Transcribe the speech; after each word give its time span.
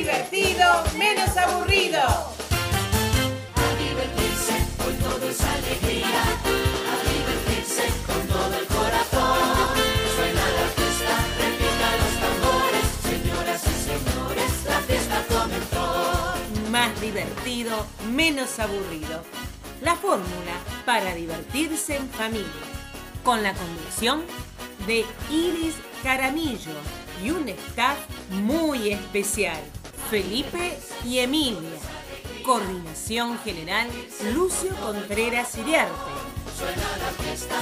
divertido, 0.00 0.64
menos 0.96 1.36
aburrido. 1.36 2.00
A 2.00 3.68
divertirse, 3.78 4.54
hoy 4.82 4.94
todo 4.94 5.28
es 5.28 5.40
alegría. 5.42 6.22
A 6.92 6.96
divertirse 7.12 7.84
con 8.06 8.26
todo 8.26 8.54
el 8.58 8.66
corazón. 8.66 9.68
Suena 10.16 10.44
la 10.58 10.66
fiesta, 10.76 11.14
repican 11.44 11.96
los 12.00 12.14
tambores. 12.24 12.86
Señoras 13.10 13.62
y 13.66 13.74
señores, 13.90 14.50
la 14.66 14.80
fiesta 14.88 15.24
comenzó. 15.28 16.70
Más 16.70 16.98
divertido, 17.02 17.86
menos 18.10 18.58
aburrido. 18.58 19.22
La 19.82 19.96
fórmula 19.96 20.54
para 20.86 21.14
divertirse 21.14 21.96
en 21.96 22.08
familia. 22.08 22.64
Con 23.22 23.42
la 23.42 23.52
conducción 23.52 24.22
de 24.86 25.04
Iris 25.30 25.74
Caramillo 26.02 26.72
y 27.22 27.32
un 27.32 27.46
staff 27.50 27.98
muy 28.30 28.92
especial. 28.92 29.60
Felipe 30.08 30.78
y 31.04 31.18
Emilia. 31.18 31.78
Coordinación 32.44 33.38
General 33.40 33.88
Lucio 34.34 34.74
Contreras 34.76 35.56
Iriarte. 35.58 35.92
Suena 36.56 36.96
la 36.98 37.10
fiesta. 37.22 37.56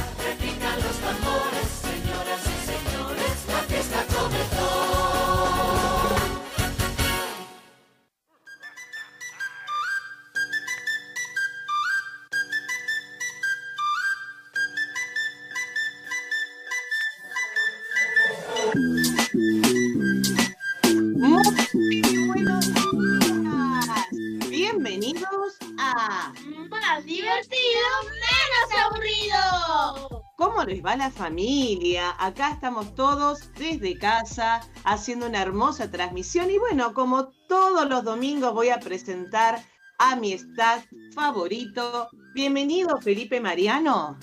Aburrido. 30.69 30.69
¿Cómo 30.69 30.74
les 30.74 30.84
va 30.84 30.97
la 30.97 31.11
familia? 31.11 32.14
Acá 32.19 32.52
estamos 32.52 32.94
todos 32.94 33.52
desde 33.55 33.98
casa 33.98 34.61
haciendo 34.84 35.27
una 35.27 35.42
hermosa 35.42 35.91
transmisión 35.91 36.50
y 36.50 36.58
bueno, 36.58 36.92
como 36.92 37.28
todos 37.48 37.88
los 37.88 38.05
domingos 38.05 38.52
voy 38.52 38.69
a 38.69 38.78
presentar 38.78 39.62
a 39.98 40.16
mi 40.16 40.33
staff 40.33 40.84
favorito. 41.14 42.08
Bienvenido 42.34 43.00
Felipe 43.00 43.41
Mariano. 43.41 44.19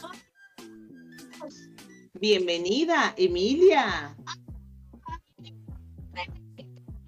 Bienvenida 2.13 3.13
Emilia. 3.17 4.16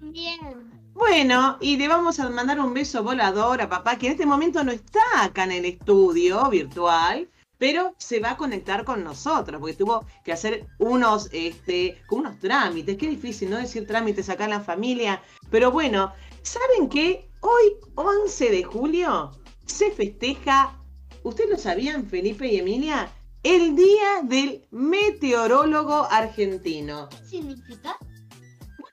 Bien. 0.00 0.78
Bueno, 0.94 1.58
y 1.60 1.76
le 1.76 1.86
vamos 1.86 2.18
a 2.18 2.28
mandar 2.28 2.58
un 2.58 2.74
beso 2.74 3.04
volador 3.04 3.62
a 3.62 3.68
papá, 3.68 3.96
que 3.96 4.06
en 4.06 4.12
este 4.12 4.26
momento 4.26 4.64
no 4.64 4.72
está 4.72 5.00
acá 5.22 5.44
en 5.44 5.52
el 5.52 5.64
estudio 5.64 6.50
virtual, 6.50 7.28
pero 7.58 7.94
se 7.98 8.20
va 8.20 8.32
a 8.32 8.36
conectar 8.36 8.84
con 8.84 9.04
nosotros, 9.04 9.60
porque 9.60 9.76
tuvo 9.76 10.06
que 10.24 10.32
hacer 10.32 10.66
unos, 10.78 11.28
este, 11.32 12.00
unos 12.10 12.38
trámites. 12.38 12.96
Qué 12.96 13.08
difícil, 13.08 13.50
¿no? 13.50 13.58
Decir 13.58 13.86
trámites 13.86 14.28
acá 14.28 14.44
en 14.44 14.50
la 14.50 14.60
familia. 14.60 15.22
Pero 15.50 15.72
bueno, 15.72 16.12
¿saben 16.42 16.88
qué? 16.88 17.28
Hoy, 17.40 17.76
11 17.96 18.50
de 18.50 18.62
julio, 18.62 19.32
se 19.66 19.90
festeja, 19.90 20.80
¿ustedes 21.22 21.50
lo 21.50 21.58
sabían, 21.58 22.06
Felipe 22.06 22.46
y 22.46 22.58
Emilia? 22.58 23.12
El 23.42 23.76
Día 23.76 24.22
del 24.24 24.66
Meteorólogo 24.70 26.06
Argentino. 26.10 27.08
¿Qué 27.08 27.26
significa? 27.26 27.96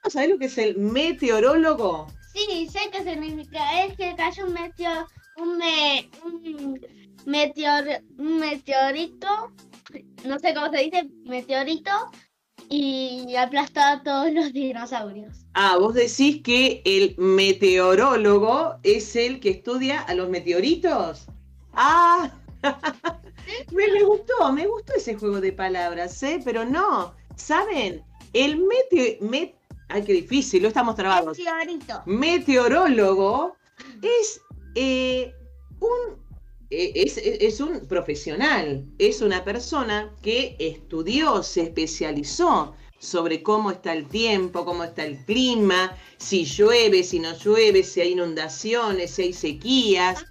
¿Vos 0.04 0.14
sabés 0.14 0.30
lo 0.30 0.38
que 0.38 0.46
es 0.46 0.58
el 0.58 0.78
meteorólogo? 0.78 2.08
Sí, 2.34 2.68
sé 2.68 2.80
qué 2.92 3.04
significa. 3.04 3.86
Es 3.86 3.98
que 3.98 4.14
cayó 4.16 4.46
un 4.46 4.54
meteor, 4.54 5.08
un, 5.38 5.58
me, 5.58 6.12
un 6.24 6.80
meteor, 7.26 7.86
meteorito, 8.18 9.28
no 10.26 10.40
sé 10.40 10.54
cómo 10.54 10.70
se 10.72 10.84
dice, 10.84 11.10
meteorito, 11.26 11.92
y 12.70 13.36
aplastó 13.36 13.82
a 13.82 14.04
todos 14.04 14.32
los 14.32 14.54
dinosaurios. 14.54 15.46
Ah, 15.54 15.78
vos 15.80 15.94
decís 15.94 16.42
que 16.42 16.82
el 16.86 17.16
meteorólogo 17.18 18.76
es 18.84 19.16
el 19.16 19.40
que 19.40 19.52
estudia 19.52 20.02
a 20.02 20.16
los 20.16 20.30
meteoritos. 20.30 21.28
Ah, 21.74 22.32
me, 23.72 23.88
me 23.88 24.04
gustó, 24.04 24.52
me 24.52 24.68
gustó 24.68 24.94
ese 24.96 25.16
juego 25.16 25.40
de 25.40 25.52
palabras, 25.54 26.22
¿eh? 26.24 26.42
Pero 26.44 26.66
no, 26.66 27.14
¿saben? 27.36 28.04
El 28.34 28.58
meteo... 28.58 29.20
Ay, 29.88 30.04
qué 30.04 30.14
difícil, 30.14 30.64
lo 30.64 30.70
estamos 30.70 30.96
trabados. 30.96 31.38
Meteorito. 31.38 32.02
Meteorólogo 32.06 33.56
es 34.02 34.42
eh, 34.76 35.34
un... 35.80 36.25
eh, 36.70 36.92
Es, 36.96 37.18
es- 37.18 37.42
es 37.42 37.60
un 37.60 37.88
profesional, 37.88 38.86
es 38.98 39.22
una 39.22 39.44
persona 39.44 40.16
que 40.22 40.56
estudió, 40.60 41.44
se 41.44 41.62
especializó 41.64 42.76
sobre 43.00 43.44
cómo 43.44 43.72
está 43.72 43.94
el 43.94 44.08
tiempo, 44.08 44.66
cómo 44.66 44.84
está 44.84 45.06
el 45.06 45.24
clima, 45.26 45.96
si 46.18 46.46
llueve, 46.46 47.04
si 47.04 47.20
no 47.20 47.38
llueve, 47.38 47.84
si 47.84 48.02
hay 48.02 48.14
inundaciones, 48.14 49.12
si 49.12 49.24
hay 49.24 49.34
sequías. 49.34 50.26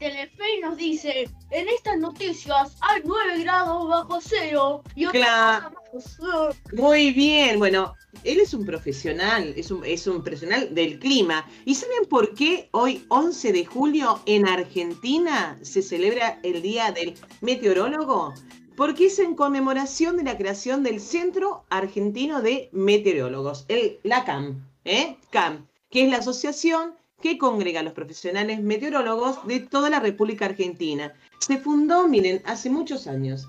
El 0.00 0.12
Telefe 0.12 0.44
nos 0.62 0.76
dice, 0.78 1.28
en 1.50 1.68
estas 1.68 1.98
noticias 1.98 2.74
hay 2.80 3.02
9 3.04 3.42
grados 3.42 3.86
bajo 3.86 4.18
cero 4.22 4.82
y 4.94 5.04
otra 5.04 5.20
Claro. 5.20 5.72
más. 5.92 6.56
Muy 6.72 7.12
bien, 7.12 7.58
bueno, 7.58 7.94
él 8.24 8.40
es 8.40 8.54
un 8.54 8.64
profesional, 8.64 9.52
es 9.56 9.70
un, 9.70 9.84
es 9.84 10.06
un 10.06 10.22
profesional 10.22 10.74
del 10.74 10.98
clima. 10.98 11.46
¿Y 11.66 11.74
saben 11.74 12.06
por 12.08 12.34
qué 12.34 12.70
hoy, 12.72 13.04
11 13.08 13.52
de 13.52 13.66
julio, 13.66 14.20
en 14.24 14.48
Argentina 14.48 15.58
se 15.60 15.82
celebra 15.82 16.38
el 16.44 16.62
Día 16.62 16.92
del 16.92 17.14
Meteorólogo? 17.42 18.32
Porque 18.76 19.06
es 19.06 19.18
en 19.18 19.34
conmemoración 19.34 20.16
de 20.16 20.22
la 20.24 20.38
creación 20.38 20.82
del 20.82 21.00
Centro 21.00 21.64
Argentino 21.68 22.40
de 22.40 22.70
Meteorólogos, 22.72 23.66
el, 23.68 23.98
la 24.02 24.24
CAM, 24.24 24.66
¿eh? 24.86 25.18
CAM, 25.30 25.66
que 25.90 26.04
es 26.04 26.10
la 26.10 26.18
asociación 26.18 26.94
que 27.22 27.38
congrega 27.38 27.80
a 27.80 27.82
los 27.82 27.92
profesionales 27.92 28.60
meteorólogos 28.60 29.46
de 29.46 29.60
toda 29.60 29.90
la 29.90 30.00
República 30.00 30.46
Argentina. 30.46 31.12
Se 31.38 31.58
fundó, 31.58 32.08
miren, 32.08 32.42
hace 32.44 32.70
muchos 32.70 33.06
años, 33.06 33.46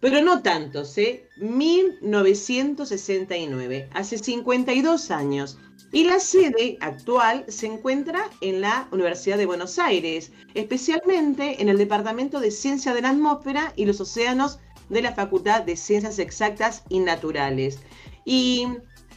pero 0.00 0.22
no 0.22 0.42
tantos, 0.42 0.96
¿eh? 0.98 1.28
1969, 1.36 3.88
hace 3.92 4.18
52 4.18 5.10
años. 5.10 5.58
Y 5.92 6.04
la 6.04 6.20
sede 6.20 6.78
actual 6.80 7.44
se 7.48 7.66
encuentra 7.66 8.30
en 8.40 8.60
la 8.60 8.86
Universidad 8.92 9.36
de 9.36 9.46
Buenos 9.46 9.76
Aires, 9.78 10.30
especialmente 10.54 11.60
en 11.60 11.68
el 11.68 11.78
Departamento 11.78 12.38
de 12.40 12.52
Ciencia 12.52 12.94
de 12.94 13.02
la 13.02 13.10
Atmósfera 13.10 13.72
y 13.76 13.84
los 13.86 14.00
Océanos 14.00 14.58
de 14.88 15.02
la 15.02 15.14
Facultad 15.14 15.62
de 15.62 15.76
Ciencias 15.76 16.18
Exactas 16.18 16.82
y 16.88 17.00
Naturales. 17.00 17.80
Y, 18.24 18.66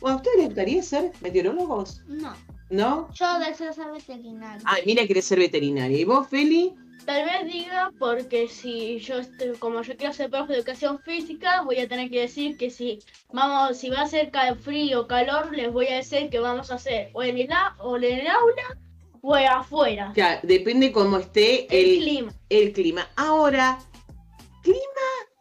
¿a 0.02 0.16
ustedes 0.16 0.38
les 0.38 0.48
gustaría 0.48 0.84
ser 0.84 1.14
meteorólogos? 1.22 2.02
No, 2.08 2.34
¿No? 2.74 3.08
yo 3.14 3.40
deseo 3.40 3.72
ser 3.72 3.92
veterinario. 3.92 4.64
Ay, 4.66 4.82
mira, 4.88 5.06
querés 5.06 5.26
ser 5.26 5.38
veterinaria. 5.38 5.96
¿Y 5.96 6.06
vos, 6.06 6.28
Feli? 6.28 6.74
Tal 7.06 7.24
vez 7.24 7.54
diga 7.54 7.92
porque 8.00 8.48
si 8.48 8.98
yo 9.00 9.20
estoy, 9.20 9.56
como 9.60 9.84
yo 9.84 9.96
quiero 9.96 10.12
ser 10.12 10.32
profe 10.32 10.54
de 10.54 10.60
educación 10.60 10.98
física, 11.00 11.62
voy 11.62 11.78
a 11.80 11.88
tener 11.88 12.10
que 12.10 12.22
decir 12.22 12.58
que 12.58 12.72
si 12.72 13.00
vamos, 13.32 13.78
si 13.78 13.90
va 13.90 14.02
a 14.02 14.08
ser 14.08 14.32
frío 14.60 15.02
o 15.02 15.08
calor, 15.08 15.56
les 15.56 15.72
voy 15.72 15.88
a 15.88 15.98
decir 15.98 16.30
que 16.32 16.40
vamos 16.40 16.72
a 16.72 16.76
hacer 16.76 17.12
o 17.14 17.22
en 17.22 17.38
el, 17.38 17.50
o 17.80 17.98
en 17.98 18.04
el 18.06 18.28
aula 18.28 18.78
o 19.22 19.36
afuera. 19.36 20.12
Claro, 20.16 20.40
depende 20.44 20.92
cómo 20.92 21.18
esté 21.18 21.66
El, 21.70 21.92
el, 21.92 22.00
clima. 22.00 22.34
el 22.50 22.74
clima. 22.74 23.08
Ahora, 23.18 23.78
¿clima 24.64 24.80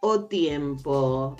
o 0.00 0.24
tiempo? 0.24 1.36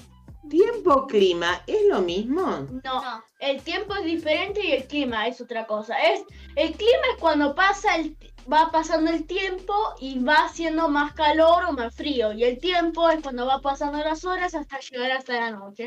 ¿Tiempo 0.52 0.92
o 0.92 1.06
clima 1.06 1.62
es 1.66 1.80
lo 1.88 2.02
mismo? 2.02 2.42
No, 2.84 3.02
No. 3.02 3.24
el 3.40 3.62
tiempo 3.62 3.94
es 3.94 4.04
diferente 4.04 4.60
y 4.62 4.72
el 4.72 4.86
clima 4.86 5.26
es 5.26 5.40
otra 5.40 5.66
cosa. 5.66 5.96
Es 5.99 6.20
el 6.56 6.72
clima 6.72 7.06
es 7.14 7.19
cuando 7.20 7.54
pasa 7.54 7.96
el 7.96 8.14
va 8.52 8.70
pasando 8.70 9.10
el 9.10 9.25
tiempo 9.26 9.72
y 9.99 10.19
va 10.19 10.44
haciendo 10.44 10.90
más 10.90 11.14
calor 11.14 11.64
o 11.69 11.72
más 11.72 11.94
frío 11.94 12.34
y 12.34 12.44
el 12.44 12.58
tiempo 12.58 13.08
es 13.08 13.22
cuando 13.22 13.46
va 13.46 13.62
pasando 13.62 13.96
las 13.99 14.26
horas 14.26 14.54
hasta 14.54 14.78
llegar 14.81 15.12
hasta 15.12 15.32
la 15.40 15.50
noche. 15.52 15.87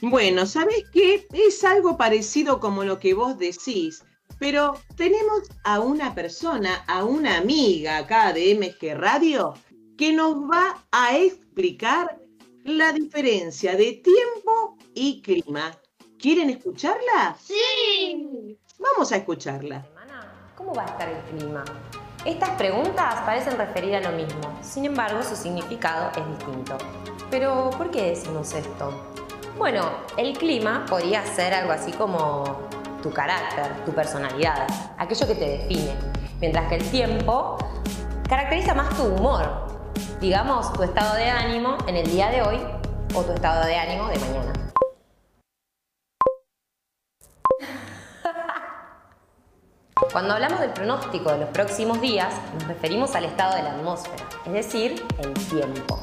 Bueno, 0.00 0.46
¿sabes 0.46 0.84
qué? 0.92 1.26
Es 1.32 1.64
algo 1.64 1.96
parecido 1.96 2.60
como 2.60 2.84
lo 2.84 3.00
que 3.00 3.14
vos 3.14 3.36
decís, 3.36 4.04
pero 4.38 4.78
tenemos 4.96 5.42
a 5.64 5.80
una 5.80 6.14
persona, 6.14 6.84
a 6.86 7.04
una 7.04 7.38
amiga 7.38 7.98
acá 7.98 8.32
de 8.32 8.54
MG 8.54 8.94
Radio, 8.94 9.54
que 9.98 10.12
nos 10.12 10.36
va 10.36 10.84
a 10.92 11.16
explicar 11.16 12.20
la 12.64 12.92
diferencia 12.92 13.76
de 13.76 14.02
tiempo 14.02 14.78
y 14.94 15.20
clima. 15.20 15.70
¿Quieren 16.18 16.50
escucharla? 16.50 17.36
Sí. 17.38 18.58
Vamos 18.78 19.12
a 19.12 19.16
escucharla. 19.16 19.86
¿cómo 20.56 20.72
va 20.72 20.82
a 20.84 20.86
estar 20.86 21.08
el 21.08 21.20
clima? 21.36 21.64
Estas 22.24 22.50
preguntas 22.50 23.16
parecen 23.26 23.58
referir 23.58 23.96
a 23.96 24.00
lo 24.00 24.16
mismo, 24.16 24.40
sin 24.62 24.86
embargo 24.86 25.22
su 25.22 25.36
significado 25.36 26.10
es 26.16 26.38
distinto. 26.38 26.78
Pero, 27.30 27.70
¿por 27.76 27.90
qué 27.90 28.10
decimos 28.10 28.54
esto? 28.54 28.94
Bueno, 29.58 29.90
el 30.16 30.38
clima 30.38 30.86
podría 30.88 31.26
ser 31.26 31.52
algo 31.52 31.72
así 31.72 31.92
como 31.92 32.68
tu 33.02 33.10
carácter, 33.10 33.84
tu 33.84 33.92
personalidad, 33.92 34.66
aquello 34.96 35.26
que 35.26 35.34
te 35.34 35.48
define. 35.58 35.92
Mientras 36.40 36.68
que 36.68 36.76
el 36.76 36.90
tiempo 36.90 37.58
caracteriza 38.28 38.74
más 38.74 38.96
tu 38.96 39.04
humor, 39.04 39.63
digamos 40.20 40.72
tu 40.72 40.82
estado 40.82 41.14
de 41.16 41.28
ánimo 41.28 41.76
en 41.86 41.96
el 41.96 42.06
día 42.06 42.30
de 42.30 42.42
hoy 42.42 42.60
o 43.14 43.22
tu 43.22 43.32
estado 43.32 43.66
de 43.66 43.76
ánimo 43.76 44.08
de 44.08 44.18
mañana. 44.18 44.52
Cuando 50.12 50.34
hablamos 50.34 50.60
del 50.60 50.70
pronóstico 50.70 51.32
de 51.32 51.38
los 51.38 51.48
próximos 51.50 52.00
días, 52.00 52.34
nos 52.54 52.68
referimos 52.68 53.14
al 53.14 53.24
estado 53.24 53.56
de 53.56 53.62
la 53.62 53.72
atmósfera, 53.72 54.24
es 54.46 54.52
decir, 54.52 55.06
el 55.18 55.34
tiempo. 55.34 56.00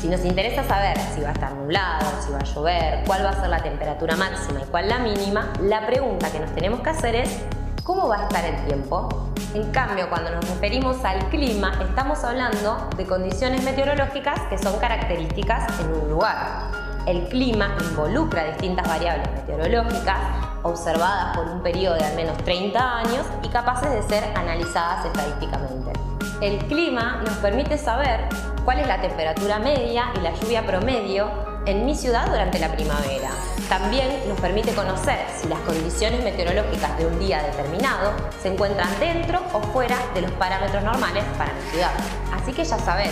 Si 0.00 0.08
nos 0.08 0.24
interesa 0.24 0.64
saber 0.64 0.98
si 1.14 1.20
va 1.20 1.28
a 1.28 1.32
estar 1.32 1.52
nublado, 1.52 2.06
si 2.24 2.32
va 2.32 2.38
a 2.38 2.44
llover, 2.44 3.04
cuál 3.06 3.24
va 3.24 3.30
a 3.30 3.40
ser 3.40 3.48
la 3.48 3.62
temperatura 3.62 4.16
máxima 4.16 4.62
y 4.62 4.64
cuál 4.64 4.88
la 4.88 4.98
mínima, 4.98 5.52
la 5.60 5.86
pregunta 5.86 6.30
que 6.32 6.40
nos 6.40 6.52
tenemos 6.54 6.80
que 6.80 6.90
hacer 6.90 7.14
es, 7.14 7.38
¿cómo 7.84 8.08
va 8.08 8.20
a 8.20 8.22
estar 8.24 8.44
el 8.44 8.64
tiempo? 8.66 9.08
En 9.54 9.70
cambio, 9.72 10.08
cuando 10.08 10.30
nos 10.30 10.48
referimos 10.48 11.04
al 11.04 11.18
clima, 11.28 11.72
estamos 11.82 12.22
hablando 12.24 12.88
de 12.96 13.06
condiciones 13.06 13.62
meteorológicas 13.64 14.40
que 14.48 14.58
son 14.58 14.78
características 14.78 15.80
en 15.80 15.92
un 15.92 16.10
lugar. 16.10 16.70
El 17.06 17.28
clima 17.28 17.76
involucra 17.90 18.44
distintas 18.44 18.86
variables 18.86 19.28
meteorológicas 19.32 20.18
observadas 20.62 21.36
por 21.36 21.48
un 21.48 21.62
periodo 21.62 21.96
de 21.96 22.04
al 22.04 22.14
menos 22.14 22.38
30 22.38 22.98
años 22.98 23.26
y 23.42 23.48
capaces 23.48 23.90
de 23.90 24.02
ser 24.02 24.24
analizadas 24.36 25.04
estadísticamente. 25.06 25.92
El 26.40 26.58
clima 26.66 27.20
nos 27.24 27.34
permite 27.38 27.76
saber 27.76 28.28
cuál 28.64 28.78
es 28.78 28.86
la 28.86 29.00
temperatura 29.00 29.58
media 29.58 30.12
y 30.16 30.20
la 30.20 30.32
lluvia 30.34 30.64
promedio 30.64 31.28
en 31.66 31.84
mi 31.84 31.94
ciudad 31.94 32.26
durante 32.26 32.58
la 32.58 32.72
primavera. 32.72 33.30
También 33.68 34.28
nos 34.28 34.38
permite 34.40 34.74
conocer 34.74 35.26
si 35.40 35.48
las 35.48 35.58
condiciones 35.60 36.22
meteorológicas 36.22 36.96
de 36.98 37.06
un 37.06 37.18
día 37.18 37.42
determinado 37.42 38.12
se 38.42 38.48
encuentran 38.52 38.88
dentro 39.00 39.40
o 39.52 39.60
fuera 39.60 39.96
de 40.14 40.22
los 40.22 40.30
parámetros 40.32 40.82
normales 40.82 41.24
para 41.38 41.52
mi 41.52 41.70
ciudad. 41.70 41.92
Así 42.32 42.52
que 42.52 42.64
ya 42.64 42.78
sabes, 42.78 43.10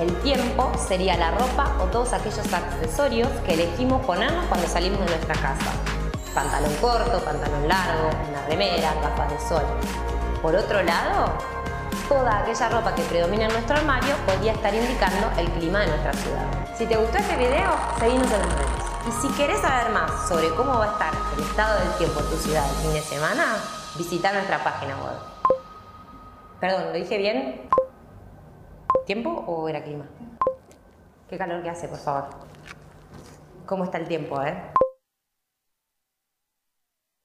el 0.00 0.14
tiempo 0.20 0.70
sería 0.76 1.16
la 1.16 1.30
ropa 1.30 1.76
o 1.80 1.84
todos 1.84 2.12
aquellos 2.12 2.52
accesorios 2.52 3.28
que 3.46 3.54
elegimos 3.54 4.04
ponernos 4.04 4.44
cuando 4.46 4.68
salimos 4.68 5.00
de 5.00 5.06
nuestra 5.06 5.34
casa. 5.34 5.72
Pantalón 6.34 6.74
corto, 6.82 7.18
pantalón 7.24 7.66
largo, 7.66 8.10
una 8.28 8.46
remera, 8.46 8.92
gafas 9.00 9.30
de 9.32 9.48
sol. 9.48 9.64
Por 10.42 10.54
otro 10.54 10.82
lado, 10.82 11.32
toda 12.10 12.40
aquella 12.40 12.68
ropa 12.68 12.94
que 12.94 13.02
predomina 13.04 13.46
en 13.46 13.52
nuestro 13.52 13.76
armario 13.76 14.14
podría 14.26 14.52
estar 14.52 14.74
indicando 14.74 15.30
el 15.38 15.48
clima 15.52 15.80
de 15.80 15.86
nuestra 15.86 16.12
ciudad. 16.12 16.44
Si 16.76 16.84
te 16.84 16.96
gustó 16.96 17.16
este 17.16 17.36
video, 17.36 17.70
seguinos 17.98 18.30
en 18.30 18.38
las 18.38 18.54
redes. 18.54 18.75
Y 19.06 19.12
si 19.12 19.28
querés 19.36 19.60
saber 19.60 19.92
más 19.92 20.28
sobre 20.28 20.48
cómo 20.50 20.78
va 20.78 20.84
a 20.84 20.92
estar 20.92 21.14
el 21.36 21.42
estado 21.44 21.78
del 21.78 21.96
tiempo 21.98 22.20
en 22.20 22.26
tu 22.26 22.36
ciudad 22.36 22.68
el 22.68 22.76
fin 22.82 22.92
de 22.92 23.02
semana, 23.02 23.56
visita 23.96 24.32
nuestra 24.32 24.62
página 24.64 24.96
web. 24.96 25.14
Perdón, 26.60 26.86
¿lo 26.86 26.92
dije 26.92 27.16
bien? 27.16 27.68
¿Tiempo 29.06 29.30
o 29.30 29.68
era 29.68 29.84
clima? 29.84 30.06
Qué 31.28 31.38
calor 31.38 31.62
que 31.62 31.70
hace, 31.70 31.86
por 31.86 31.98
favor. 31.98 32.30
¿Cómo 33.64 33.84
está 33.84 33.98
el 33.98 34.08
tiempo, 34.08 34.42
eh? 34.42 34.72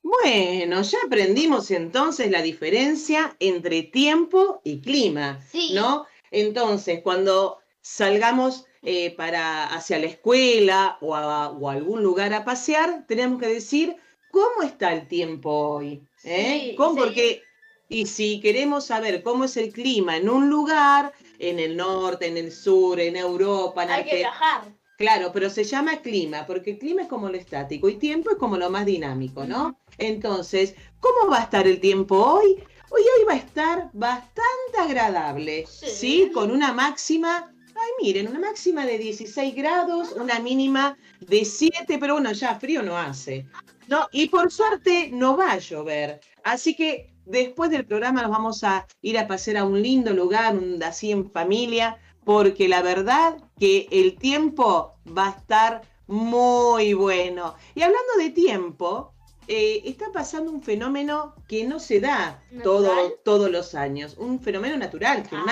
Bueno, 0.03 0.81
ya 0.81 0.97
aprendimos 1.05 1.71
entonces 1.71 2.29
la 2.29 2.41
diferencia 2.43 3.35
entre 3.39 3.83
tiempo 3.83 4.61
y 4.63 4.81
clima, 4.81 5.39
Sí. 5.49 5.73
¿no? 5.73 6.05
Entonces, 6.29 7.01
cuando 7.03 7.59
salgamos 7.81 8.67
eh, 8.81 9.15
para 9.15 9.65
hacia 9.73 9.99
la 9.99 10.07
escuela 10.07 10.97
o 11.01 11.15
a, 11.15 11.49
o 11.51 11.69
a 11.69 11.73
algún 11.73 12.03
lugar 12.03 12.33
a 12.33 12.43
pasear, 12.45 13.05
tenemos 13.07 13.39
que 13.39 13.47
decir 13.47 13.95
cómo 14.29 14.63
está 14.63 14.93
el 14.93 15.07
tiempo 15.07 15.49
hoy, 15.51 16.03
¿eh? 16.23 16.61
Sí, 16.71 16.75
¿Cómo? 16.77 16.93
sí. 16.95 16.99
Porque 16.99 17.43
y 17.89 18.05
si 18.05 18.39
queremos 18.39 18.85
saber 18.85 19.21
cómo 19.21 19.43
es 19.43 19.57
el 19.57 19.73
clima 19.73 20.15
en 20.17 20.29
un 20.29 20.49
lugar, 20.49 21.11
en 21.39 21.59
el 21.59 21.75
norte, 21.75 22.27
en 22.27 22.37
el 22.37 22.51
sur, 22.51 22.99
en 22.99 23.17
Europa, 23.17 23.83
en 23.83 23.91
Hay 23.91 24.03
que 24.05 24.11
Arge- 24.11 24.19
viajar. 24.19 24.61
Claro, 24.97 25.31
pero 25.33 25.49
se 25.49 25.63
llama 25.63 25.97
clima, 26.01 26.45
porque 26.45 26.71
el 26.71 26.77
clima 26.79 27.01
es 27.03 27.07
como 27.07 27.27
lo 27.27 27.35
estático 27.37 27.89
y 27.89 27.95
tiempo 27.97 28.29
es 28.29 28.37
como 28.37 28.55
lo 28.57 28.69
más 28.69 28.85
dinámico, 28.85 29.43
¿no? 29.45 29.75
Entonces, 29.97 30.75
¿cómo 30.99 31.29
va 31.31 31.39
a 31.39 31.43
estar 31.43 31.67
el 31.67 31.79
tiempo 31.81 32.15
hoy? 32.17 32.63
Hoy, 32.91 33.01
hoy 33.01 33.25
va 33.27 33.33
a 33.33 33.37
estar 33.37 33.89
bastante 33.93 34.77
agradable, 34.77 35.65
Sí. 35.65 35.87
¿sí? 35.87 36.31
Con 36.33 36.51
una 36.51 36.71
máxima, 36.73 37.50
ay, 37.81 37.89
miren, 38.05 38.27
una 38.27 38.39
máxima 38.39 38.85
de 38.85 38.97
16 38.97 39.55
grados, 39.55 40.11
una 40.13 40.39
mínima 40.39 40.97
de 41.19 41.43
7, 41.45 41.97
pero 41.99 42.13
bueno, 42.15 42.31
ya 42.31 42.55
frío 42.59 42.81
no 42.83 42.97
hace. 42.97 43.45
¿no? 43.87 44.07
Y 44.11 44.29
por 44.29 44.51
suerte 44.51 45.09
no 45.11 45.35
va 45.35 45.51
a 45.53 45.57
llover. 45.57 46.21
Así 46.43 46.75
que 46.75 47.13
después 47.25 47.69
del 47.71 47.85
programa 47.85 48.21
nos 48.21 48.31
vamos 48.31 48.63
a 48.63 48.87
ir 49.01 49.17
a 49.17 49.27
pasear 49.27 49.57
a 49.57 49.65
un 49.65 49.81
lindo 49.81 50.13
lugar, 50.13 50.55
un- 50.55 50.81
así 50.83 51.11
en 51.11 51.29
familia, 51.31 51.97
porque 52.23 52.69
la 52.69 52.81
verdad 52.81 53.37
que 53.59 53.87
el 53.91 54.15
tiempo 54.17 54.93
va 55.17 55.27
a 55.27 55.31
estar 55.31 55.81
muy 56.07 56.93
bueno. 56.93 57.55
Y 57.75 57.81
hablando 57.81 58.13
de 58.17 58.29
tiempo, 58.29 59.13
eh, 59.47 59.81
está 59.85 60.11
pasando 60.13 60.51
un 60.51 60.61
fenómeno 60.61 61.35
que 61.47 61.65
no 61.65 61.79
se 61.79 61.99
da 61.99 62.41
todo- 62.63 62.85
todos 63.25 63.51
los 63.51 63.75
años, 63.75 64.15
un 64.17 64.39
fenómeno 64.39 64.77
natural, 64.77 65.23
Ah. 65.31 65.43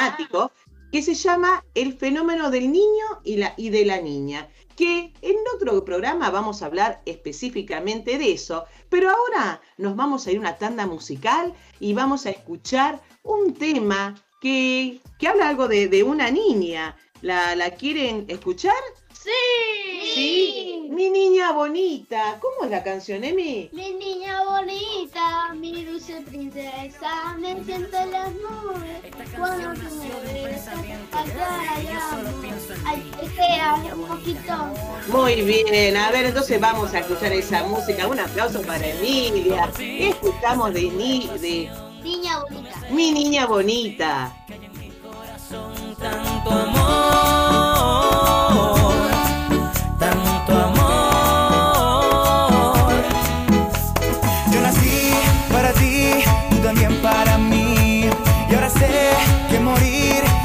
Que 0.91 1.01
se 1.01 1.13
llama 1.13 1.63
el 1.75 1.93
fenómeno 1.93 2.49
del 2.49 2.71
niño 2.71 3.05
y, 3.23 3.37
la, 3.37 3.53
y 3.57 3.69
de 3.69 3.85
la 3.85 4.01
niña, 4.01 4.49
que 4.75 5.13
en 5.21 5.35
otro 5.55 5.83
programa 5.83 6.29
vamos 6.29 6.61
a 6.61 6.67
hablar 6.67 7.01
específicamente 7.05 8.17
de 8.17 8.31
eso, 8.31 8.65
pero 8.89 9.09
ahora 9.09 9.61
nos 9.77 9.95
vamos 9.95 10.25
a 10.25 10.31
ir 10.31 10.37
a 10.37 10.41
una 10.41 10.57
tanda 10.57 10.85
musical 10.87 11.53
y 11.79 11.93
vamos 11.93 12.25
a 12.25 12.29
escuchar 12.29 13.01
un 13.23 13.53
tema 13.53 14.15
que, 14.41 15.01
que 15.19 15.27
habla 15.27 15.49
algo 15.49 15.67
de, 15.67 15.87
de 15.87 16.03
una 16.03 16.31
niña. 16.31 16.95
¿La, 17.21 17.55
¿La 17.57 17.71
quieren 17.71 18.25
escuchar? 18.29 18.73
Sí. 19.21 20.87
Mi 20.89 21.09
niña 21.09 21.51
bonita. 21.51 22.39
¿Cómo 22.41 22.65
es 22.65 22.71
la 22.71 22.83
canción, 22.83 23.23
Emi? 23.23 23.69
Mi 23.73 23.91
niña 23.93 24.43
bonita, 24.43 25.53
mi 25.53 25.83
dulce 25.83 26.21
princesa, 26.21 27.35
me 27.39 27.63
siento 27.63 27.97
en 27.97 28.11
las 28.11 28.31
nubes 28.33 29.01
cuando 29.37 29.73
tú 29.73 29.95
me 29.95 30.43
besas. 30.43 30.73
Allá, 31.11 31.71
allá, 31.75 31.99
ay, 32.85 33.11
espera 33.21 33.75
un 33.93 34.07
poquito. 34.07 34.53
Muy 35.09 35.41
bien, 35.41 35.97
a 35.97 36.11
ver, 36.11 36.25
entonces 36.25 36.59
vamos 36.59 36.93
a 36.93 36.99
escuchar 36.99 37.33
esa 37.33 37.63
música. 37.63 38.07
Un 38.07 38.19
aplauso 38.19 38.61
para 38.61 38.85
Emilia. 38.85 39.69
Escuchamos 39.77 40.73
de, 40.73 40.83
ni, 40.83 41.27
de 41.39 41.69
Niña 42.03 42.39
bonita. 42.39 42.81
Mi 42.91 43.11
niña 43.11 43.45
bonita. 43.45 44.33
tanto 45.99 46.49
amor, 46.51 48.28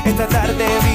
morir 0.04 0.10
es 0.10 0.16
tratar 0.16 0.93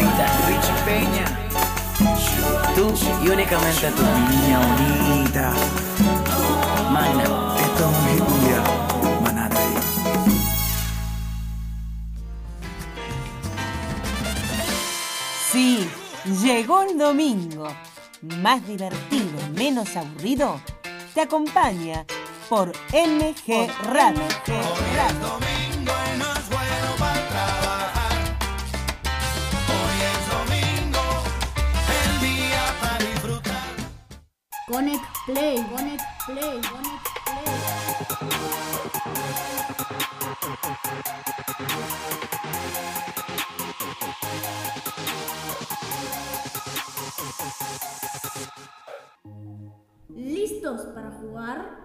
bonita, 0.00 0.26
Richie 0.46 0.78
Peña, 0.84 1.26
tú 2.74 2.94
y 3.22 3.28
únicamente 3.28 3.90
tú. 3.90 4.02
mi 4.02 4.36
niña 4.36 4.58
bonita. 4.58 5.52
Magna. 6.90 7.24
Esto 7.58 7.80
es 7.80 7.86
un 7.86 7.94
hit 8.08 8.22
mundial. 8.28 8.62
Manate. 9.22 9.60
Sí, 15.52 15.88
llegó 16.42 16.82
el 16.82 16.98
domingo. 16.98 17.68
Más 18.22 18.66
divertido, 18.66 19.38
menos 19.54 19.96
aburrido. 19.96 20.60
Te 21.14 21.22
acompaña 21.22 22.04
por 22.48 22.72
MG 22.92 23.68
Radio. 23.92 24.20
domingo 24.46 25.38
y 25.66 25.69
Connect 34.70 35.02
Play, 35.26 35.56
Connect 35.68 36.04
Play, 36.26 36.60
Connect 36.62 37.06
Play. 37.24 37.44
¿Listos 50.14 50.86
para 50.94 51.10
jugar? 51.20 51.80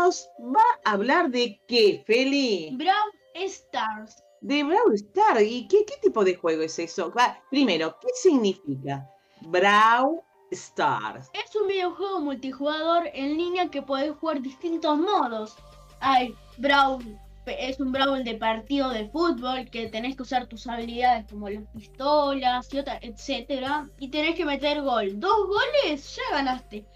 Nos 0.00 0.30
va 0.38 0.64
a 0.86 0.92
hablar 0.92 1.30
de 1.30 1.60
qué, 1.68 2.02
Feli? 2.06 2.74
Brawl 2.74 3.12
Stars. 3.34 4.24
De 4.40 4.64
Brawl 4.64 4.94
Stars. 4.94 5.42
¿Y 5.42 5.68
qué, 5.68 5.84
qué 5.84 5.96
tipo 6.00 6.24
de 6.24 6.36
juego 6.36 6.62
es 6.62 6.78
eso? 6.78 7.12
Va, 7.12 7.38
primero, 7.50 7.94
¿qué 8.00 8.08
significa 8.14 9.06
Brawl 9.42 10.22
Stars? 10.52 11.28
Es 11.34 11.54
un 11.54 11.68
videojuego 11.68 12.20
multijugador 12.20 13.10
en 13.12 13.36
línea 13.36 13.68
que 13.68 13.82
puedes 13.82 14.16
jugar 14.16 14.40
distintos 14.40 14.96
modos. 14.96 15.54
Hay 16.00 16.34
Brawl, 16.56 17.04
es 17.44 17.78
un 17.78 17.92
Brawl 17.92 18.24
de 18.24 18.36
partido 18.36 18.88
de 18.88 19.10
fútbol 19.10 19.68
que 19.70 19.88
tenés 19.88 20.16
que 20.16 20.22
usar 20.22 20.46
tus 20.46 20.66
habilidades 20.66 21.26
como 21.30 21.50
las 21.50 21.64
pistolas 21.74 22.72
y 22.72 22.78
otra, 22.78 22.98
etcétera, 23.02 23.86
y 23.98 24.08
tenés 24.08 24.34
que 24.34 24.46
meter 24.46 24.80
gol. 24.80 25.20
Dos 25.20 25.46
goles, 25.46 26.16
ya 26.16 26.36
ganaste. 26.36 26.86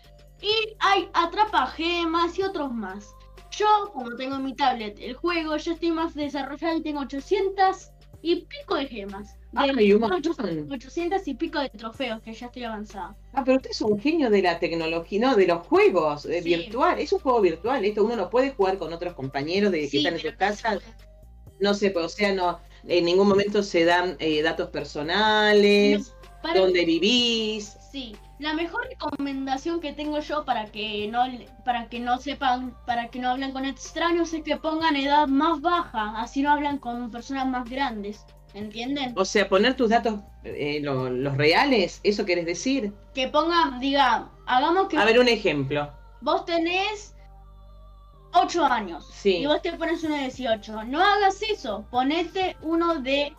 Y 0.40 0.76
hay 0.80 1.08
atrapa 1.14 1.66
gemas 1.68 2.38
y 2.38 2.42
otros 2.42 2.72
más. 2.72 3.14
Yo, 3.50 3.66
como 3.92 4.14
tengo 4.16 4.36
en 4.36 4.44
mi 4.44 4.54
tablet 4.54 4.98
el 5.00 5.14
juego, 5.14 5.56
yo 5.56 5.72
estoy 5.72 5.92
más 5.92 6.14
desarrollado 6.14 6.76
y 6.76 6.82
tengo 6.82 7.00
800 7.00 7.90
y 8.20 8.36
pico 8.46 8.74
de 8.74 8.86
gemas. 8.86 9.36
De 9.52 9.60
Ay, 9.60 9.92
un 9.92 10.02
800 10.02 10.38
montón. 10.38 10.72
800 10.72 11.28
y 11.28 11.34
pico 11.34 11.60
de 11.60 11.68
trofeos, 11.68 12.20
que 12.22 12.32
ya 12.32 12.46
estoy 12.46 12.64
avanzada. 12.64 13.16
Ah, 13.32 13.42
pero 13.44 13.58
usted 13.58 13.70
es 13.70 13.80
un 13.80 14.00
genio 14.00 14.28
de 14.30 14.42
la 14.42 14.58
tecnología, 14.58 15.20
no, 15.20 15.36
de 15.36 15.46
los 15.46 15.64
juegos 15.68 16.26
eh, 16.26 16.42
Sí. 16.42 16.56
virtual. 16.56 16.98
Es 16.98 17.12
un 17.12 17.20
juego 17.20 17.40
virtual. 17.40 17.84
Esto 17.84 18.04
uno 18.04 18.16
no 18.16 18.28
puede 18.30 18.50
jugar 18.50 18.78
con 18.78 18.92
otros 18.92 19.14
compañeros 19.14 19.70
de 19.70 19.80
que 19.82 19.88
Sí, 19.88 19.98
están 19.98 20.14
en 20.14 20.20
su 20.20 20.36
casa. 20.36 20.78
No 21.60 21.74
sé, 21.74 21.90
pues, 21.90 22.06
o 22.06 22.08
sea, 22.08 22.34
no, 22.34 22.58
en 22.86 23.04
ningún 23.04 23.28
momento 23.28 23.62
se 23.62 23.84
dan 23.84 24.16
eh, 24.18 24.42
datos 24.42 24.70
personales, 24.70 26.12
Para 26.42 26.60
dónde 26.60 26.84
vivís. 26.84 27.76
Sí, 27.92 28.16
la 28.38 28.52
mejor 28.54 28.86
recomendación 28.88 29.80
que 29.80 29.92
tengo 29.92 30.18
yo 30.20 30.44
para 30.44 30.66
que 30.66 31.06
no 31.08 31.24
para 31.64 31.88
que 31.88 32.00
no 32.00 32.18
sepan, 32.18 32.74
para 32.86 33.08
que 33.08 33.18
no 33.20 33.30
hablen 33.30 33.52
con 33.52 33.64
extraños 33.64 34.32
es 34.32 34.42
que 34.42 34.56
pongan 34.56 34.96
edad 34.96 35.26
más 35.28 35.60
baja, 35.60 36.20
así 36.20 36.42
no 36.42 36.50
hablan 36.52 36.78
con 36.78 37.10
personas 37.10 37.46
más 37.46 37.68
grandes, 37.70 38.24
¿entienden? 38.52 39.12
O 39.16 39.24
sea, 39.24 39.48
poner 39.48 39.74
tus 39.76 39.90
datos, 39.90 40.20
eh, 40.42 40.80
lo- 40.82 41.10
los 41.10 41.36
reales, 41.36 42.00
¿eso 42.02 42.24
querés 42.24 42.46
decir? 42.46 42.92
Que 43.14 43.28
pongan, 43.28 43.78
diga, 43.80 44.28
hagamos 44.46 44.88
que 44.88 44.98
A 44.98 45.04
ver, 45.04 45.18
un 45.20 45.28
ejemplo. 45.28 45.92
vos 46.20 46.44
tenés 46.44 47.14
8 48.32 48.64
años 48.64 49.08
Sí. 49.12 49.36
y 49.36 49.46
vos 49.46 49.62
te 49.62 49.72
pones 49.74 50.02
uno 50.02 50.16
de 50.16 50.22
18. 50.22 50.82
No 50.84 51.00
hagas 51.00 51.40
eso, 51.42 51.84
ponete 51.90 52.56
uno 52.62 52.96
de 52.96 53.32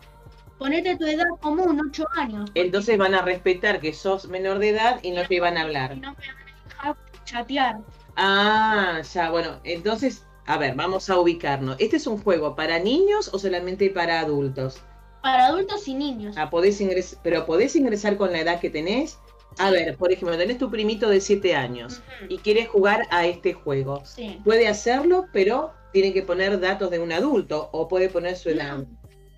ponete 0.58 0.96
tu 0.96 1.06
edad 1.06 1.24
común, 1.40 1.80
8 1.88 2.04
años. 2.16 2.50
Entonces 2.54 2.96
van 2.98 3.14
a 3.14 3.22
respetar 3.22 3.80
que 3.80 3.92
sos 3.92 4.28
menor 4.28 4.58
de 4.58 4.70
edad 4.70 4.98
y 5.02 5.10
no 5.12 5.26
te 5.26 5.40
van 5.40 5.56
a 5.56 5.60
Y 5.60 5.62
hablar. 5.64 5.90
no 5.98 6.10
me 6.12 6.16
van 6.16 6.16
a 6.16 6.68
dejar 6.68 6.96
chatear. 7.24 7.76
Ah, 8.16 9.00
ya, 9.12 9.30
bueno, 9.30 9.60
entonces, 9.64 10.24
a 10.46 10.56
ver, 10.58 10.74
vamos 10.74 11.10
a 11.10 11.18
ubicarnos. 11.20 11.76
¿Este 11.78 11.96
es 11.96 12.06
un 12.06 12.18
juego 12.18 12.56
para 12.56 12.78
niños 12.78 13.28
o 13.32 13.38
solamente 13.38 13.90
para 13.90 14.20
adultos? 14.20 14.80
Para 15.22 15.46
adultos 15.46 15.86
y 15.88 15.94
niños. 15.94 16.36
Ah, 16.38 16.48
podés 16.50 16.80
ingres- 16.80 17.18
pero 17.22 17.44
podés 17.46 17.76
ingresar 17.76 18.16
con 18.16 18.32
la 18.32 18.40
edad 18.40 18.60
que 18.60 18.70
tenés. 18.70 19.18
A 19.58 19.70
ver, 19.70 19.96
por 19.96 20.12
ejemplo, 20.12 20.36
tenés 20.36 20.58
tu 20.58 20.70
primito 20.70 21.08
de 21.08 21.20
7 21.20 21.54
años 21.54 22.02
y 22.28 22.38
quiere 22.38 22.66
jugar 22.66 23.02
a 23.10 23.26
este 23.26 23.54
juego. 23.54 24.02
Sí. 24.04 24.38
Puede 24.44 24.68
hacerlo, 24.68 25.26
pero 25.32 25.72
tiene 25.92 26.12
que 26.12 26.22
poner 26.22 26.60
datos 26.60 26.90
de 26.90 26.98
un 26.98 27.10
adulto 27.12 27.70
o 27.72 27.88
puede 27.88 28.08
poner 28.10 28.36
su 28.36 28.50
edad. 28.50 28.76
No, 28.78 28.86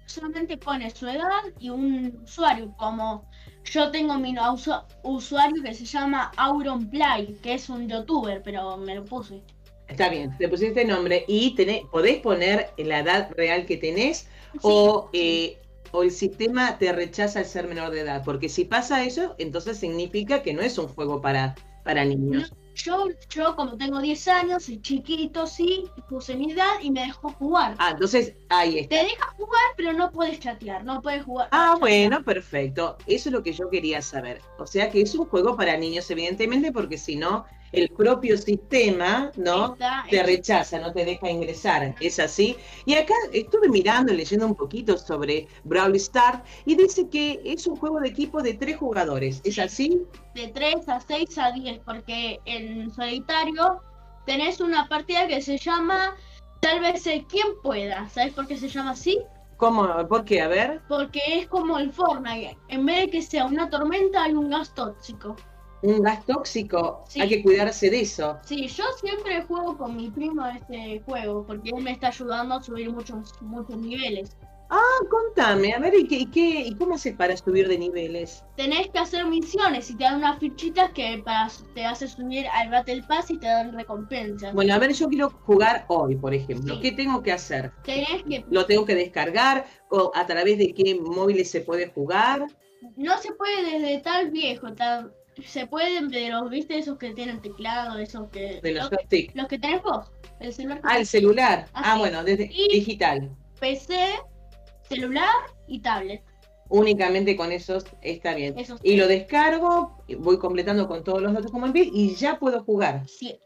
solamente 0.08 0.56
pone 0.58 0.90
su 0.90 1.06
edad 1.08 1.42
y 1.58 1.70
un 1.70 2.20
usuario, 2.24 2.74
como 2.76 3.28
yo 3.64 3.90
tengo 3.90 4.18
mi 4.18 4.34
usu- 4.36 4.84
usuario 5.02 5.62
que 5.62 5.74
se 5.74 5.84
llama 5.84 6.32
Auronplay, 6.36 7.38
que 7.42 7.54
es 7.54 7.68
un 7.68 7.88
youtuber, 7.88 8.42
pero 8.42 8.76
me 8.78 8.94
lo 8.96 9.04
puse. 9.04 9.42
Está 9.88 10.08
bien, 10.10 10.36
te 10.36 10.48
pusiste 10.48 10.84
nombre 10.84 11.24
y 11.28 11.54
tenés, 11.54 11.84
podés 11.90 12.18
poner 12.20 12.74
la 12.76 13.00
edad 13.00 13.30
real 13.36 13.64
que 13.66 13.76
tenés 13.78 14.28
o, 14.60 15.08
eh, 15.14 15.58
o 15.92 16.02
el 16.02 16.10
sistema 16.10 16.78
te 16.78 16.92
rechaza 16.92 17.38
al 17.40 17.46
ser 17.46 17.66
menor 17.68 17.90
de 17.92 18.00
edad. 18.00 18.22
Porque 18.24 18.48
si 18.50 18.64
pasa 18.66 19.04
eso, 19.04 19.34
entonces 19.38 19.78
significa 19.78 20.42
que 20.42 20.52
no 20.54 20.60
es 20.62 20.76
un 20.78 20.88
juego 20.88 21.20
para, 21.22 21.54
para 21.84 22.04
niños. 22.04 22.52
Yo, 22.84 23.08
yo 23.28 23.56
como 23.56 23.76
tengo 23.76 24.00
10 24.00 24.28
años, 24.28 24.64
soy 24.64 24.80
chiquito, 24.80 25.46
sí, 25.46 25.84
puse 26.08 26.36
mi 26.36 26.52
edad 26.52 26.80
y 26.80 26.90
me 26.90 27.02
dejó 27.02 27.30
jugar. 27.30 27.74
Ah, 27.78 27.90
entonces 27.92 28.34
ahí 28.48 28.78
está. 28.78 28.96
Te 28.96 29.02
deja 29.02 29.26
jugar, 29.36 29.62
pero 29.76 29.92
no 29.92 30.10
puedes 30.10 30.38
chatear, 30.38 30.84
no 30.84 31.02
puedes 31.02 31.24
jugar. 31.24 31.48
Ah, 31.50 31.74
chatear. 31.74 31.78
bueno, 31.80 32.24
perfecto. 32.24 32.96
Eso 33.06 33.28
es 33.28 33.32
lo 33.32 33.42
que 33.42 33.52
yo 33.52 33.68
quería 33.68 34.00
saber. 34.00 34.40
O 34.58 34.66
sea 34.66 34.90
que 34.90 35.00
es 35.00 35.14
un 35.14 35.26
juego 35.26 35.56
para 35.56 35.76
niños, 35.76 36.08
evidentemente, 36.10 36.72
porque 36.72 36.98
si 36.98 37.16
no, 37.16 37.46
el 37.72 37.88
propio 37.90 38.36
sistema, 38.38 39.30
¿no? 39.36 39.72
Está 39.74 40.04
Te 40.10 40.22
rechaza, 40.22 40.78
no 40.78 40.92
te 40.92 41.04
deja 41.04 41.30
ingresar. 41.30 41.94
Es 42.00 42.18
así. 42.18 42.56
Y 42.86 42.94
acá 42.94 43.14
estuve 43.32 43.68
mirando, 43.68 44.12
leyendo 44.12 44.46
un 44.46 44.54
poquito 44.54 44.96
sobre 44.96 45.46
Brawl 45.64 45.94
Stars 45.96 46.40
y 46.64 46.74
dice 46.76 47.08
que 47.08 47.40
es 47.44 47.66
un 47.66 47.76
juego 47.76 48.00
de 48.00 48.08
equipo 48.08 48.42
de 48.42 48.54
tres 48.54 48.76
jugadores. 48.76 49.40
¿Es 49.44 49.54
Sí. 49.56 49.60
así? 49.60 50.02
de 50.34 50.48
3 50.48 50.88
a 50.88 51.00
6 51.00 51.36
a 51.38 51.50
10, 51.50 51.80
porque 51.84 52.40
en 52.44 52.92
solitario 52.94 53.80
tenés 54.24 54.60
una 54.60 54.88
partida 54.88 55.26
que 55.26 55.42
se 55.42 55.58
llama 55.58 56.14
Tal 56.60 56.80
vez 56.80 57.06
el 57.06 57.24
quien 57.26 57.46
pueda. 57.62 58.08
¿Sabes 58.08 58.32
por 58.34 58.46
qué 58.46 58.56
se 58.56 58.68
llama 58.68 58.90
así? 58.90 59.18
¿Cómo? 59.56 59.88
¿Por 60.08 60.24
qué? 60.24 60.40
A 60.40 60.48
ver. 60.48 60.80
Porque 60.88 61.20
es 61.26 61.48
como 61.48 61.78
el 61.78 61.92
Fortnite. 61.92 62.56
En 62.68 62.86
vez 62.86 63.00
de 63.00 63.10
que 63.10 63.22
sea 63.22 63.46
una 63.46 63.68
tormenta, 63.68 64.22
hay 64.24 64.32
un 64.34 64.50
gas 64.50 64.72
tóxico. 64.74 65.34
Un 65.82 66.02
gas 66.02 66.24
tóxico. 66.26 67.04
Sí. 67.08 67.20
Hay 67.20 67.28
que 67.28 67.42
cuidarse 67.42 67.90
de 67.90 68.00
eso. 68.00 68.38
Sí, 68.44 68.66
yo 68.66 68.84
siempre 69.00 69.42
juego 69.42 69.76
con 69.76 69.96
mi 69.96 70.10
primo 70.10 70.46
este 70.46 71.00
juego, 71.06 71.46
porque 71.46 71.70
él 71.70 71.82
me 71.82 71.92
está 71.92 72.08
ayudando 72.08 72.56
a 72.56 72.62
subir 72.62 72.90
muchos, 72.90 73.34
muchos 73.40 73.76
niveles. 73.76 74.36
Ah, 74.70 74.98
contame, 75.08 75.72
a 75.72 75.78
ver, 75.78 75.94
¿y, 75.94 76.06
qué, 76.06 76.16
y, 76.16 76.26
qué, 76.26 76.60
¿y 76.60 76.74
cómo 76.74 76.96
hace 76.96 77.14
para 77.14 77.34
subir 77.34 77.68
de 77.68 77.78
niveles? 77.78 78.44
Tenés 78.56 78.88
que 78.88 78.98
hacer 78.98 79.24
misiones 79.24 79.88
y 79.90 79.96
te 79.96 80.04
dan 80.04 80.16
unas 80.16 80.38
fichitas 80.38 80.90
que 80.90 81.22
para, 81.24 81.48
te 81.74 81.86
hace 81.86 82.06
subir 82.06 82.46
al 82.48 82.68
Battle 82.68 83.02
Pass 83.08 83.30
y 83.30 83.38
te 83.38 83.46
dan 83.46 83.72
recompensas. 83.72 84.52
Bueno, 84.52 84.74
a 84.74 84.78
ver, 84.78 84.92
yo 84.92 85.08
quiero 85.08 85.30
jugar 85.30 85.86
hoy, 85.88 86.16
por 86.16 86.34
ejemplo. 86.34 86.74
Sí. 86.74 86.80
¿Qué 86.82 86.92
tengo 86.92 87.22
que 87.22 87.32
hacer? 87.32 87.72
Tenés 87.84 88.22
que 88.24 88.44
¿Lo 88.50 88.66
tengo 88.66 88.84
que 88.84 88.94
descargar? 88.94 89.64
¿O 89.88 90.12
a 90.14 90.26
través 90.26 90.58
de 90.58 90.74
qué 90.74 90.94
móviles 91.00 91.50
se 91.50 91.62
puede 91.62 91.88
jugar? 91.88 92.46
No 92.96 93.16
se 93.18 93.32
puede 93.32 93.72
desde 93.72 94.02
tal 94.02 94.30
viejo, 94.30 94.72
tal, 94.74 95.14
se 95.46 95.66
pueden 95.66 96.08
de 96.08 96.28
los, 96.30 96.48
viste, 96.50 96.78
esos 96.78 96.98
que 96.98 97.12
tienen 97.12 97.40
teclado, 97.40 97.98
esos 97.98 98.28
que... 98.30 98.60
De 98.62 98.72
los 98.72 98.84
los, 98.84 98.90
joystick. 98.90 99.34
los 99.34 99.46
que 99.48 99.58
tenés 99.58 99.82
vos, 99.82 100.10
el 100.40 100.52
celular. 100.52 100.80
que 100.80 100.88
Ah, 100.88 100.98
el 100.98 101.06
celular. 101.06 101.66
Ah, 101.72 101.92
Ah, 101.94 101.98
bueno, 101.98 102.24
desde 102.24 102.50
Y- 102.52 102.68
digital. 102.72 103.30
PC, 103.60 103.94
celular 104.88 105.34
y 105.66 105.80
tablet. 105.80 106.22
Únicamente 106.70 107.34
con 107.36 107.50
esos 107.50 107.84
está 108.02 108.34
bien. 108.34 108.58
Esos 108.58 108.78
Y 108.82 108.96
lo 108.96 109.06
descargo, 109.08 110.04
voy 110.18 110.38
completando 110.38 110.86
con 110.86 111.02
todos 111.02 111.22
los 111.22 111.32
datos 111.32 111.50
como 111.50 111.66
envío 111.66 111.84
y 111.92 112.14
ya 112.14 112.38
puedo 112.38 112.62
jugar. 112.64 113.04
Sí, 113.08 113.38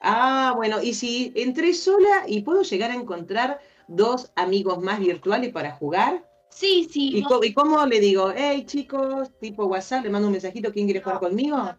Ah, 0.00 0.52
bueno, 0.54 0.80
y 0.80 0.94
si 0.94 1.32
entré 1.34 1.74
sola 1.74 2.22
y 2.28 2.42
puedo 2.42 2.62
llegar 2.62 2.92
a 2.92 2.94
encontrar 2.94 3.58
dos 3.88 4.30
amigos 4.36 4.78
más 4.80 5.00
virtuales 5.00 5.52
para 5.52 5.72
jugar. 5.72 6.24
Sí, 6.58 6.88
sí. 6.90 7.24
¿Y, 7.42 7.54
cómo 7.54 7.86
le 7.86 8.00
digo, 8.00 8.32
hey 8.34 8.64
chicos, 8.66 9.30
tipo 9.40 9.66
WhatsApp, 9.66 10.04
le 10.04 10.10
mando 10.10 10.28
un 10.28 10.32
mensajito, 10.32 10.72
¿quién 10.72 10.86
quiere 10.86 11.00
jugar 11.00 11.16
No. 11.16 11.20
conmigo? 11.20 11.78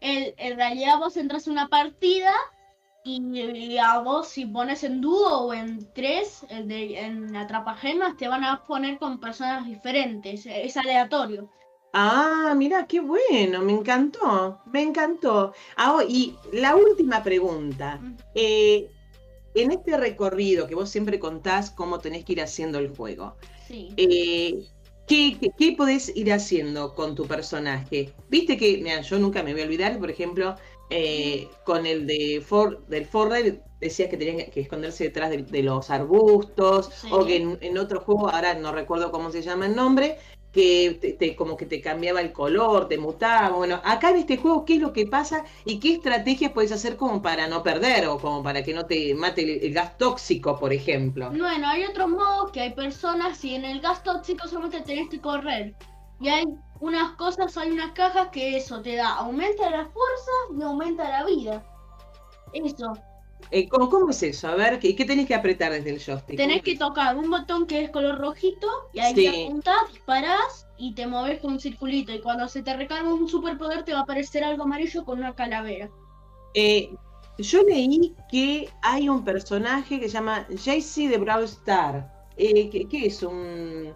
el- 0.00 0.34
en 0.36 0.56
realidad 0.56 0.98
vos 0.98 1.16
entras 1.16 1.46
una 1.46 1.68
partida 1.68 2.32
y, 3.02 3.76
a 3.78 3.98
vos 3.98 4.28
si 4.28 4.46
pones 4.46 4.82
en 4.84 5.00
dúo 5.00 5.46
o 5.46 5.54
en 5.54 5.92
tres, 5.92 6.44
el 6.48 6.68
de, 6.68 6.98
en 6.98 7.36
atrapagemas, 7.36 8.16
te 8.16 8.28
van 8.28 8.44
a 8.44 8.62
poner 8.66 8.98
con 8.98 9.20
personas 9.20 9.66
diferentes. 9.66 10.46
Es 10.46 10.76
aleatorio. 10.76 11.48
Ah, 11.92 12.54
mira, 12.56 12.86
qué 12.86 13.00
bueno, 13.00 13.62
me 13.62 13.72
encantó, 13.72 14.58
me 14.66 14.82
encantó. 14.82 15.52
Ah, 15.76 15.94
oh, 15.94 16.02
y 16.02 16.34
la 16.52 16.74
última 16.74 17.22
pregunta. 17.22 18.00
Eh, 18.34 18.90
en 19.54 19.72
este 19.72 19.96
recorrido 19.96 20.66
que 20.66 20.74
vos 20.74 20.90
siempre 20.90 21.18
contás 21.18 21.70
cómo 21.70 22.00
tenés 22.00 22.24
que 22.24 22.32
ir 22.32 22.42
haciendo 22.42 22.78
el 22.78 22.88
juego, 22.94 23.36
Sí. 23.66 23.94
eh, 23.96 24.64
¿qué, 25.06 25.36
qué, 25.40 25.48
qué 25.56 25.72
podés 25.76 26.14
ir 26.16 26.32
haciendo 26.32 26.94
con 26.94 27.14
tu 27.14 27.26
personaje? 27.26 28.12
Viste 28.28 28.56
que, 28.56 28.78
mira, 28.82 29.00
yo 29.02 29.18
nunca 29.18 29.42
me 29.42 29.52
voy 29.52 29.62
a 29.62 29.64
olvidar, 29.64 29.98
por 29.98 30.10
ejemplo, 30.10 30.56
eh, 30.90 31.48
con 31.64 31.86
el 31.86 32.06
de 32.06 32.42
For, 32.46 32.84
del 32.88 33.06
Fortnite 33.06 33.62
decías 33.80 34.08
que 34.10 34.16
tenían 34.16 34.50
que 34.50 34.60
esconderse 34.60 35.04
detrás 35.04 35.30
de, 35.30 35.38
de 35.42 35.62
los 35.62 35.90
arbustos, 35.90 36.90
Sí. 36.94 37.08
o 37.10 37.24
que 37.24 37.36
en, 37.36 37.58
en 37.60 37.78
otro 37.78 38.00
juego, 38.00 38.28
ahora 38.30 38.54
no 38.54 38.72
recuerdo 38.72 39.10
cómo 39.10 39.30
se 39.30 39.42
llama 39.42 39.66
el 39.66 39.74
nombre, 39.76 40.18
que 40.54 40.98
te, 41.00 41.12
te- 41.14 41.36
como 41.36 41.56
que 41.56 41.66
te 41.66 41.80
cambiaba 41.82 42.20
el 42.22 42.32
color, 42.32 42.88
te 42.88 42.98
mutaba. 42.98 43.50
Bueno, 43.56 43.80
acá 43.84 44.10
en 44.10 44.16
este 44.18 44.36
juego, 44.38 44.64
¿qué 44.64 44.74
es 44.76 44.80
lo 44.80 44.92
que 44.92 45.06
pasa 45.06 45.44
y 45.64 45.80
qué 45.80 45.94
estrategias 45.94 46.52
puedes 46.52 46.72
hacer 46.72 46.96
como 46.96 47.20
para 47.22 47.48
no 47.48 47.62
perder 47.62 48.06
o 48.08 48.18
como 48.18 48.42
para 48.42 48.62
que 48.62 48.72
no 48.74 48.86
te 48.86 49.14
mate 49.14 49.42
el, 49.42 49.64
el 49.64 49.74
gas 49.74 49.98
tóxico, 49.98 50.58
por 50.58 50.72
ejemplo? 50.72 51.38
Bueno, 51.38 51.68
hay 51.68 51.84
otros 51.84 52.08
modos 52.08 52.50
que 52.52 52.60
hay 52.60 52.74
personas 52.74 53.44
y 53.44 53.54
en 53.56 53.64
el 53.64 53.80
gas 53.80 54.02
tóxico 54.02 54.46
solamente 54.48 54.80
tenés 54.82 55.08
que 55.10 55.20
correr. 55.20 55.74
Y 56.20 56.28
hay 56.28 56.44
unas 56.80 57.12
cosas, 57.16 57.56
hay 57.56 57.70
unas 57.72 57.92
cajas 57.92 58.28
que 58.30 58.56
eso 58.56 58.80
te 58.82 58.96
da, 58.96 59.14
aumenta 59.16 59.68
la 59.70 59.86
fuerza 59.86 60.30
y 60.58 60.62
aumenta 60.62 61.08
la 61.10 61.24
vida. 61.24 61.62
Eso. 62.52 62.94
Eh, 63.50 63.68
¿cómo, 63.68 63.88
cómo 63.88 64.10
es 64.10 64.22
eso? 64.22 64.48
A 64.48 64.54
ver, 64.56 64.78
¿qué, 64.80 64.96
qué 64.96 65.04
tenés 65.04 65.26
que 65.26 65.34
apretar 65.34 65.72
desde 65.72 65.90
el 65.90 66.00
joystick? 66.02 66.36
Tenés 66.36 66.56
¿Cómo 66.56 66.64
que 66.64 66.76
tocar 66.76 67.16
un 67.16 67.30
botón 67.30 67.66
que 67.66 67.84
es 67.84 67.90
color 67.90 68.18
rojito 68.18 68.66
y 68.92 69.00
ahí 69.00 69.14
Sí. 69.14 69.22
te 69.30 69.44
apuntás, 69.44 69.92
disparás 69.92 70.66
y 70.78 70.94
te 70.94 71.06
moves 71.06 71.40
con 71.40 71.52
un 71.54 71.60
circulito. 71.60 72.12
Y 72.12 72.20
cuando 72.20 72.48
se 72.48 72.62
te 72.62 72.76
recarga 72.76 73.12
un 73.12 73.28
superpoder 73.28 73.84
te 73.84 73.92
va 73.92 74.00
a 74.00 74.02
aparecer 74.02 74.42
algo 74.44 74.64
amarillo 74.64 75.04
con 75.04 75.18
una 75.18 75.34
calavera. 75.34 75.88
Eh, 76.54 76.90
yo 77.38 77.62
leí 77.64 78.14
que 78.30 78.68
hay 78.82 79.08
un 79.08 79.24
personaje 79.24 79.98
que 80.00 80.06
se 80.08 80.14
llama 80.14 80.46
Jaycee 80.64 81.08
de 81.08 81.18
Brawl 81.18 81.44
Star. 81.44 82.12
Eh, 82.36 82.68
¿qué, 82.70 82.86
qué 82.88 83.06
es? 83.06 83.22
Un, 83.22 83.92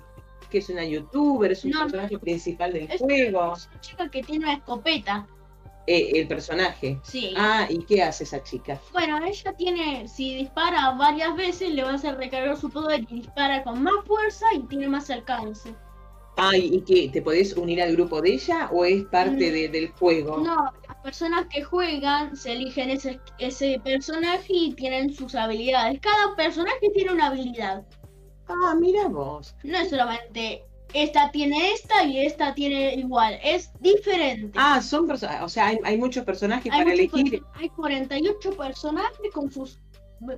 ¿Qué 0.50 0.58
es 0.58 0.68
una 0.70 0.84
youtuber? 0.84 1.52
¿Es 1.52 1.64
un 1.64 1.72
No, 1.72 1.80
no. 1.80 1.84
personaje 1.86 2.18
principal 2.18 2.72
del 2.72 2.90
Es 2.90 3.00
juego? 3.00 3.54
es 3.54 3.66
una 3.70 3.80
chica 3.80 4.08
que 4.10 4.22
tiene 4.22 4.44
una 4.46 4.54
escopeta. 4.54 5.26
Eh, 5.90 6.20
el 6.20 6.28
personaje. 6.28 6.98
Sí. 7.02 7.32
Ah, 7.34 7.66
¿y 7.70 7.78
qué 7.84 8.02
hace 8.02 8.24
esa 8.24 8.42
chica? 8.42 8.78
Bueno, 8.92 9.18
ella 9.24 9.54
tiene, 9.56 10.06
si 10.06 10.34
dispara 10.34 10.90
varias 10.90 11.34
veces, 11.34 11.70
le 11.70 11.82
va 11.82 11.92
a 11.92 11.94
hacer 11.94 12.14
recargar 12.18 12.58
su 12.58 12.68
poder 12.68 13.00
y 13.08 13.20
dispara 13.22 13.64
con 13.64 13.82
más 13.82 13.94
fuerza 14.06 14.44
y 14.54 14.60
tiene 14.64 14.86
más 14.86 15.08
alcance. 15.08 15.74
Ah, 16.36 16.54
¿y 16.54 16.82
qué? 16.82 17.08
¿Te 17.10 17.22
podés 17.22 17.56
unir 17.56 17.80
al 17.82 17.92
grupo 17.92 18.20
de 18.20 18.34
ella 18.34 18.68
o 18.70 18.84
es 18.84 19.02
parte 19.06 19.48
Mm. 19.48 19.52
de- 19.54 19.68
del 19.70 19.88
juego? 19.92 20.36
No, 20.38 20.70
las 20.86 20.96
personas 21.02 21.46
que 21.50 21.62
juegan 21.62 22.36
se 22.36 22.52
eligen 22.52 22.90
ese, 22.90 23.18
ese 23.38 23.80
personaje 23.82 24.44
y 24.52 24.74
tienen 24.74 25.12
sus 25.14 25.34
habilidades. 25.34 25.98
Cada 26.00 26.36
personaje 26.36 26.90
tiene 26.94 27.12
una 27.14 27.28
habilidad. 27.28 27.82
Ah, 28.46 28.74
mira 28.78 29.08
vos. 29.08 29.54
No 29.64 29.78
es 29.78 29.88
solamente 29.90 30.64
esta 30.94 31.30
tiene 31.30 31.72
esta 31.72 32.04
y 32.04 32.24
esta 32.24 32.54
tiene 32.54 32.94
igual, 32.94 33.38
es 33.42 33.70
diferente. 33.80 34.58
Ah, 34.60 34.80
son 34.80 35.06
personajes, 35.06 35.42
o 35.42 35.48
sea, 35.48 35.68
hay, 35.68 35.78
hay 35.84 35.96
muchos 35.96 36.24
personajes 36.24 36.72
hay, 36.72 36.84
para 36.84 36.90
muchos 36.96 37.20
elegir. 37.20 37.42
hay 37.54 37.68
48 37.70 38.56
personajes 38.56 39.32
con 39.32 39.50
sus, 39.50 39.78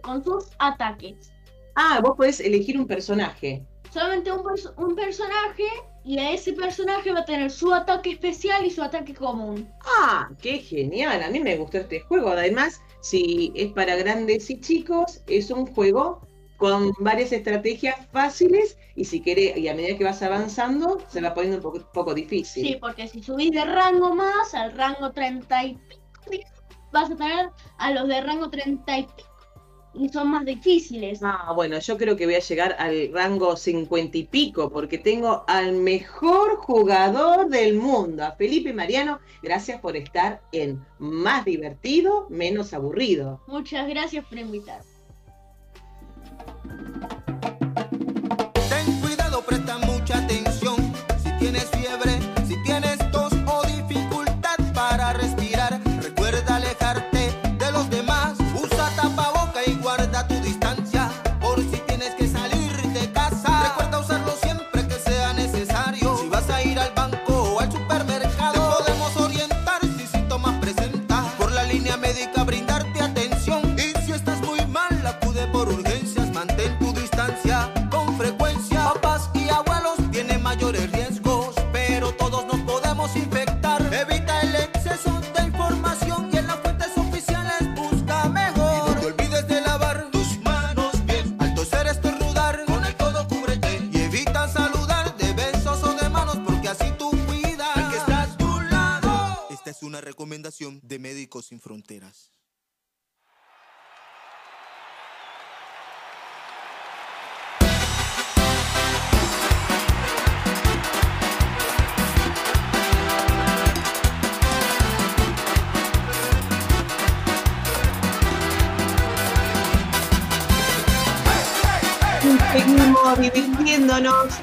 con 0.03 0.25
sus 0.25 0.47
ataques. 0.59 1.33
Ah, 1.77 2.01
vos 2.03 2.17
podés 2.17 2.41
elegir 2.41 2.79
un 2.79 2.87
personaje. 2.87 3.65
solamente 3.93 4.33
un, 4.33 4.43
un 4.77 4.97
personaje 4.97 5.65
y 6.05 6.19
a 6.19 6.33
ese 6.33 6.53
personaje 6.55 7.13
va 7.13 7.21
a 7.21 7.25
tener 7.25 7.51
su 7.51 7.73
ataque 7.73 8.13
especial 8.13 8.65
y 8.65 8.71
su 8.71 8.83
ataque 8.83 9.15
común. 9.15 9.69
Ah, 9.99 10.31
qué 10.41 10.59
genial. 10.59 11.23
A 11.23 11.29
mí 11.31 11.41
me 11.41 11.57
gustó 11.57 11.79
este 11.79 12.01
juego. 12.01 12.31
Además, 12.31 12.81
si 13.01 13.53
es 13.55 13.71
para 13.73 13.97
grandes 13.97 14.49
y 14.51 14.61
chicos, 14.61 15.23
es 15.27 15.51
un 15.51 15.67
juego 15.67 16.23
con 16.61 16.93
varias 16.99 17.33
estrategias 17.33 17.97
fáciles 18.13 18.77
y 18.95 19.07
si 19.07 19.23
querés, 19.23 19.57
y 19.57 19.67
a 19.67 19.75
medida 19.75 19.97
que 19.97 20.05
vas 20.05 20.23
avanzando, 20.23 21.03
se 21.09 21.23
va 21.23 21.33
poniendo 21.33 21.57
un 21.57 21.63
poco, 21.63 21.91
poco 21.91 22.15
difícil. 22.15 22.67
Sí, 22.67 22.77
porque 22.79 23.09
si 23.09 23.23
subís 23.23 23.51
de 23.51 23.65
rango 23.65 24.15
más, 24.15 24.55
al 24.55 24.73
rango 24.73 25.11
30 25.11 25.65
y 25.65 25.79
pico, 26.29 26.45
vas 26.93 27.11
a 27.11 27.17
tener 27.17 27.49
a 27.79 27.91
los 27.93 28.07
de 28.07 28.21
rango 28.21 28.51
30 28.51 28.99
y 28.99 29.03
pico. 29.05 29.31
Y 29.95 30.11
son 30.11 30.29
más 30.29 30.45
difíciles. 30.45 31.21
Ah, 31.23 31.53
bueno, 31.57 31.79
yo 31.79 31.97
creo 31.97 32.15
que 32.15 32.27
voy 32.27 32.35
a 32.35 32.41
llegar 32.41 32.77
al 32.79 33.11
rango 33.11 33.57
50 33.57 34.19
y 34.19 34.25
pico, 34.25 34.71
porque 34.71 34.99
tengo 34.99 35.45
al 35.49 35.73
mejor 35.73 36.57
jugador 36.59 37.49
del 37.49 37.75
mundo, 37.75 38.23
a 38.23 38.33
Felipe 38.33 38.75
Mariano. 38.75 39.19
Gracias 39.43 39.81
por 39.81 39.97
estar 39.97 40.43
en 40.53 40.85
Más 40.99 41.47
Divertido, 41.47 42.27
Menos 42.29 42.75
Aburrido. 42.75 43.41
Muchas 43.47 43.89
gracias 43.89 44.27
por 44.27 44.39
invitar. 44.39 44.90
Ten 48.69 49.01
cuidado, 49.01 49.43
presta 49.43 49.79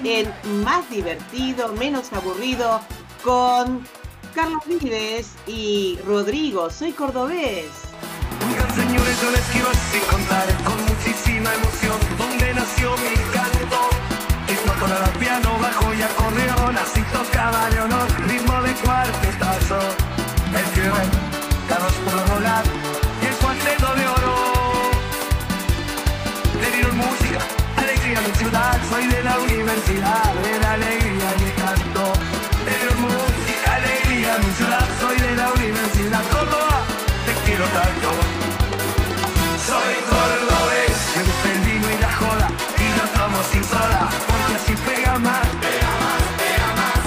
en 0.03 0.31
más 0.63 0.89
divertido, 0.89 1.69
menos 1.73 2.12
aburrido 2.13 2.81
con 3.23 3.86
Carlos 4.33 4.63
Vives 4.67 5.33
y 5.47 5.97
Rodrigo. 6.05 6.69
Soy 6.69 6.91
cordobés. 6.91 7.65
Oigan 8.47 8.75
señores, 8.75 9.21
yo 9.21 9.31
les 9.31 9.41
quiero 9.51 9.69
así 9.69 9.99
contar 10.10 10.47
con 10.63 10.77
muchísima 10.86 11.53
emoción 11.53 11.97
dónde 12.17 12.53
nació 12.53 12.91
mi 12.97 13.15
canto. 13.33 13.89
Ritmo 14.47 14.73
tonada, 14.79 15.07
piano, 15.19 15.57
bajo 15.60 15.93
y 15.93 16.01
acordeón, 16.01 16.77
así 16.77 17.01
tocaba 17.12 17.69
Leonor, 17.71 18.07
ritmo 18.27 18.62
de 18.62 18.73
cuartetazo. 18.75 19.79
El 20.53 20.65
fiebre, 20.73 21.03
Carlos 21.67 21.93
por 22.05 22.36
volar 22.36 22.87
soy 28.89 29.07
de 29.07 29.23
la 29.23 29.39
universidad, 29.39 30.33
de 30.43 30.60
la 30.60 30.71
alegría 30.73 31.29
el 31.36 31.53
canto. 31.55 32.13
Dieron 32.65 33.01
música, 33.01 33.75
alegría 33.75 34.38
mi 34.38 34.53
ciudad, 34.55 34.88
soy 35.01 35.17
de 35.19 35.36
la 35.36 35.51
universidad, 35.51 36.21
Córdoba, 36.31 36.79
te 37.25 37.33
quiero 37.45 37.65
tanto. 37.65 38.10
Soy 39.67 39.95
cordobés, 40.10 40.97
me 41.15 41.23
gusta 41.23 41.51
el 41.51 41.60
vino 41.60 41.88
y 41.91 41.97
la 41.99 42.13
joda, 42.13 42.47
y 42.77 42.88
lo 42.97 43.05
tomo 43.19 43.39
sin 43.51 43.63
soda, 43.63 44.07
porque 44.27 44.55
así 44.55 44.73
pega 44.88 45.19
más, 45.19 45.47
pega 45.63 45.91
más, 46.03 46.21
pega 46.39 46.69
más. 46.79 47.03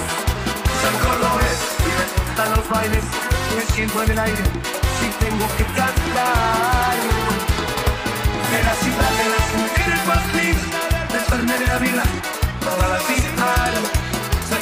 Soy 0.81 0.95
cordobés, 1.05 1.59
y 1.81 1.91
me 1.97 2.05
gustan 2.21 2.49
los 2.55 2.69
bailes, 2.69 3.05
me 3.55 3.63
siento 3.73 4.03
en 4.03 4.11
el 4.11 4.19
aire, 4.19 4.43
si 4.99 5.07
tengo 5.25 5.47
que 5.57 5.65
cantar. 5.73 6.95
De 8.51 8.59
la 8.63 8.75
ciudad 8.83 9.11
de 9.19 9.27
las 9.33 9.47
mujeres 9.61 9.99
pastis, 10.05 10.57
del 10.81 10.90
Fernet 11.31 11.59
de 11.59 11.65
la 11.65 11.77
vida, 11.79 12.03
toda 12.59 12.89
la. 12.89 12.99
Soy 14.49 14.57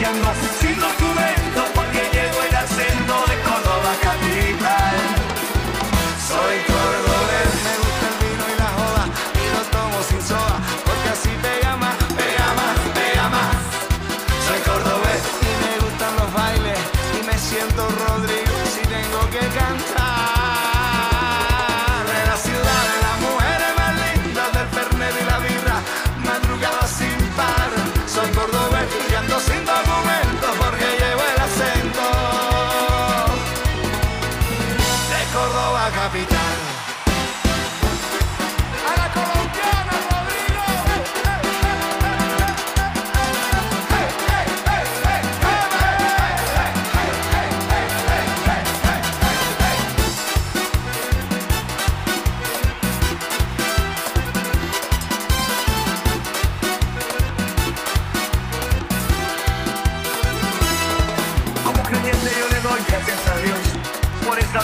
y 0.00 0.97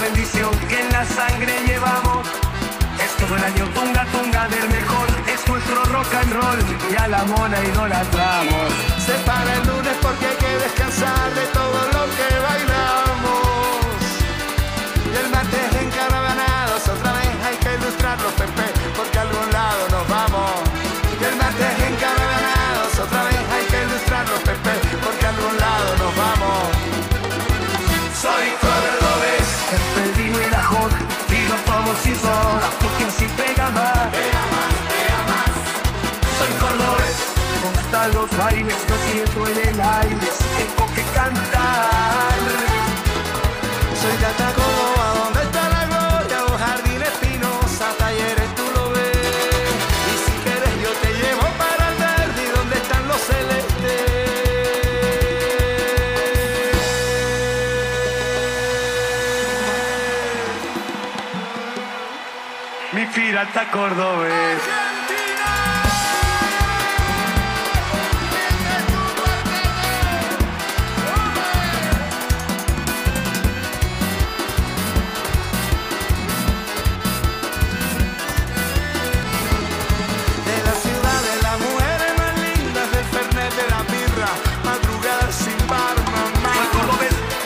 bendición 0.04 0.50
que 0.68 0.80
en 0.80 0.92
la 0.92 1.04
sangre 1.04 1.52
llevamos. 1.66 2.26
Es 3.04 3.12
el 3.36 3.44
año 3.44 3.64
tunga 3.74 4.04
tunga 4.12 4.48
del 4.48 4.68
mejor, 4.68 5.08
es 5.32 5.48
nuestro 5.48 5.84
rock 5.84 6.14
and 6.20 6.32
roll 6.32 6.58
y 6.92 6.96
a 6.96 7.08
la 7.08 7.24
mona 7.24 7.58
idolatramos. 7.60 8.68
Se 9.06 9.14
para 9.28 9.50
el 9.56 9.66
lunes 9.66 9.96
porque 10.02 10.26
hay 10.26 10.36
que 10.36 10.52
descansar 10.64 11.34
de 11.34 11.46
todo 11.58 11.78
lo 11.96 12.02
que 12.16 12.28
bailamos. 12.48 13.96
Y 15.10 15.16
el 15.22 15.28
martes 15.30 15.68
encaravanados, 15.84 16.88
otra 16.88 17.12
vez 17.12 17.32
hay 17.46 17.56
que 17.62 17.70
ilustrarlo, 17.78 18.28
Pepe, 18.40 18.73
porque 32.80 33.04
así 33.04 33.26
pega 33.36 33.70
más. 33.70 34.08
Pega 34.10 34.42
más, 34.54 34.72
pega 34.90 35.20
más. 35.30 35.50
Soy 36.38 36.52
me 37.62 37.68
gustan 37.70 38.14
los 38.14 38.28
bailes, 38.36 38.76
lo 38.88 38.96
siento 39.06 39.38
en 39.48 39.68
el 39.68 39.80
aire, 39.80 40.28
tengo 40.56 40.94
que 40.94 41.02
cantar. 41.14 41.73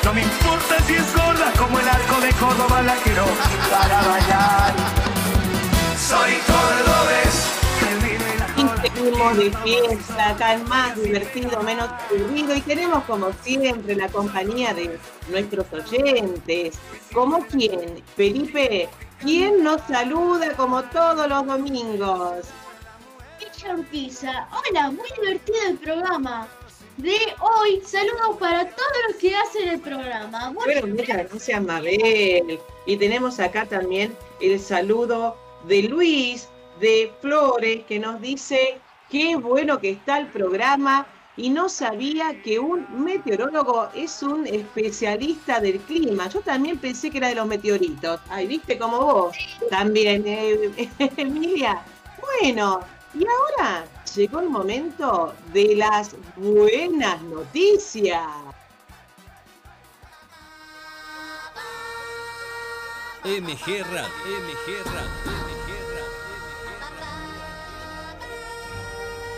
No 0.05 0.15
me 0.15 0.23
importa 0.23 0.81
si 0.87 0.95
es 0.95 1.15
gorda, 1.15 1.53
como 1.59 1.79
el 1.79 1.89
arco 1.89 2.21
de 2.21 2.33
Córdoba 2.35 2.83
la 2.83 2.95
quiero 2.97 3.25
para 3.71 4.03
bailar. 4.03 4.98
De 9.19 9.51
fiesta, 9.65 10.31
acá 10.31 10.55
es 10.55 10.69
más 10.69 10.95
divertido, 10.95 11.61
menos 11.63 11.89
aburrido 11.89 12.55
y 12.55 12.61
tenemos 12.61 13.03
como 13.03 13.33
siempre 13.43 13.97
la 13.97 14.09
compañía 14.09 14.73
de 14.73 14.97
nuestros 15.29 15.67
oyentes. 15.73 16.79
¿Como 17.13 17.45
quién? 17.47 18.01
Felipe, 18.15 18.89
¿quién 19.21 19.65
nos 19.65 19.83
saluda 19.83 20.53
como 20.57 20.85
todos 20.85 21.29
los 21.29 21.47
domingos? 21.47 22.47
Ella 23.41 23.75
Urquiza. 23.75 24.49
Hola, 24.53 24.93
muy 24.93 25.09
divertido 25.21 25.59
el 25.69 25.79
programa. 25.79 26.47
De 26.97 27.19
hoy, 27.41 27.83
saludos 27.85 28.37
para 28.39 28.71
todos 28.71 28.99
los 29.09 29.17
que 29.17 29.35
hacen 29.35 29.69
el 29.69 29.81
programa. 29.81 30.51
Bueno, 30.51 30.87
muchas 30.87 31.29
gracias 31.29 31.63
Mabel. 31.63 32.61
Y 32.87 32.97
tenemos 32.97 33.41
acá 33.41 33.67
también 33.67 34.17
el 34.41 34.61
saludo 34.61 35.37
de 35.67 35.83
Luis 35.83 36.49
de 36.79 37.13
Flores 37.21 37.85
que 37.89 37.99
nos 37.99 38.21
dice 38.21 38.79
qué 39.11 39.37
bueno 39.37 39.79
que 39.81 39.91
está 39.91 40.19
el 40.19 40.27
programa 40.29 41.07
y 41.37 41.51
no 41.51 41.69
sabía 41.69 42.43
que 42.43 42.59
un 42.59 42.87
meteorólogo 43.05 43.89
es 43.95 44.23
un 44.23 44.47
especialista 44.47 45.61
del 45.61 45.79
clima. 45.81 46.29
Yo 46.29 46.41
también 46.41 46.79
pensé 46.79 47.11
que 47.11 47.19
era 47.19 47.29
de 47.29 47.37
los 47.37 47.47
meteoritos. 47.47 48.21
Ay, 48.29 48.49
viste 48.49 48.77
como 48.77 48.99
vos 48.99 49.37
también, 49.71 50.25
eh, 50.27 50.91
Emilia. 51.17 51.81
Bueno, 52.21 52.81
y 53.15 53.25
ahora 53.25 53.87
llegó 54.17 54.41
el 54.41 54.51
momento 54.51 55.35
de 55.53 55.77
las 55.77 56.17
buenas 56.37 57.23
noticias. 57.23 58.27
MG 63.25 63.85
Radio, 63.91 64.09
MG 64.45 64.85
Radio. 64.87 65.58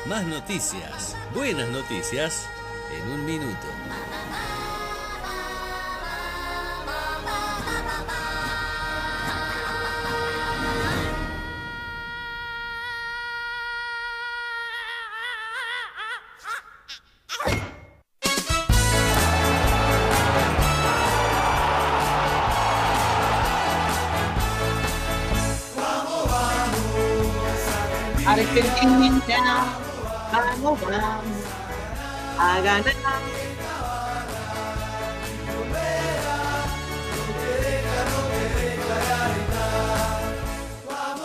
Más 0.06 0.24
noticias, 0.24 1.14
buenas 1.34 1.68
noticias, 1.68 2.48
en 2.90 3.12
un 3.12 3.26
minuto. 3.26 3.66
Argentina 28.26 29.89
vamos, 30.62 30.80
vamos 30.80 31.24
a 32.38 32.60
ganar. 32.60 32.94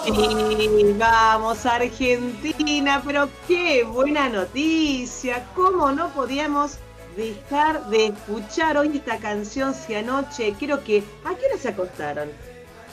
Sí, 0.06 0.96
vamos 1.00 1.66
Argentina, 1.66 3.02
pero 3.04 3.28
qué 3.48 3.84
buena 3.84 4.30
noticia, 4.30 5.44
cómo 5.56 5.92
no 5.92 6.10
podíamos 6.10 6.78
dejar 7.18 7.90
de 7.90 8.08
escuchar 8.08 8.78
hoy 8.78 8.98
esta 8.98 9.18
canción 9.18 9.74
si 9.74 9.96
anoche, 9.96 10.54
creo 10.60 10.84
que, 10.84 11.04
¿a 11.24 11.34
qué 11.34 11.48
hora 11.48 11.58
se 11.60 11.70
acostaron? 11.70 12.30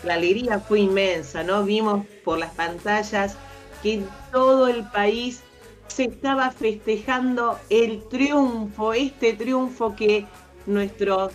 La 0.04 0.14
alegría 0.14 0.58
fue 0.58 0.80
inmensa, 0.80 1.42
¿no? 1.42 1.64
Vimos 1.64 2.06
por 2.24 2.38
las 2.38 2.52
pantallas 2.54 3.36
que 3.82 4.02
todo 4.32 4.68
el 4.68 4.88
país 4.90 5.42
se 5.88 6.04
estaba 6.04 6.50
festejando 6.50 7.58
el 7.68 8.02
triunfo, 8.08 8.92
este 8.92 9.34
triunfo 9.34 9.94
que 9.94 10.26
nuestro, 10.66 11.30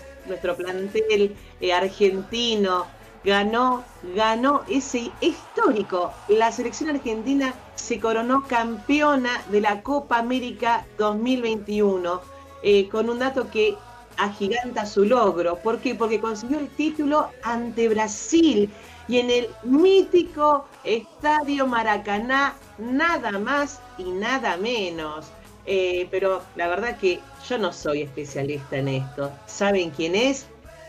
plantel 0.58 1.36
eh, 1.62 1.74
argentino 1.74 2.86
ganó, 3.24 3.84
ganó 4.16 4.64
ese 4.70 5.12
histórico. 5.22 6.14
La 6.28 6.52
selección 6.52 6.90
argentina 6.90 7.54
se 7.76 8.00
coronó 8.00 8.44
campeona 8.48 9.44
de 9.52 9.62
la 9.62 9.82
Copa 9.84 10.18
América 10.18 10.86
2021, 10.98 12.22
eh, 12.64 12.88
con 12.90 13.10
un 13.10 13.20
dato 13.20 13.50
que 13.52 13.76
agiganta 14.18 14.86
su 14.86 15.06
logro. 15.06 15.58
¿Por 15.58 15.80
qué? 15.80 15.96
Porque 15.96 16.20
consiguió 16.20 16.60
el 16.60 16.70
título 16.70 17.30
ante 17.44 17.88
Brasil 17.90 18.70
y 19.08 19.20
en 19.20 19.30
el 19.30 19.48
mítico 19.64 20.66
Estadio 20.84 21.68
Maracaná, 21.68 22.56
nada 22.78 23.32
más 23.40 23.80
y 23.98 24.04
nada 24.04 24.58
menos. 24.58 25.28
Eh, 25.66 26.08
pero 26.12 26.42
la 26.56 26.68
verdad 26.68 26.98
que 26.98 27.20
yo 27.48 27.58
no 27.58 27.74
soy 27.74 28.04
especialista 28.04 28.78
en 28.78 28.88
esto. 28.88 29.32
¿Saben 29.46 29.90
quién 29.92 30.16
es? 30.16 30.46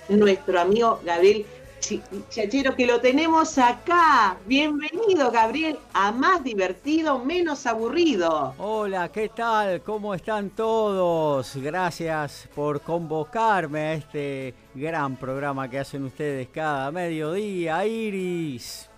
Nuestro 0.08 0.60
amigo 0.60 1.00
Gabriel 1.04 1.44
Chachero, 1.80 2.74
que 2.74 2.86
lo 2.86 3.00
tenemos 3.00 3.56
acá. 3.56 4.36
Bienvenido, 4.46 5.30
Gabriel, 5.30 5.78
a 5.92 6.10
Más 6.12 6.42
Divertido, 6.42 7.24
Menos 7.24 7.66
Aburrido. 7.66 8.54
Hola, 8.58 9.10
¿qué 9.10 9.28
tal? 9.28 9.80
¿Cómo 9.82 10.14
están 10.14 10.50
todos? 10.50 11.56
Gracias 11.56 12.48
por 12.54 12.80
convocarme 12.80 13.80
a 13.80 13.94
este 13.94 14.54
gran 14.74 15.16
programa 15.16 15.70
que 15.70 15.78
hacen 15.78 16.04
ustedes 16.04 16.48
cada 16.48 16.90
mediodía, 16.90 17.86
Iris. 17.86 18.90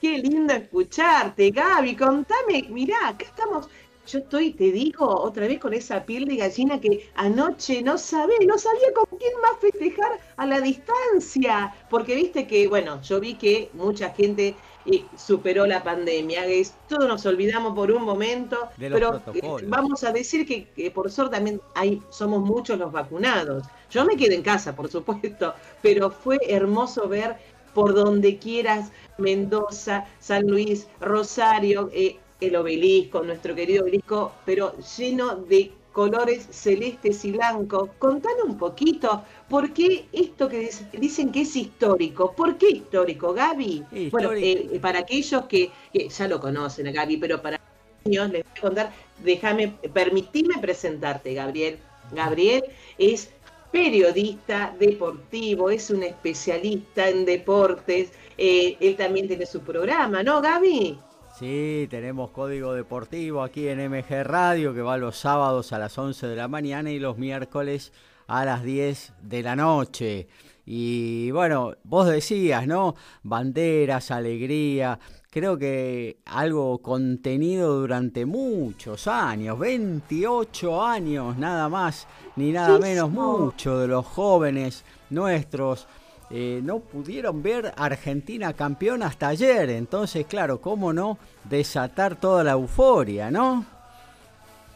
Qué 0.00 0.18
lindo 0.18 0.52
escucharte, 0.54 1.50
Gaby. 1.50 1.96
Contame, 1.96 2.66
mirá, 2.70 3.08
acá 3.08 3.24
estamos 3.24 3.68
yo 4.08 4.20
estoy, 4.20 4.52
te 4.52 4.72
digo, 4.72 5.06
otra 5.06 5.46
vez 5.46 5.60
con 5.60 5.74
esa 5.74 6.04
piel 6.04 6.24
de 6.24 6.36
gallina 6.36 6.80
que 6.80 7.10
anoche 7.14 7.82
no 7.82 7.98
sabía, 7.98 8.38
no 8.46 8.58
sabía 8.58 8.92
con 8.94 9.18
quién 9.18 9.32
más 9.40 9.58
festejar 9.60 10.18
a 10.36 10.46
la 10.46 10.60
distancia. 10.60 11.74
Porque 11.90 12.14
viste 12.14 12.46
que, 12.46 12.68
bueno, 12.68 13.02
yo 13.02 13.20
vi 13.20 13.34
que 13.34 13.70
mucha 13.74 14.10
gente 14.10 14.54
eh, 14.86 15.04
superó 15.16 15.66
la 15.66 15.82
pandemia, 15.82 16.46
es, 16.46 16.74
todos 16.88 17.06
nos 17.06 17.26
olvidamos 17.26 17.74
por 17.74 17.90
un 17.90 18.02
momento, 18.02 18.70
pero 18.78 19.20
eh, 19.34 19.40
vamos 19.66 20.02
a 20.04 20.12
decir 20.12 20.46
que, 20.46 20.90
por 20.90 21.10
suerte 21.10 21.36
también 21.36 21.60
hay, 21.74 22.02
somos 22.08 22.40
muchos 22.42 22.78
los 22.78 22.90
vacunados. 22.90 23.64
Yo 23.90 24.06
me 24.06 24.16
quedé 24.16 24.36
en 24.36 24.42
casa, 24.42 24.74
por 24.74 24.90
supuesto, 24.90 25.54
pero 25.82 26.10
fue 26.10 26.38
hermoso 26.48 27.08
ver 27.08 27.36
por 27.74 27.94
donde 27.94 28.38
quieras, 28.38 28.90
Mendoza, 29.18 30.06
San 30.18 30.46
Luis, 30.46 30.88
Rosario, 31.00 31.90
eh, 31.92 32.18
el 32.40 32.56
obelisco, 32.56 33.22
nuestro 33.22 33.54
querido 33.54 33.82
obelisco, 33.82 34.32
pero 34.44 34.74
lleno 34.96 35.36
de 35.36 35.72
colores 35.92 36.46
celestes 36.50 37.24
y 37.24 37.32
blancos. 37.32 37.90
Contame 37.98 38.42
un 38.44 38.56
poquito, 38.56 39.24
¿por 39.48 39.72
qué 39.72 40.06
esto 40.12 40.48
que 40.48 40.70
dicen 40.92 41.32
que 41.32 41.40
es 41.40 41.56
histórico? 41.56 42.32
¿Por 42.36 42.56
qué 42.56 42.70
histórico, 42.70 43.34
Gaby? 43.34 43.84
Bueno, 44.12 44.32
eh, 44.32 44.78
para 44.80 45.00
aquellos 45.00 45.46
que, 45.46 45.70
ya 45.92 46.28
lo 46.28 46.38
conocen 46.38 46.86
a 46.86 46.92
Gaby, 46.92 47.16
pero 47.16 47.42
para 47.42 47.60
niños 48.04 48.30
les 48.30 48.44
voy 48.44 48.52
a 48.56 48.60
contar, 48.60 48.92
déjame, 49.24 49.74
permitime 49.92 50.54
presentarte, 50.60 51.34
Gabriel. 51.34 51.78
Gabriel 52.12 52.62
es 52.96 53.30
periodista 53.72 54.74
deportivo, 54.78 55.68
es 55.68 55.90
un 55.90 56.04
especialista 56.04 57.08
en 57.08 57.24
deportes, 57.24 58.12
eh, 58.38 58.76
él 58.78 58.96
también 58.96 59.26
tiene 59.26 59.46
su 59.46 59.60
programa, 59.60 60.22
¿no, 60.22 60.40
Gaby? 60.40 60.98
Sí, 61.38 61.86
tenemos 61.88 62.32
código 62.32 62.74
deportivo 62.74 63.44
aquí 63.44 63.68
en 63.68 63.78
MG 63.88 64.24
Radio 64.24 64.74
que 64.74 64.82
va 64.82 64.96
los 64.96 65.16
sábados 65.16 65.72
a 65.72 65.78
las 65.78 65.96
11 65.96 66.26
de 66.26 66.34
la 66.34 66.48
mañana 66.48 66.90
y 66.90 66.98
los 66.98 67.16
miércoles 67.16 67.92
a 68.26 68.44
las 68.44 68.64
10 68.64 69.12
de 69.22 69.42
la 69.44 69.54
noche. 69.54 70.26
Y 70.66 71.30
bueno, 71.30 71.74
vos 71.84 72.08
decías, 72.08 72.66
¿no? 72.66 72.96
Banderas, 73.22 74.10
alegría. 74.10 74.98
Creo 75.30 75.56
que 75.56 76.18
algo 76.24 76.78
contenido 76.78 77.78
durante 77.78 78.26
muchos 78.26 79.06
años, 79.06 79.60
28 79.60 80.84
años 80.84 81.38
nada 81.38 81.68
más, 81.68 82.08
ni 82.34 82.50
nada 82.50 82.80
menos, 82.80 83.12
mucho 83.12 83.78
de 83.78 83.86
los 83.86 84.04
jóvenes 84.04 84.84
nuestros 85.10 85.86
eh, 86.30 86.60
no 86.62 86.80
pudieron 86.80 87.42
ver 87.42 87.72
Argentina 87.76 88.52
campeón 88.52 89.02
hasta 89.02 89.28
ayer. 89.28 89.70
Entonces, 89.70 90.26
claro, 90.26 90.60
¿cómo 90.60 90.92
no 90.92 91.18
desatar 91.44 92.16
toda 92.16 92.44
la 92.44 92.52
euforia, 92.52 93.30
no? 93.30 93.64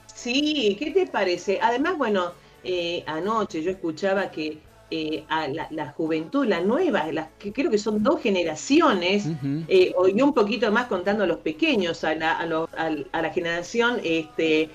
Sí, 0.06 0.76
¿qué 0.78 0.90
te 0.92 1.06
parece? 1.06 1.58
Además, 1.60 1.98
bueno, 1.98 2.32
eh, 2.64 3.04
anoche 3.06 3.62
yo 3.62 3.70
escuchaba 3.70 4.30
que 4.30 4.60
eh, 4.90 5.24
a 5.28 5.48
la, 5.48 5.94
juventud, 5.96 6.46
la 6.46 6.60
nueva, 6.60 7.10
las 7.12 7.28
que 7.38 7.52
creo 7.52 7.70
que 7.70 7.78
son 7.78 8.02
dos 8.02 8.20
generaciones, 8.20 9.26
y 9.68 10.22
un 10.22 10.34
poquito 10.34 10.70
más 10.70 10.86
contando 10.86 11.24
a 11.24 11.26
los 11.26 11.38
pequeños, 11.38 12.04
a 12.04 12.14
la, 12.14 12.32
a 12.38 13.22
la 13.22 13.30
generación 13.30 14.00
este, 14.04 14.68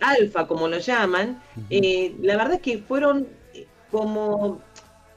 alfa, 0.00 0.46
como 0.46 0.68
lo 0.68 0.78
llaman, 0.78 1.42
la 1.68 2.36
verdad 2.38 2.54
es 2.54 2.60
que 2.62 2.78
fueron 2.78 3.28
como 3.90 4.62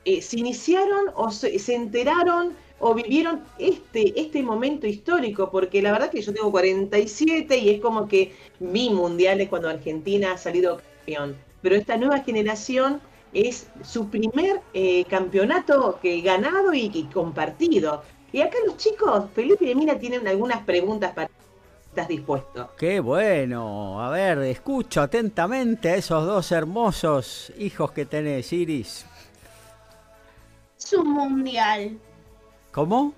eh, 0.06 0.22
se 0.22 0.38
iniciaron 0.38 1.06
o 1.16 1.32
se, 1.32 1.58
enteraron 1.74 2.54
o 2.78 2.94
vivieron 2.94 3.42
este, 3.58 4.20
este 4.20 4.44
momento 4.44 4.86
histórico, 4.86 5.50
porque 5.50 5.82
la 5.82 5.92
verdad 5.92 6.12
que 6.12 6.22
yo 6.22 6.32
tengo 6.32 6.52
47 6.52 7.58
y 7.58 7.70
es 7.72 7.82
como 7.82 8.08
que 8.08 8.36
vi 8.60 8.92
mundiales 8.92 9.50
cuando 9.50 9.68
Argentina 9.68 10.34
ha 10.34 10.38
salido 10.38 10.78
campeón, 10.78 11.36
pero 11.64 11.76
esta 11.76 11.98
nueva 11.98 12.20
generación 12.20 13.02
es 13.34 13.68
su 13.84 14.08
primer 14.10 14.62
eh, 14.76 15.06
campeonato 15.06 15.98
que 16.02 16.22
ganado 16.22 16.72
y, 16.74 17.10
compartido. 17.12 18.04
Y 18.32 18.42
acá 18.42 18.58
los 18.66 18.78
chicos, 18.78 19.26
Felipe 19.34 19.70
y 19.70 19.74
Mina 19.74 19.98
tienen 19.98 20.28
algunas 20.28 20.64
preguntas 20.64 21.14
para 21.14 21.30
¿Estás 21.90 22.10
dispuesto? 22.10 22.72
Qué 22.78 23.00
bueno. 23.00 24.04
A 24.04 24.10
ver, 24.10 24.40
escucho 24.40 25.02
atentamente 25.02 25.90
a 25.90 25.96
esos 25.96 26.26
dos 26.26 26.52
hermosos 26.52 27.54
hijos 27.58 27.92
que 27.94 28.06
tenés, 28.06 28.52
Iris 28.52 29.06
es 30.86 30.94
un 30.94 31.14
mundial? 31.14 31.98
¿Cómo? 32.72 33.14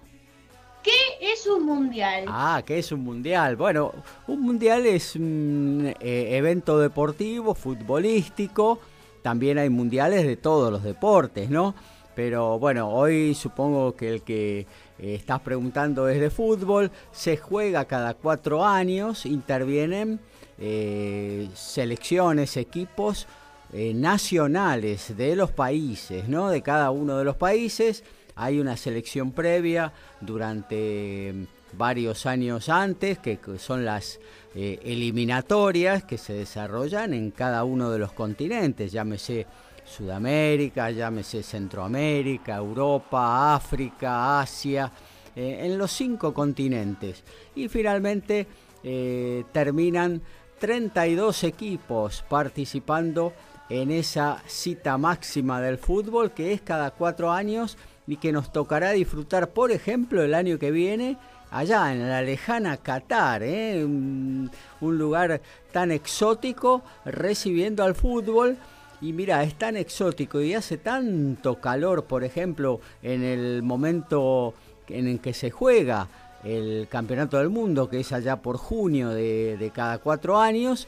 ¿Qué 0.81 0.91
es 1.19 1.45
un 1.47 1.65
mundial? 1.65 2.23
Ah, 2.27 2.61
¿qué 2.65 2.79
es 2.79 2.93
un 2.93 3.01
mundial? 3.01 3.57
Bueno, 3.57 3.91
un 4.27 4.41
mundial 4.41 4.85
es 4.85 5.17
un 5.17 5.93
eh, 5.99 6.37
evento 6.37 6.79
deportivo, 6.79 7.53
futbolístico. 7.53 8.79
También 9.21 9.57
hay 9.57 9.69
mundiales 9.69 10.25
de 10.25 10.37
todos 10.37 10.71
los 10.71 10.81
deportes, 10.81 11.49
¿no? 11.49 11.75
Pero 12.15 12.57
bueno, 12.57 12.89
hoy 12.89 13.35
supongo 13.35 13.97
que 13.97 14.13
el 14.13 14.21
que 14.21 14.59
eh, 14.59 14.65
estás 15.15 15.41
preguntando 15.41 16.07
es 16.07 16.21
de 16.21 16.29
fútbol. 16.29 16.89
Se 17.11 17.35
juega 17.35 17.83
cada 17.83 18.13
cuatro 18.13 18.65
años, 18.65 19.25
intervienen 19.25 20.21
eh, 20.57 21.49
selecciones, 21.53 22.55
equipos 22.55 23.27
eh, 23.73 23.93
nacionales 23.93 25.17
de 25.17 25.35
los 25.35 25.51
países, 25.51 26.29
¿no? 26.29 26.49
De 26.49 26.61
cada 26.61 26.89
uno 26.89 27.17
de 27.17 27.25
los 27.25 27.35
países. 27.35 28.01
Hay 28.35 28.61
una 28.61 28.77
selección 28.77 29.33
previa 29.33 29.91
durante 30.21 31.33
mm, 31.33 31.77
varios 31.77 32.25
años 32.25 32.69
antes, 32.69 33.19
que 33.19 33.37
son 33.57 33.83
las 33.83 34.21
eh, 34.55 34.79
eliminatorias 34.83 36.05
que 36.05 36.17
se 36.17 36.31
desarrollan 36.31 37.13
en 37.13 37.31
cada 37.31 37.65
uno 37.65 37.91
de 37.91 37.99
los 37.99 38.13
continentes, 38.13 38.93
llámese 38.93 39.45
Sudamérica, 39.83 40.89
llámese 40.91 41.43
Centroamérica, 41.43 42.55
Europa, 42.55 43.53
África, 43.53 44.39
Asia, 44.39 44.89
eh, 45.35 45.59
en 45.63 45.77
los 45.77 45.91
cinco 45.91 46.33
continentes. 46.33 47.21
Y 47.53 47.67
finalmente 47.67 48.47
terminan 49.51 50.21
32 50.59 51.43
equipos 51.43 52.23
participando 52.29 53.33
en 53.69 53.91
esa 53.91 54.41
cita 54.47 54.97
máxima 54.97 55.61
del 55.61 55.77
fútbol 55.77 56.31
que 56.31 56.53
es 56.53 56.61
cada 56.61 56.91
cuatro 56.91 57.31
años 57.31 57.77
y 58.07 58.17
que 58.17 58.31
nos 58.31 58.51
tocará 58.51 58.91
disfrutar, 58.91 59.49
por 59.49 59.71
ejemplo, 59.71 60.23
el 60.23 60.33
año 60.33 60.57
que 60.57 60.71
viene 60.71 61.17
allá 61.51 61.91
en 61.91 62.07
la 62.07 62.21
lejana 62.21 62.77
Qatar, 62.77 63.43
¿eh? 63.43 63.83
un, 63.83 64.49
lugar 64.79 65.41
tan 65.71 65.91
exótico 65.91 66.83
recibiendo 67.05 67.83
al 67.83 67.95
fútbol. 67.95 68.57
Y 68.99 69.13
mira, 69.13 69.43
es 69.43 69.55
tan 69.55 69.77
exótico 69.77 70.41
y 70.41 70.53
hace 70.55 70.77
tanto 70.77 71.61
calor, 71.61 72.05
por 72.05 72.23
ejemplo, 72.23 72.79
en 73.03 73.23
el 73.23 73.61
momento 73.61 74.55
en 74.87 75.07
el 75.07 75.19
que 75.19 75.33
se 75.33 75.51
juega 75.51 76.07
el 76.43 76.87
Campeonato 76.89 77.37
del 77.37 77.49
Mundo, 77.49 77.89
que 77.89 77.99
es 77.99 78.11
allá 78.11 78.37
por 78.37 78.57
junio 78.57 79.09
de, 79.09 79.57
de 79.57 79.69
cada 79.69 79.99
cuatro 79.99 80.39
años, 80.39 80.87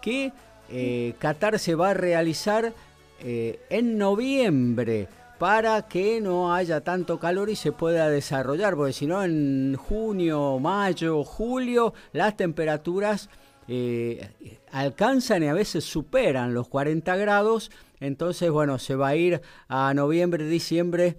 que 0.00 0.32
eh, 0.70 1.14
Qatar 1.18 1.58
se 1.58 1.74
va 1.74 1.90
a 1.90 1.94
realizar 1.94 2.72
eh, 3.20 3.60
en 3.70 3.98
noviembre 3.98 5.08
para 5.38 5.88
que 5.88 6.20
no 6.20 6.54
haya 6.54 6.82
tanto 6.82 7.18
calor 7.18 7.48
y 7.48 7.56
se 7.56 7.72
pueda 7.72 8.10
desarrollar, 8.10 8.76
porque 8.76 8.92
si 8.92 9.06
no 9.06 9.24
en 9.24 9.74
junio, 9.74 10.58
mayo, 10.58 11.24
julio 11.24 11.94
las 12.12 12.36
temperaturas 12.36 13.30
eh, 13.66 14.58
alcanzan 14.70 15.42
y 15.42 15.48
a 15.48 15.54
veces 15.54 15.84
superan 15.84 16.54
los 16.54 16.68
40 16.68 17.16
grados, 17.16 17.70
entonces 18.00 18.50
bueno, 18.50 18.78
se 18.78 18.96
va 18.96 19.08
a 19.08 19.16
ir 19.16 19.40
a 19.68 19.94
noviembre, 19.94 20.44
diciembre 20.46 21.16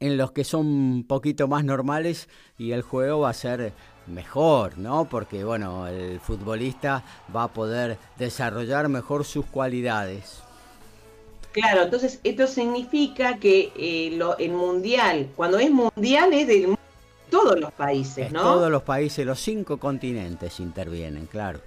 en 0.00 0.16
los 0.16 0.32
que 0.32 0.44
son 0.44 0.66
un 0.66 1.06
poquito 1.06 1.46
más 1.46 1.64
normales 1.64 2.28
y 2.58 2.72
el 2.72 2.82
juego 2.82 3.20
va 3.20 3.30
a 3.30 3.34
ser 3.34 3.72
mejor, 4.10 4.78
¿no? 4.78 5.06
Porque 5.06 5.44
bueno, 5.44 5.86
el 5.86 6.20
futbolista 6.20 7.02
va 7.34 7.44
a 7.44 7.48
poder 7.48 7.98
desarrollar 8.18 8.88
mejor 8.88 9.24
sus 9.24 9.46
cualidades. 9.46 10.42
Claro, 11.52 11.82
entonces 11.82 12.20
esto 12.22 12.46
significa 12.46 13.38
que 13.38 13.72
eh, 13.76 14.16
lo, 14.16 14.38
el 14.38 14.52
mundial, 14.52 15.30
cuando 15.34 15.58
es 15.58 15.70
mundial 15.70 16.32
es 16.32 16.46
de 16.46 16.76
todos 17.28 17.58
los 17.58 17.72
países, 17.72 18.26
Es 18.26 18.32
¿no? 18.32 18.42
Todos 18.42 18.70
los 18.70 18.82
países, 18.82 19.26
los 19.26 19.40
cinco 19.40 19.78
continentes 19.78 20.60
intervienen, 20.60 21.26
claro. 21.26 21.60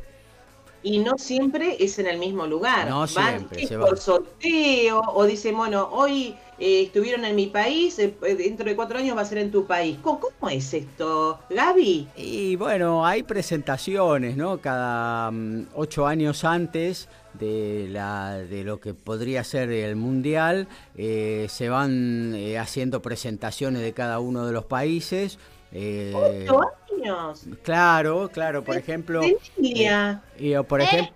Y 0.84 1.00
no 1.00 1.18
siempre 1.18 1.78
es 1.80 1.98
en 1.98 2.08
el 2.08 2.20
mismo 2.20 2.46
lugar. 2.46 2.90
No 2.90 3.08
siempre, 3.08 3.68
por 3.78 3.98
sorteo 3.98 5.02
o 5.08 5.26
dicen, 5.26 5.56
bueno, 5.56 5.88
hoy 5.92 6.36
eh, 6.60 6.84
estuvieron 6.84 7.24
en 7.26 7.36
mi 7.36 7.48
país, 7.48 7.98
eh, 8.00 8.14
dentro 8.38 8.66
de 8.66 8.76
cuatro 8.76 9.00
años 9.00 9.16
va 9.18 9.22
a 9.22 9.26
ser 9.26 9.38
en 9.38 9.52
tu 9.52 9.66
país. 9.66 9.98
¿Cómo, 10.02 10.20
cómo 10.20 10.50
es 10.50 10.74
esto, 10.74 11.40
Gaby? 11.50 12.10
Y 12.18 12.56
bueno, 12.58 13.06
hay 13.06 13.24
presentaciones, 13.24 14.36
¿no? 14.36 14.60
Cada 14.60 15.32
mm, 15.32 15.68
ocho 15.76 16.06
años 16.06 16.44
antes 16.44 17.08
de, 17.34 17.88
la, 17.90 18.38
de 18.38 18.64
lo 18.64 18.80
que 18.80 18.94
podría 18.94 19.44
ser 19.44 19.72
el 19.72 19.96
Mundial, 19.96 20.68
eh, 20.96 21.48
se 21.50 21.70
van 21.70 22.34
eh, 22.36 22.60
haciendo 22.60 23.02
presentaciones 23.02 23.82
de 23.82 23.94
cada 23.94 24.20
uno 24.20 24.46
de 24.46 24.54
los 24.54 24.66
países. 24.66 25.40
eh, 25.72 26.14
¿Ocho 26.48 26.62
años? 27.04 27.50
Claro, 27.62 28.32
claro, 28.32 28.64
por 28.64 28.78
ejemplo... 28.78 29.38
Tenía. 29.56 30.24
eh, 30.36 30.50
y, 30.52 30.56
o 30.56 30.68
por 30.68 30.82
ejemplo... 30.82 31.16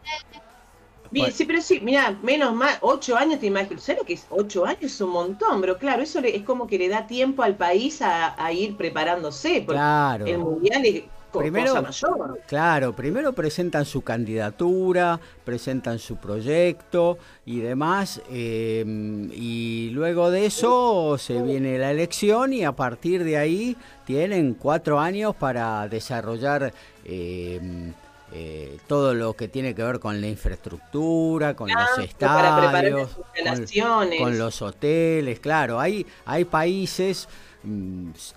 Bien, 1.10 1.32
Bueno. 1.32 1.34
sí, 1.34 1.46
pero 1.46 1.62
sí, 1.62 1.80
mira, 1.82 2.12
menos 2.22 2.54
mal, 2.54 2.78
ocho 2.82 3.16
años 3.16 3.40
te 3.40 3.46
imagino. 3.46 3.80
¿Sabes 3.80 4.02
lo 4.02 4.06
que 4.06 4.14
es? 4.14 4.26
Ocho 4.30 4.66
años 4.66 4.84
es 4.84 5.00
un 5.02 5.12
montón, 5.12 5.62
pero 5.62 5.78
claro, 5.78 6.02
eso 6.04 6.20
le- 6.20 6.36
es 6.36 6.44
como 6.44 6.68
que 6.68 6.78
le 6.78 6.90
da 6.90 7.08
tiempo 7.08 7.44
al 7.44 7.56
país 7.58 8.02
a, 8.02 8.36
a 8.44 8.52
ir 8.52 8.76
preparándose. 8.76 9.64
Porque 9.66 9.86
Claro. 10.02 10.28
el 10.34 10.40
mundial 10.40 10.86
es 10.86 11.12
Primero- 11.32 11.76
cosa 11.76 11.82
mayor. 11.82 12.40
Claro, 12.48 12.96
primero 12.96 13.34
presentan 13.34 13.86
su 13.86 14.02
candidatura, 14.02 15.20
presentan 15.44 16.00
su 16.00 16.16
proyecto 16.18 17.18
y 17.46 17.60
demás, 17.60 18.22
eh, 18.30 18.84
y 19.34 19.90
luego 19.94 20.32
de 20.32 20.46
eso 20.46 21.18
se 21.18 21.42
viene 21.42 21.78
la 21.78 21.92
elección 21.92 22.54
y 22.54 22.64
a 22.64 22.72
partir 22.72 23.24
de 23.24 23.38
ahí 23.38 23.76
tienen 24.06 24.54
cuatro 24.54 25.00
años 25.00 25.36
para 25.36 25.88
desarrollar 25.88 26.74
eh, 27.06 27.92
eh, 28.34 28.78
todo 28.88 29.14
lo 29.14 29.34
que 29.34 29.48
tiene 29.48 29.74
que 29.74 29.84
ver 29.84 30.00
con 30.00 30.20
la 30.20 30.28
infraestructura, 30.28 31.56
con 31.56 31.70
Claro, 31.70 31.90
los 31.98 32.06
estadios, 32.06 33.10
con, 33.16 34.10
con 34.18 34.38
los 34.38 34.62
hoteles, 34.62 35.40
claro, 35.40 35.80
hay, 35.80 36.06
hay 36.26 36.44
países 36.44 37.30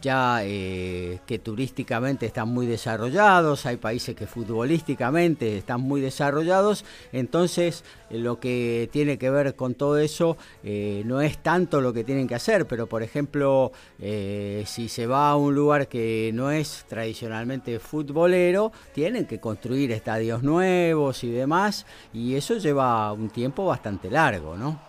ya 0.01 0.41
eh, 0.43 1.21
que 1.27 1.39
turísticamente 1.39 2.27
están 2.27 2.49
muy 2.49 2.67
desarrollados, 2.67 3.67
hay 3.67 3.77
países 3.77 4.17
que 4.17 4.27
futbolísticamente 4.27 5.59
están 5.59 5.83
muy 5.83 6.01
desarrollados, 6.01 6.85
entonces 7.13 7.85
eh, 8.11 8.19
lo 8.19 8.41
que 8.41 8.89
tiene 8.93 9.19
que 9.19 9.31
ver 9.31 9.55
con 9.55 9.75
todo 9.75 9.99
eso 9.99 10.37
eh, 10.65 11.03
no 11.05 11.21
es 11.21 11.39
tanto 11.39 11.81
lo 11.81 11.93
que 11.93 12.03
tienen 12.03 12.27
que 12.27 12.35
hacer, 12.35 12.67
pero 12.67 12.87
por 12.87 13.03
ejemplo, 13.03 13.73
si 14.01 14.89
se 14.89 15.07
va 15.07 15.31
a 15.31 15.37
un 15.37 15.55
lugar 15.55 15.89
que 15.89 16.31
no 16.35 16.51
es 16.51 16.85
tradicionalmente 16.89 17.79
futbolero, 17.79 18.73
tienen 18.93 19.27
que 19.27 19.39
construir 19.39 19.93
estadios 19.93 20.43
nuevos 20.43 21.23
y 21.25 21.31
demás, 21.31 21.87
y 22.13 22.35
eso 22.35 22.57
lleva 22.57 23.13
un 23.13 23.31
tiempo 23.31 23.67
bastante 23.67 24.11
largo, 24.11 24.57
¿no? 24.57 24.81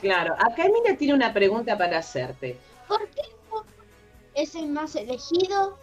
Claro, 0.00 0.34
acá 0.34 0.66
Emilia 0.66 0.96
tiene 0.96 1.14
una 1.14 1.32
pregunta 1.32 1.76
para 1.76 1.98
hacerte. 1.98 2.58
¿Por 2.86 3.08
qué 3.08 3.35
es 4.36 4.54
el 4.54 4.68
más 4.68 4.94
elegido? 4.94 5.78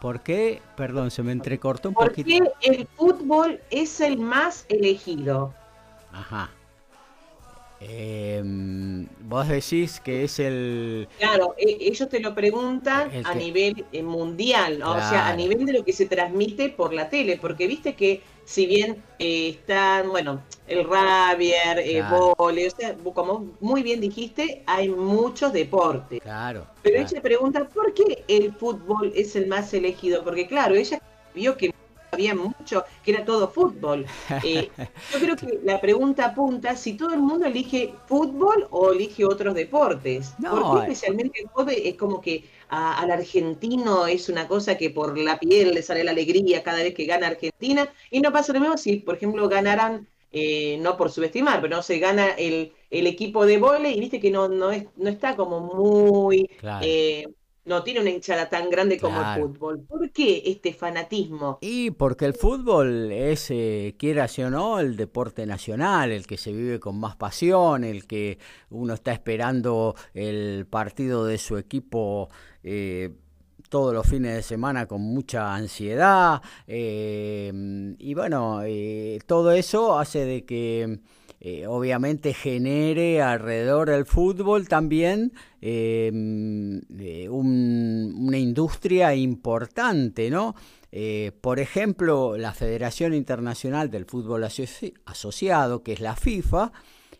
¿Por 0.00 0.20
qué? 0.22 0.60
Perdón, 0.76 1.10
se 1.10 1.22
me 1.22 1.32
entrecortó 1.32 1.88
un 1.88 1.94
¿Por 1.94 2.08
poquito. 2.08 2.28
qué 2.60 2.68
el 2.68 2.86
fútbol 2.96 3.60
es 3.70 4.00
el 4.00 4.18
más 4.18 4.66
elegido? 4.68 5.54
Ajá. 6.12 6.50
Em, 7.80 9.08
vos 9.22 9.48
decís 9.48 9.98
que 10.00 10.24
es 10.24 10.38
el... 10.38 11.08
Claro, 11.18 11.54
e- 11.58 11.78
ellos 11.80 12.08
te 12.08 12.20
lo 12.20 12.32
preguntan 12.34 13.10
El 13.10 13.26
a 13.26 13.32
que- 13.32 13.38
nivel 13.38 13.84
eh, 13.90 14.02
mundial, 14.04 14.78
¿no? 14.78 14.92
o 14.92 14.98
sea, 15.00 15.28
a 15.28 15.34
nivel 15.36 15.64
de 15.66 15.72
lo 15.72 15.84
que 15.84 15.92
se 15.92 16.06
transmite 16.06 16.68
por 16.68 16.92
la 16.92 17.08
tele, 17.08 17.38
porque 17.40 17.66
viste 17.66 17.94
que 17.94 18.22
si 18.44 18.66
bien 18.66 19.02
eh, 19.18 19.50
están, 19.50 20.10
bueno, 20.10 20.42
el 20.66 20.84
rabier, 20.88 21.78
eh, 21.78 21.98
Claro. 21.98 22.34
vóley, 22.36 22.66
o 22.66 22.70
sea, 22.70 22.94
como 23.14 23.46
muy 23.60 23.82
bien 23.82 24.00
dijiste, 24.00 24.62
hay 24.66 24.88
muchos 24.88 25.52
deportes. 25.52 26.20
Claro. 26.20 26.66
Pero 26.82 26.96
claro. 26.96 27.10
ella 27.10 27.22
pregunta, 27.22 27.68
¿por 27.68 27.94
qué 27.94 28.24
el 28.28 28.52
fútbol 28.52 29.12
es 29.14 29.36
el 29.36 29.46
más 29.46 29.72
elegido? 29.74 30.24
Porque 30.24 30.46
claro, 30.46 30.74
ella 30.74 31.00
vio 31.34 31.56
que 31.56 31.72
no 32.12 32.16
había 32.16 32.34
mucho, 32.34 32.84
que 33.02 33.10
era 33.12 33.24
todo 33.24 33.48
fútbol. 33.50 34.12
Eh, 34.40 34.74
yo 35.08 35.18
creo 35.20 35.36
que 35.36 35.60
la 35.62 35.80
pregunta 35.80 36.26
apunta 36.26 36.76
si 36.76 36.96
todo 36.96 37.14
el 37.14 37.20
mundo 37.20 37.46
elige 37.46 38.02
fútbol 38.06 38.66
o 38.70 38.92
elige 38.92 39.24
otros 39.24 39.54
deportes. 39.54 40.38
No, 40.38 40.50
¿Por 40.50 40.68
qué 40.68 40.76
eh. 40.76 40.80
especialmente 40.80 41.40
el 41.42 41.48
fútbol 41.50 41.70
es 41.76 41.96
como 41.96 42.20
que 42.20 42.50
a- 42.68 42.98
al 43.00 43.10
argentino 43.10 44.06
es 44.06 44.28
una 44.28 44.46
cosa 44.48 44.76
que 44.76 44.90
por 44.90 45.16
la 45.18 45.38
piel 45.38 45.72
le 45.74 45.82
sale 45.82 46.04
la 46.04 46.10
alegría 46.12 46.62
cada 46.62 46.78
vez 46.82 46.94
que 46.94 47.06
gana 47.06 47.28
Argentina? 47.28 47.88
Y 48.10 48.20
no 48.20 48.32
pasa 48.32 48.52
lo 48.52 48.60
mismo 48.60 48.76
si, 48.78 48.96
por 48.98 49.16
ejemplo, 49.16 49.48
ganaran, 49.48 50.06
eh, 50.32 50.78
no 50.80 50.96
por 50.96 51.10
subestimar, 51.10 51.60
pero 51.62 51.76
no 51.76 51.82
se 51.82 51.98
gana 51.98 52.30
el, 52.32 52.72
el 52.90 53.06
equipo 53.06 53.46
de 53.46 53.58
vóley 53.58 53.94
y 53.96 54.00
viste 54.00 54.20
que 54.20 54.30
no, 54.30 54.48
no, 54.48 54.70
es, 54.70 54.86
no 54.96 55.08
está 55.10 55.36
como 55.36 55.60
muy... 55.60 56.48
Claro. 56.56 56.86
eh, 56.86 57.26
no 57.64 57.82
tiene 57.84 58.00
una 58.00 58.10
hinchada 58.10 58.48
tan 58.48 58.70
grande 58.70 58.98
como 58.98 59.18
Claro. 59.18 59.42
el 59.44 59.48
fútbol. 59.52 59.80
¿Por 59.86 60.10
qué 60.10 60.42
este 60.46 60.72
fanatismo? 60.74 61.58
Y 61.60 61.90
porque 61.92 62.24
el 62.26 62.34
fútbol 62.34 63.12
es, 63.12 63.50
eh, 63.50 63.94
quieras 63.98 64.38
o 64.40 64.50
no, 64.50 64.80
el 64.80 64.96
deporte 64.96 65.46
nacional, 65.46 66.10
el 66.10 66.26
que 66.26 66.36
se 66.38 66.52
vive 66.52 66.80
con 66.80 66.98
más 66.98 67.16
pasión, 67.16 67.84
el 67.84 68.06
que 68.06 68.38
uno 68.70 68.94
está 68.94 69.12
esperando 69.12 69.94
el 70.14 70.66
partido 70.68 71.24
de 71.24 71.38
su 71.38 71.56
equipo 71.56 72.28
eh, 72.64 73.10
todos 73.68 73.94
los 73.94 74.06
fines 74.06 74.34
de 74.34 74.42
semana 74.42 74.86
con 74.86 75.00
mucha 75.00 75.54
ansiedad. 75.54 76.42
eh, 76.66 77.94
y 77.98 78.14
bueno, 78.14 78.60
eh, 78.64 79.18
todo 79.26 79.52
eso 79.52 79.98
hace 79.98 80.24
de 80.26 80.44
que 80.44 80.98
eh, 81.44 81.66
obviamente 81.66 82.34
genere 82.34 83.20
alrededor 83.20 83.90
del 83.90 84.06
fútbol 84.06 84.68
también 84.68 85.32
eh, 85.60 86.06
eh, 87.00 87.28
un- 87.28 88.14
una 88.16 88.38
industria 88.38 89.14
importante, 89.16 90.30
¿no? 90.30 90.54
Eh, 90.92 91.32
por 91.40 91.58
ejemplo, 91.58 92.36
la 92.36 92.52
Federación 92.52 93.12
Internacional 93.12 93.90
del 93.90 94.04
Fútbol 94.04 94.44
Asoci- 94.44 94.94
Asociado, 95.04 95.82
que 95.82 95.94
es 95.94 96.00
la 96.00 96.14
FIFA, 96.14 96.70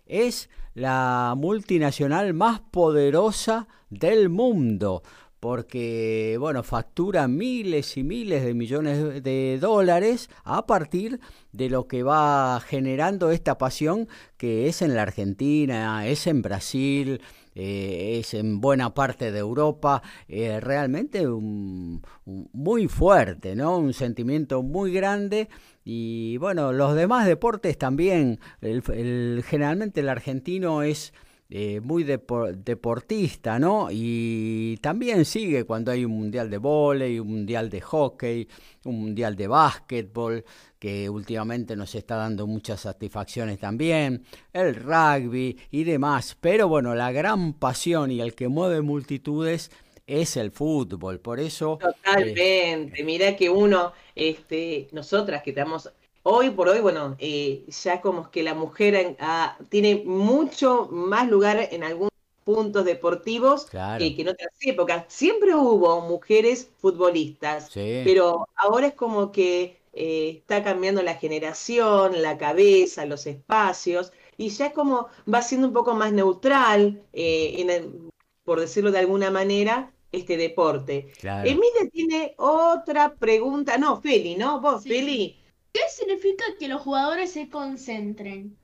es 0.06 0.48
la 0.74 1.34
multinacional 1.36 2.32
más 2.32 2.60
poderosa 2.60 3.66
del 3.90 4.28
mundo 4.28 5.02
porque 5.42 6.36
bueno, 6.38 6.62
factura 6.62 7.26
miles 7.26 7.96
y 7.96 8.04
miles 8.04 8.44
de 8.44 8.54
millones 8.54 9.24
de 9.24 9.58
dólares 9.60 10.30
a 10.44 10.66
partir 10.68 11.18
de 11.50 11.68
lo 11.68 11.88
que 11.88 12.04
va 12.04 12.60
generando 12.60 13.32
esta 13.32 13.58
pasión 13.58 14.06
que 14.36 14.68
es 14.68 14.82
en 14.82 14.94
la 14.94 15.02
Argentina, 15.02 16.06
es 16.06 16.28
en 16.28 16.42
Brasil, 16.42 17.20
eh, 17.56 18.18
es 18.20 18.34
en 18.34 18.60
buena 18.60 18.94
parte 18.94 19.32
de 19.32 19.40
Europa, 19.40 20.00
eh, 20.28 20.60
realmente 20.60 21.26
un- 21.26 22.02
muy 22.24 22.86
fuerte, 22.86 23.56
¿no? 23.56 23.78
Un 23.78 23.94
sentimiento 23.94 24.62
muy 24.62 24.92
grande 24.92 25.48
y 25.84 26.36
bueno, 26.36 26.70
los 26.72 26.94
demás 26.94 27.26
deportes 27.26 27.76
también, 27.76 28.38
el- 28.60 28.84
el- 28.94 29.42
generalmente 29.44 30.02
el 30.02 30.08
argentino 30.08 30.84
es 30.84 31.12
eh, 31.54 31.80
muy 31.82 32.02
depo- 32.04 32.50
deportista, 32.52 33.58
¿no? 33.58 33.88
Y 33.90 34.78
también 34.80 35.24
sigue 35.26 35.64
cuando 35.64 35.90
hay 35.92 36.04
un 36.04 36.12
mundial 36.12 36.48
de 36.48 36.56
vóley, 36.58 37.18
un 37.20 37.28
mundial 37.28 37.68
de 37.68 37.80
hockey, 37.82 38.48
un 38.84 39.00
mundial 39.00 39.36
de 39.36 39.48
básquetbol, 39.48 40.44
que 40.78 41.08
últimamente 41.10 41.76
nos 41.76 41.94
está 41.94 42.16
dando 42.16 42.46
muchas 42.46 42.80
satisfacciones 42.80 43.58
también, 43.58 44.24
el 44.52 44.74
rugby 44.76 45.58
y 45.70 45.84
demás. 45.84 46.36
Pero 46.40 46.68
bueno, 46.68 46.94
la 46.94 47.12
gran 47.12 47.52
pasión 47.54 48.10
y 48.10 48.20
el 48.20 48.34
que 48.34 48.48
mueve 48.48 48.80
multitudes 48.82 49.70
es 50.06 50.36
el 50.36 50.50
fútbol. 50.52 51.20
Por 51.20 51.38
eso... 51.40 51.82
eh, 52.16 52.34
Totalmente. 52.34 53.04
Mirá 53.04 53.36
que 53.36 53.50
uno, 53.50 53.92
este, 54.14 54.88
nosotras 54.92 55.42
que 55.42 55.50
estamos 55.50 55.90
hoy 56.22 56.50
por 56.50 56.68
hoy, 56.68 56.80
bueno, 56.80 57.16
eh, 57.18 57.64
ya 57.68 58.00
como 58.00 58.30
que 58.30 58.42
la 58.42 58.54
mujer 58.54 58.94
en- 58.94 59.16
ah, 59.20 59.56
tiene 59.68 60.02
mucho 60.04 60.88
más 60.90 61.28
lugar 61.28 61.68
en 61.72 61.84
algunos 61.84 62.10
puntos 62.44 62.84
deportivos 62.84 63.66
Claro. 63.66 63.98
que, 64.02 64.16
que 64.16 64.22
en 64.22 64.28
otras 64.28 64.50
épocas. 64.62 65.04
Siempre 65.08 65.54
hubo 65.54 66.00
mujeres 66.02 66.68
futbolistas, 66.80 67.68
Sí. 67.70 68.02
pero 68.04 68.48
ahora 68.56 68.88
es 68.88 68.94
como 68.94 69.30
que 69.32 69.80
eh, 69.94 70.38
está 70.38 70.64
cambiando 70.64 71.02
la 71.02 71.16
generación, 71.16 72.22
la 72.22 72.38
cabeza, 72.38 73.04
los 73.04 73.26
espacios, 73.26 74.10
y 74.38 74.48
ya 74.48 74.72
como 74.72 75.08
va 75.32 75.42
siendo 75.42 75.66
un 75.68 75.74
poco 75.74 75.92
más 75.94 76.12
neutral, 76.14 77.02
eh, 77.12 77.56
en 77.58 77.68
el- 77.70 78.10
por 78.42 78.58
decirlo 78.58 78.90
de 78.90 79.00
alguna 79.00 79.30
manera, 79.30 79.92
este 80.10 80.36
deporte. 80.38 81.12
Claro. 81.20 81.46
Emilia 81.48 81.88
tiene 81.92 82.34
otra 82.38 83.14
pregunta. 83.14 83.76
No, 83.78 84.00
Feli, 84.00 84.34
¿no? 84.36 84.60
Vos, 84.62 84.82
Feli. 84.84 85.36
¿Qué 85.72 85.80
significa 85.90 86.44
que 86.58 86.66
los 86.68 86.80
jugadores 86.82 87.32
se 87.32 87.50
concentren? 87.50 88.58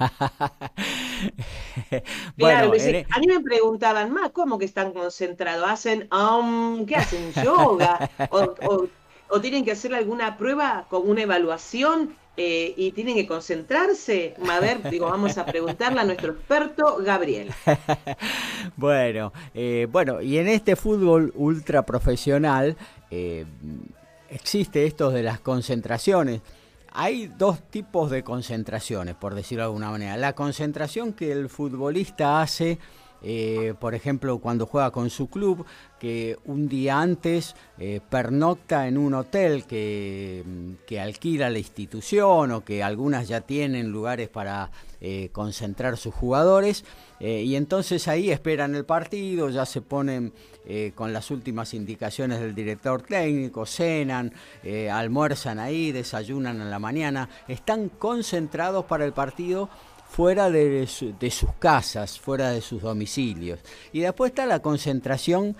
Claro, 2.36 2.74
bueno, 2.74 2.74
en 2.74 2.94
e- 2.96 3.06
a 3.10 3.18
mí 3.20 3.26
me 3.26 3.40
preguntaban, 3.40 4.12
más, 4.12 4.30
¿cómo 4.32 4.58
que 4.58 4.64
están 4.64 4.92
concentrados? 4.92 5.68
¿Hacen, 5.68 6.08
um, 6.12 6.84
¿qué 6.86 6.96
hacen? 6.96 7.32
¿Yoga? 7.34 8.04
¿O, 8.28 8.38
o- 8.62 8.90
o 9.28 9.40
tienen 9.40 9.64
que 9.64 9.72
hacer 9.72 9.94
alguna 9.94 10.36
prueba 10.36 10.86
con 10.88 11.08
una 11.08 11.22
evaluación 11.22 12.18
eh, 12.36 12.74
y 12.76 12.92
tienen 12.92 13.14
que 13.16 13.26
concentrarse? 13.26 14.40
A 14.46 14.60
ver, 14.60 14.86
digo, 14.88 15.08
vamos 15.08 15.38
a 15.38 15.46
preguntarle 15.48 16.00
a 16.00 16.04
nuestro 16.04 16.32
experto, 16.32 16.96
Gabriel. 17.02 17.56
Bueno, 18.76 19.32
eh, 19.54 19.86
bueno, 19.90 20.20
y 20.22 20.38
en 20.38 20.48
este 20.48 20.76
fútbol 20.76 21.32
ultra 21.36 21.84
profesional 21.86 22.76
eh, 23.10 23.46
existe 24.34 24.84
esto 24.84 25.10
de 25.10 25.22
las 25.22 25.40
concentraciones. 25.40 26.42
Hay 26.90 27.28
dos 27.28 27.62
tipos 27.70 28.10
de 28.10 28.24
concentraciones, 28.24 29.14
por 29.14 29.34
decirlo 29.34 29.62
de 29.62 29.66
alguna 29.66 29.90
manera. 29.90 30.16
La 30.16 30.34
concentración 30.34 31.12
que 31.12 31.32
el 31.32 31.48
futbolista 31.48 32.42
hace, 32.42 32.78
eh, 33.26 33.72
por 33.80 33.94
ejemplo, 33.94 34.38
cuando 34.38 34.66
juega 34.66 34.90
con 34.90 35.08
su 35.08 35.28
club, 35.28 35.64
que 35.98 36.36
un 36.44 36.68
día 36.68 37.00
antes 37.00 37.56
eh, 37.78 38.00
pernocta 38.10 38.86
en 38.86 38.98
un 38.98 39.14
hotel 39.14 39.64
que, 39.64 40.44
que 40.86 41.00
alquila 41.00 41.48
la 41.48 41.58
institución 41.58 42.52
o 42.52 42.62
que 42.62 42.82
algunas 42.82 43.26
ya 43.26 43.40
tienen 43.40 43.90
lugares 43.90 44.28
para 44.28 44.70
eh, 45.00 45.30
concentrar 45.32 45.96
sus 45.96 46.14
jugadores. 46.14 46.84
y 47.20 47.54
entonces 47.56 48.06
ahí 48.08 48.30
esperan 48.30 48.74
el 48.74 48.84
partido, 48.84 49.48
ya 49.48 49.64
se 49.64 49.80
ponen 49.80 50.32
con 50.94 51.12
las 51.12 51.30
últimas 51.30 51.72
indicaciones 51.72 52.40
del 52.40 52.54
director 52.54 53.00
técnico, 53.02 53.64
cenan, 53.64 54.32
almuerzan 54.90 55.58
ahí, 55.58 55.92
desayunan 55.92 56.60
en 56.60 56.70
la 56.70 56.78
mañana, 56.78 57.30
están 57.48 57.88
concentrados 57.88 58.84
para 58.84 59.06
el 59.06 59.12
partido 59.12 59.70
fuera 60.14 60.48
de, 60.48 60.86
su- 60.86 61.12
de 61.18 61.30
sus 61.30 61.50
casas, 61.58 62.20
fuera 62.20 62.50
de 62.50 62.60
sus 62.60 62.82
domicilios. 62.82 63.58
Y 63.92 64.00
después 64.00 64.30
está 64.30 64.46
la 64.46 64.60
concentración 64.60 65.56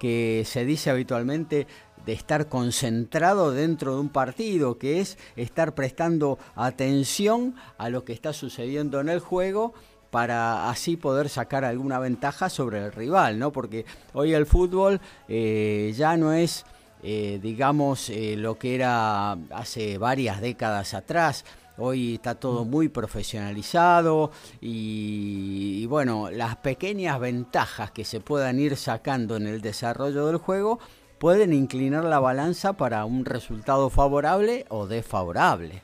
que 0.00 0.42
se 0.44 0.64
dice 0.64 0.90
habitualmente 0.90 1.68
de 2.04 2.12
estar 2.12 2.48
concentrado 2.48 3.52
dentro 3.52 3.94
de 3.94 4.00
un 4.00 4.08
partido, 4.08 4.76
que 4.76 4.98
es 5.00 5.18
estar 5.36 5.76
prestando 5.76 6.36
atención 6.56 7.54
a 7.78 7.90
lo 7.90 8.04
que 8.04 8.12
está 8.12 8.32
sucediendo 8.32 9.00
en 9.00 9.08
el 9.08 9.20
juego 9.20 9.72
para 10.10 10.68
así 10.68 10.96
poder 10.96 11.28
sacar 11.28 11.64
alguna 11.64 12.00
ventaja 12.00 12.50
sobre 12.50 12.84
el 12.84 12.90
rival, 12.90 13.38
¿no? 13.38 13.52
Porque 13.52 13.86
hoy 14.14 14.34
el 14.34 14.46
fútbol 14.46 15.00
eh, 15.28 15.94
ya 15.96 16.16
no 16.16 16.32
es, 16.32 16.66
eh, 17.04 17.38
digamos, 17.40 18.10
eh, 18.10 18.34
lo 18.36 18.58
que 18.58 18.74
era 18.74 19.32
hace 19.52 19.96
varias 19.96 20.40
décadas 20.40 20.94
atrás. 20.94 21.44
Hoy 21.84 22.14
está 22.14 22.36
todo 22.36 22.64
muy 22.64 22.88
profesionalizado 22.88 24.30
y, 24.60 25.80
y 25.82 25.86
bueno, 25.86 26.30
las 26.30 26.54
pequeñas 26.56 27.18
ventajas 27.18 27.90
que 27.90 28.04
se 28.04 28.20
puedan 28.20 28.60
ir 28.60 28.76
sacando 28.76 29.36
en 29.36 29.48
el 29.48 29.60
desarrollo 29.60 30.26
del 30.26 30.36
juego 30.36 30.78
pueden 31.18 31.52
inclinar 31.52 32.04
la 32.04 32.20
balanza 32.20 32.74
para 32.74 33.04
un 33.04 33.24
resultado 33.24 33.90
favorable 33.90 34.64
o 34.68 34.86
desfavorable. 34.86 35.82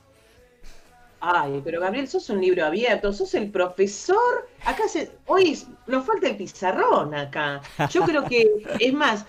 Ay, 1.21 1.61
pero 1.65 1.81
Gabriel, 1.81 2.07
sos 2.09 2.31
un 2.31 2.41
libro 2.41 2.65
abierto, 2.65 3.13
sos 3.13 3.35
el 3.35 3.51
profesor. 3.51 4.49
Acá 4.65 4.87
se, 4.87 5.11
hoy 5.27 5.59
nos 5.87 6.07
falta 6.07 6.29
el 6.29 6.37
pizarrón 6.37 7.13
acá. 7.15 7.61
Yo 7.91 8.05
creo 8.05 8.25
que, 8.25 8.47
es 8.79 8.93
más, 8.93 9.27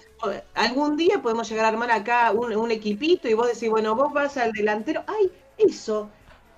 algún 0.54 0.98
día 0.98 1.22
podemos 1.22 1.50
llegar 1.50 1.66
a 1.66 1.70
armar 1.70 1.92
acá 1.92 2.32
un, 2.32 2.56
un 2.56 2.72
equipito 2.72 3.28
y 3.28 3.34
vos 3.34 3.48
decís, 3.48 3.70
bueno, 3.70 3.96
vos 3.96 4.14
vas 4.14 4.38
al 4.38 4.52
delantero. 4.52 5.04
Ay, 5.08 5.32
eso. 5.58 6.10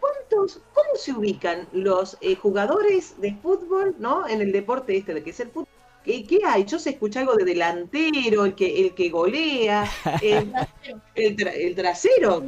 ¿Cuántos, 0.01 0.59
cómo 0.73 0.95
se 0.95 1.13
ubican 1.13 1.67
los 1.71 2.17
eh, 2.19 2.35
jugadores 2.35 3.21
de 3.21 3.35
fútbol, 3.35 3.95
¿no? 3.99 4.27
En 4.27 4.41
el 4.41 4.51
deporte 4.51 4.97
este 4.97 5.13
de 5.13 5.23
que 5.23 5.29
es 5.29 5.39
el 5.39 5.51
fútbol. 5.51 5.80
¿Qué, 6.03 6.25
qué 6.25 6.39
hay? 6.45 6.65
Yo 6.65 6.79
se 6.79 6.91
escucha 6.91 7.19
algo 7.19 7.35
de 7.35 7.45
delantero, 7.45 8.45
el 8.45 8.55
que, 8.55 8.81
el 8.87 8.95
que 8.95 9.09
golea, 9.09 9.85
el, 10.21 10.51
el, 11.15 11.35
tra- 11.37 11.53
el 11.55 11.75
trasero. 11.75 12.43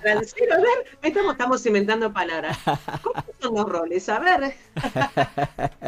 Trasero, 0.00 0.54
a 0.54 0.58
ver, 0.58 0.98
estamos, 1.02 1.32
estamos 1.32 1.66
inventando 1.66 2.12
palabras. 2.12 2.58
¿Cómo 3.02 3.24
son 3.40 3.54
los 3.54 3.64
roles? 3.68 4.08
A 4.08 4.18
ver. 4.18 4.54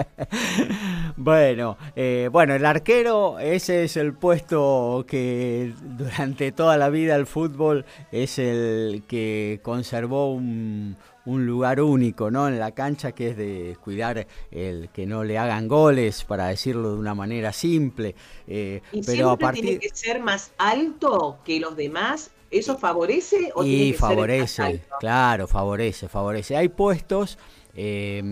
Bueno, 1.16 1.77
eh, 1.97 2.29
bueno, 2.33 2.55
el 2.55 2.64
arquero, 2.66 3.39
ese 3.39 3.85
es 3.85 3.97
el 3.97 4.14
puesto 4.14 5.05
que 5.07 5.73
durante 5.83 6.53
toda 6.53 6.77
la 6.77 6.89
vida 6.91 7.16
el 7.16 7.27
fútbol 7.27 7.85
es 8.11 8.39
el 8.39 9.05
que 9.07 9.61
conservó 9.62 10.33
un, 10.33 10.97
un 11.25 11.47
lugar 11.47 11.81
único, 11.81 12.31
¿no? 12.31 12.49
En 12.49 12.59
la 12.59 12.73
cancha, 12.73 13.12
que 13.12 13.31
es 13.31 13.37
de 13.37 13.77
cuidar 13.83 14.27
el 14.51 14.91
que 14.91 15.07
no 15.07 15.25
le 15.25 15.39
hagan 15.39 15.68
goles, 15.68 16.25
para 16.25 16.49
decirlo 16.49 16.93
de 16.95 16.99
una 16.99 17.14
manera 17.14 17.53
simple. 17.53 18.14
eh, 18.47 18.83
Y 18.91 19.03
pero 19.03 19.31
a 19.31 19.39
partir 19.39 19.62
tiene 19.62 19.79
que 19.79 19.89
ser 19.95 20.20
más 20.20 20.53
alto 20.59 21.41
que 21.45 21.61
los 21.61 21.77
demás. 21.77 22.31
¿Eso 22.51 22.77
favorece 22.79 23.51
o 23.55 23.66
tiene 23.66 23.87
Y 23.87 23.89
que 23.89 23.99
ser 23.99 24.18
más 24.39 24.51
favorece, 24.51 24.83
claro, 24.99 25.47
favorece, 25.47 26.09
favorece. 26.09 26.57
Hay 26.57 26.68
puestos, 26.68 27.39
eh, 27.75 28.23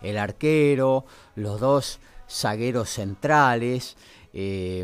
el 0.00 0.18
arquero, 0.18 1.04
los 1.34 1.60
dos 1.60 2.00
zagueros 2.28 2.88
centrales, 2.90 3.96
eh, 4.32 4.80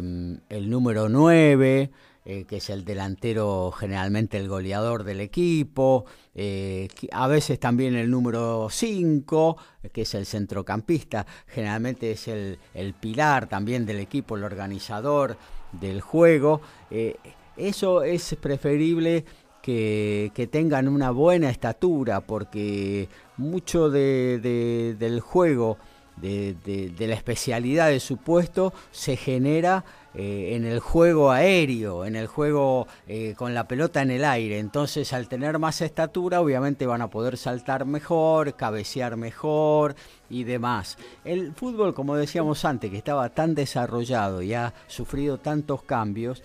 el 0.49 0.71
número 0.71 1.09
9, 1.09 1.91
eh, 2.29 2.45
que 2.45 2.57
es 2.57 2.71
el 2.71 2.85
delantero, 2.85 3.71
generalmente 3.71 4.37
el 4.37 4.49
goleador 4.49 5.05
del 5.05 5.21
equipo, 5.21 6.05
eh, 6.35 6.89
a 7.13 7.29
veces 7.29 7.61
también 7.61 7.95
el 7.95 8.11
número 8.11 8.67
5, 8.69 9.57
que 9.93 10.03
es 10.03 10.15
el 10.15 10.27
centrocampista, 10.27 11.25
generalmente 11.47 12.11
es 12.11 12.27
el, 12.27 12.59
el 12.75 12.95
pilar 12.95 13.49
también 13.49 13.87
del 13.87 14.01
equipo, 14.01 14.37
el 14.37 14.43
organizador 14.45 15.37
del 15.73 16.01
juego. 16.01 16.61
eh, 16.91 17.15
eso 17.57 18.03
es 18.03 18.37
preferible 18.41 19.25
que, 19.63 20.31
que 20.35 20.47
tengan 20.47 20.89
una 20.89 21.11
buena 21.11 21.49
estatura, 21.49 22.21
porque 22.21 23.09
mucho 23.37 23.89
de- 23.89 24.39
de- 24.43 24.95
del 24.99 25.21
juego, 25.21 25.79
de- 26.17 26.55
de 26.97 27.07
la 27.07 27.15
especialidad 27.15 27.89
de 27.89 28.01
su 28.01 28.17
puesto, 28.19 28.73
se 28.91 29.17
genera 29.17 29.85
eh, 30.19 30.57
en 30.57 30.65
el 30.65 30.81
juego 30.81 31.31
aéreo, 31.31 32.07
en 32.07 32.17
el 32.17 32.27
juego 32.27 32.87
eh, 33.07 33.35
con 33.37 33.53
la 33.53 33.69
pelota 33.69 34.01
en 34.01 34.11
el 34.11 34.25
aire. 34.25 34.59
Entonces, 34.59 35.13
al 35.13 35.29
tener 35.29 35.59
más 35.59 35.83
estatura, 35.83 36.41
obviamente 36.41 36.87
van 36.87 37.03
a 37.03 37.11
poder 37.11 37.37
saltar 37.37 37.85
mejor, 37.85 38.57
cabecear 38.57 39.19
mejor 39.19 39.95
y 40.31 40.45
demás. 40.45 40.97
El 41.23 41.53
fútbol, 41.53 41.93
como 41.93 42.17
decíamos 42.17 42.65
antes, 42.65 42.91
que 42.91 42.97
estaba 42.97 43.29
tan 43.29 43.55
desarrollado 43.55 44.41
y 44.41 44.55
ha 44.55 44.73
sufrido 44.87 45.37
tantos 45.37 45.83
cambios, 45.83 46.43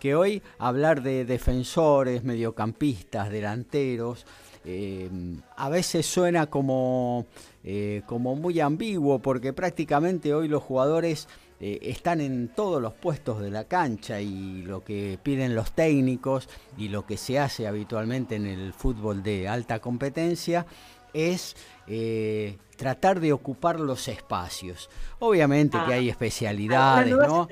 que 0.00 0.16
hoy 0.16 0.42
hablar 0.58 1.00
de 1.00 1.24
defensores, 1.24 2.24
mediocampistas, 2.24 3.30
delanteros, 3.30 4.26
eh, 4.64 5.08
a 5.56 5.68
veces 5.68 6.06
suena 6.06 6.46
como, 6.46 7.26
como 8.06 8.34
muy 8.34 8.58
ambiguo 8.58 9.20
porque 9.20 9.52
prácticamente 9.52 10.34
hoy 10.34 10.48
los 10.48 10.62
jugadores 10.62 11.28
eh, 11.64 11.78
están 11.82 12.20
en 12.20 12.48
todos 12.48 12.82
los 12.82 12.92
puestos 12.92 13.40
de 13.40 13.50
la 13.50 13.64
cancha 13.64 14.20
y 14.20 14.62
lo 14.62 14.82
que 14.82 15.16
piden 15.22 15.54
los 15.54 15.70
técnicos 15.72 16.48
y 16.76 16.88
lo 16.88 17.06
que 17.06 17.16
se 17.16 17.38
hace 17.38 17.68
habitualmente 17.68 18.34
en 18.34 18.46
el 18.46 18.72
fútbol 18.72 19.22
de 19.22 19.46
alta 19.48 19.78
competencia 19.78 20.66
es 21.14 21.54
eh, 21.86 22.56
tratar 22.76 23.20
de 23.20 23.32
ocupar 23.32 23.78
los 23.78 24.08
espacios. 24.08 24.90
Obviamente 25.20 25.78
que 25.86 25.92
Ah. 25.92 25.96
hay 25.96 26.08
especialidades, 26.08 27.10
nuevas 27.10 27.28
¿no? 27.28 27.46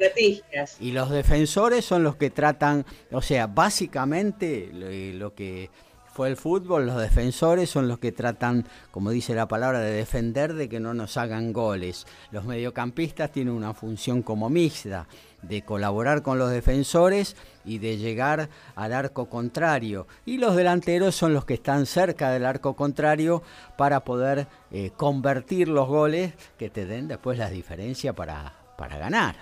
Y 0.80 0.90
los 0.92 1.10
defensores 1.10 1.84
son 1.84 2.02
los 2.02 2.16
que 2.16 2.30
tratan, 2.30 2.84
o 3.12 3.22
sea, 3.22 3.46
básicamente 3.46 4.70
lo, 4.72 5.18
lo 5.18 5.34
que 5.34 5.70
fue 6.12 6.28
el 6.28 6.36
fútbol, 6.36 6.86
los 6.86 7.00
defensores 7.00 7.70
son 7.70 7.86
los 7.88 7.98
que 7.98 8.12
tratan, 8.12 8.66
como 8.90 9.10
dice 9.10 9.34
la 9.34 9.46
palabra, 9.46 9.80
de 9.80 9.92
defender 9.92 10.54
de 10.54 10.68
que 10.68 10.80
no 10.80 10.92
nos 10.92 11.16
hagan 11.16 11.52
goles. 11.52 12.06
Los 12.30 12.44
mediocampistas 12.44 13.30
tienen 13.30 13.54
una 13.54 13.74
función 13.74 14.22
como 14.22 14.50
mixta, 14.50 15.06
de 15.42 15.62
colaborar 15.62 16.22
con 16.22 16.38
los 16.38 16.50
defensores 16.50 17.36
y 17.64 17.78
de 17.78 17.96
llegar 17.96 18.48
al 18.74 18.92
arco 18.92 19.30
contrario. 19.30 20.06
Y 20.26 20.38
los 20.38 20.56
delanteros 20.56 21.14
son 21.14 21.32
los 21.32 21.44
que 21.44 21.54
están 21.54 21.86
cerca 21.86 22.30
del 22.30 22.44
arco 22.44 22.74
contrario 22.74 23.42
para 23.78 24.00
poder 24.00 24.48
eh, 24.72 24.90
convertir 24.96 25.68
los 25.68 25.88
goles 25.88 26.34
que 26.58 26.70
te 26.70 26.86
den 26.86 27.08
después 27.08 27.38
la 27.38 27.50
diferencia 27.50 28.12
para, 28.12 28.52
para 28.76 28.98
ganar. 28.98 29.36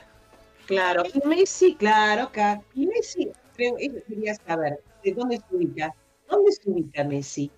Claro, 0.66 1.02
y 1.12 1.26
Messi, 1.26 1.74
claro. 1.76 2.30
Y 2.74 2.86
Messi, 2.86 3.30
creo, 3.56 3.76
eso 3.78 3.96
quería 4.06 4.34
saber, 4.34 4.80
¿de 5.02 5.14
dónde 5.14 5.38
se 5.38 5.56
ubica? 5.56 5.94
¿Dónde 6.28 6.52
se 6.52 6.70
ubica 6.70 7.04
Messi? 7.04 7.50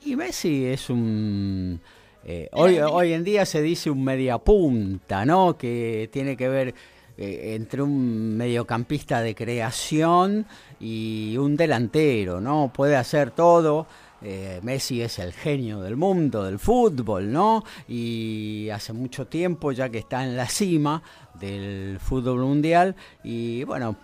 Y 0.00 0.16
Messi 0.16 0.66
es 0.66 0.90
un... 0.90 1.80
eh, 2.22 2.48
hoy, 2.52 2.78
hoy 2.78 3.12
en 3.12 3.24
día 3.24 3.46
se 3.46 3.62
dice 3.62 3.90
un 3.90 4.04
mediapunta, 4.04 5.24
¿no? 5.24 5.56
Que 5.58 6.08
tiene 6.12 6.36
que 6.36 6.48
ver 6.48 6.74
eh, 7.16 7.54
entre 7.54 7.82
un 7.82 8.36
mediocampista 8.36 9.20
de 9.22 9.34
creación 9.34 10.46
y 10.78 11.36
un 11.38 11.56
delantero, 11.56 12.40
¿no? 12.40 12.72
Puede 12.74 12.96
hacer 12.96 13.30
todo. 13.30 13.86
Eh, 14.22 14.60
Messi 14.62 15.02
es 15.02 15.18
el 15.18 15.32
genio 15.32 15.80
del 15.80 15.96
mundo, 15.96 16.44
del 16.44 16.58
fútbol, 16.58 17.30
¿no? 17.30 17.64
Y 17.86 18.68
hace 18.70 18.92
mucho 18.92 19.26
tiempo 19.26 19.72
ya 19.72 19.88
que 19.88 19.98
está 19.98 20.24
en 20.24 20.36
la 20.36 20.48
cima 20.48 21.02
del 21.34 21.98
fútbol 22.00 22.40
mundial 22.40 22.96
y 23.22 23.64
bueno, 23.64 23.96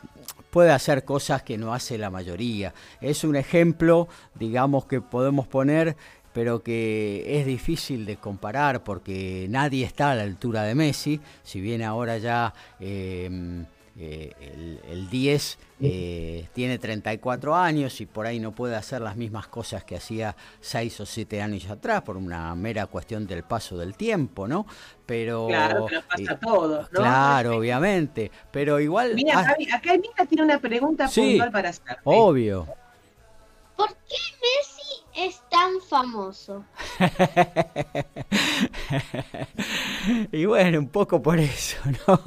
puede 0.51 0.71
hacer 0.71 1.05
cosas 1.05 1.43
que 1.43 1.57
no 1.57 1.73
hace 1.73 1.97
la 1.97 2.11
mayoría. 2.11 2.75
Es 3.01 3.25
un 3.25 3.37
ejemplo, 3.37 4.09
digamos, 4.39 4.85
que 4.85 5.01
podemos 5.01 5.47
poner, 5.47 5.97
pero 6.35 6.63
que 6.63 7.25
es 7.41 7.47
difícil 7.47 8.05
de 8.05 8.17
comparar 8.17 8.85
porque 8.85 9.47
nadie 9.49 9.85
está 9.85 10.11
a 10.11 10.15
la 10.15 10.23
altura 10.23 10.65
de 10.65 10.75
Messi, 10.75 11.21
si 11.43 11.61
bien 11.61 11.83
ahora 11.83 12.19
ya 12.19 12.53
eh, 12.81 13.65
eh, 13.99 14.33
el, 14.41 14.81
el 14.91 15.11
10 15.11 15.59
eh, 15.83 16.49
tiene 16.53 16.79
34 16.79 17.55
años 17.57 18.01
y 18.01 18.07
por 18.07 18.27
ahí 18.27 18.39
no 18.39 18.53
puede 18.53 18.77
hacer 18.77 19.01
las 19.03 19.17
mismas 19.17 19.49
cosas 19.49 19.85
que 19.85 19.97
hacía 19.97 20.37
6 20.61 21.01
o 21.01 21.07
7 21.07 21.43
años 21.43 21.69
atrás 21.69 22.03
por 22.03 22.17
una 22.17 22.55
mera 22.55 22.87
cuestión 22.87 23.27
del 23.27 23.43
paso 23.43 23.77
del 23.77 23.95
tiempo, 23.97 24.47
¿no? 24.47 24.67
Pero... 25.07 25.49
Claro, 25.49 25.87
que 25.87 25.95
nos 25.97 26.05
pasa 26.05 26.23
eh, 26.23 26.27
a 26.31 26.39
todos, 26.39 26.93
¿no? 26.93 27.01
Claro, 27.01 27.57
obviamente, 27.57 28.31
pero 28.51 28.79
igual... 28.81 29.15
Mira, 29.15 29.45
Javi, 29.45 29.69
acá 29.71 29.95
Emita 29.95 30.25
tiene 30.27 30.45
una 30.45 30.59
pregunta 30.59 31.09
Sí. 31.09 31.21
puntual 31.33 31.51
para 31.51 31.69
hacerte. 31.71 31.97
obvio. 32.05 32.67
¿Por 33.77 33.89
qué 33.89 34.17
Messi 34.41 34.72
es 35.15 35.43
tan 35.51 35.81
famoso? 35.81 36.65
y 40.33 40.45
bueno, 40.45 40.79
un 40.79 40.89
poco 40.89 41.23
por 41.23 41.39
eso, 41.39 41.77
¿no? 42.07 42.21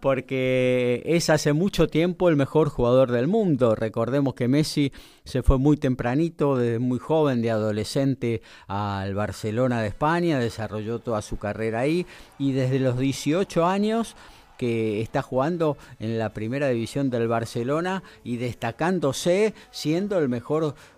Porque 0.00 1.02
es 1.06 1.30
hace 1.30 1.52
mucho 1.52 1.88
tiempo 1.88 2.28
el 2.28 2.36
mejor 2.36 2.68
jugador 2.68 3.10
del 3.10 3.28
mundo. 3.28 3.74
Recordemos 3.74 4.34
que 4.34 4.48
Messi 4.48 4.92
se 5.24 5.42
fue 5.42 5.58
muy 5.58 5.76
tempranito, 5.76 6.56
desde 6.56 6.78
muy 6.78 6.98
joven, 6.98 7.42
de 7.42 7.50
adolescente, 7.50 8.42
al 8.66 9.14
Barcelona 9.14 9.80
de 9.80 9.88
España, 9.88 10.38
desarrolló 10.38 10.98
toda 10.98 11.22
su 11.22 11.38
carrera 11.38 11.80
ahí 11.80 12.06
y 12.38 12.52
desde 12.52 12.78
los 12.78 12.98
18 12.98 13.66
años 13.66 14.16
que 14.58 15.00
está 15.00 15.22
jugando 15.22 15.78
en 16.00 16.18
la 16.18 16.34
primera 16.34 16.68
división 16.68 17.08
del 17.08 17.28
Barcelona 17.28 18.02
y 18.24 18.36
destacándose 18.36 19.54
siendo 19.70 20.18
el 20.18 20.28
mejor 20.28 20.74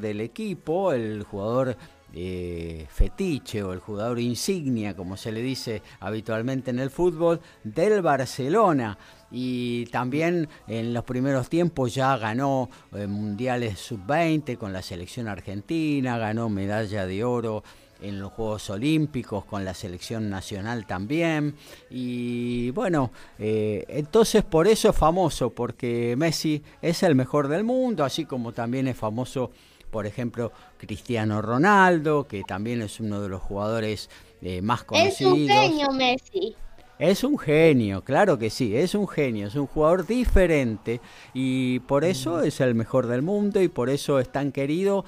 del 0.00 0.20
equipo, 0.20 0.92
el 0.92 1.24
jugador 1.24 1.76
eh, 2.14 2.86
fetiche 2.90 3.62
o 3.62 3.72
el 3.72 3.80
jugador 3.80 4.20
insignia, 4.20 4.94
como 4.94 5.16
se 5.16 5.32
le 5.32 5.42
dice 5.42 5.82
habitualmente 5.98 6.70
en 6.70 6.78
el 6.78 6.90
fútbol, 6.90 7.40
del 7.64 8.02
Barcelona. 8.02 8.98
Y 9.30 9.86
también 9.86 10.48
en 10.68 10.92
los 10.94 11.04
primeros 11.04 11.48
tiempos 11.48 11.94
ya 11.94 12.16
ganó 12.18 12.68
eh, 12.92 13.06
mundiales 13.06 13.78
sub-20 13.80 14.58
con 14.58 14.72
la 14.72 14.82
selección 14.82 15.26
argentina, 15.26 16.18
ganó 16.18 16.48
medalla 16.48 17.06
de 17.06 17.24
oro 17.24 17.64
en 18.02 18.18
los 18.20 18.32
Juegos 18.32 18.68
Olímpicos 18.70 19.44
con 19.44 19.64
la 19.64 19.74
selección 19.74 20.28
nacional 20.28 20.86
también. 20.86 21.54
Y 21.90 22.70
bueno, 22.70 23.10
eh, 23.38 23.84
entonces 23.88 24.42
por 24.44 24.66
eso 24.68 24.90
es 24.90 24.96
famoso, 24.96 25.50
porque 25.50 26.14
Messi 26.16 26.62
es 26.80 27.02
el 27.02 27.14
mejor 27.14 27.48
del 27.48 27.64
mundo, 27.64 28.04
así 28.04 28.24
como 28.24 28.52
también 28.52 28.88
es 28.88 28.96
famoso, 28.96 29.50
por 29.90 30.06
ejemplo, 30.06 30.52
Cristiano 30.78 31.42
Ronaldo, 31.42 32.26
que 32.26 32.42
también 32.42 32.82
es 32.82 32.98
uno 33.00 33.20
de 33.20 33.28
los 33.28 33.42
jugadores 33.42 34.10
eh, 34.40 34.60
más 34.62 34.80
Es 34.80 34.86
conocidos. 34.86 35.32
un 35.34 35.48
genio 35.48 35.92
Messi. 35.92 36.56
Es 36.98 37.24
un 37.24 37.36
genio, 37.36 38.02
claro 38.04 38.38
que 38.38 38.48
sí, 38.48 38.76
es 38.76 38.94
un 38.94 39.08
genio, 39.08 39.48
es 39.48 39.56
un 39.56 39.66
jugador 39.66 40.06
diferente 40.06 41.00
y 41.34 41.80
por 41.80 42.04
eso 42.04 42.42
es 42.42 42.60
el 42.60 42.76
mejor 42.76 43.08
del 43.08 43.22
mundo 43.22 43.60
y 43.60 43.66
por 43.66 43.90
eso 43.90 44.20
es 44.20 44.30
tan 44.30 44.52
querido 44.52 45.04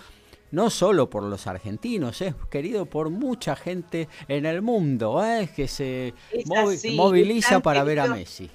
no 0.54 0.70
solo 0.70 1.10
por 1.10 1.24
los 1.24 1.46
argentinos, 1.46 2.20
es 2.22 2.34
querido 2.48 2.86
por 2.86 3.10
mucha 3.10 3.56
gente 3.56 4.08
en 4.28 4.46
el 4.46 4.62
mundo, 4.62 5.22
¿eh? 5.24 5.48
que 5.54 5.66
se 5.68 6.14
así, 6.56 6.94
moviliza 6.94 7.60
para 7.60 7.82
ver 7.82 7.98
a. 8.00 8.06
Messi. 8.06 8.48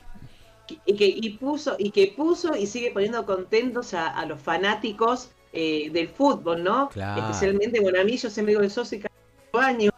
y 0.86 0.96
que 0.96 1.06
y 1.08 1.30
puso 1.32 1.76
y 1.78 1.92
que 1.92 2.14
puso 2.16 2.56
y 2.56 2.68
sigue 2.68 2.92
poniendo 2.92 3.26
contentos 3.26 3.94
a, 3.94 4.08
a 4.08 4.26
los 4.26 4.40
fanáticos 4.40 5.32
eh, 5.52 5.90
del 5.92 6.08
fútbol, 6.08 6.64
¿no? 6.64 6.90
Claro. 6.90 7.22
Especialmente, 7.22 7.80
bueno, 7.82 8.00
a 8.00 8.04
mí 8.04 8.16
yo 8.18 8.30
siempre 8.30 8.54
digo 8.54 8.62
que 8.62 8.70
soy 8.70 9.00
cada 9.00 9.68
año 9.68 9.92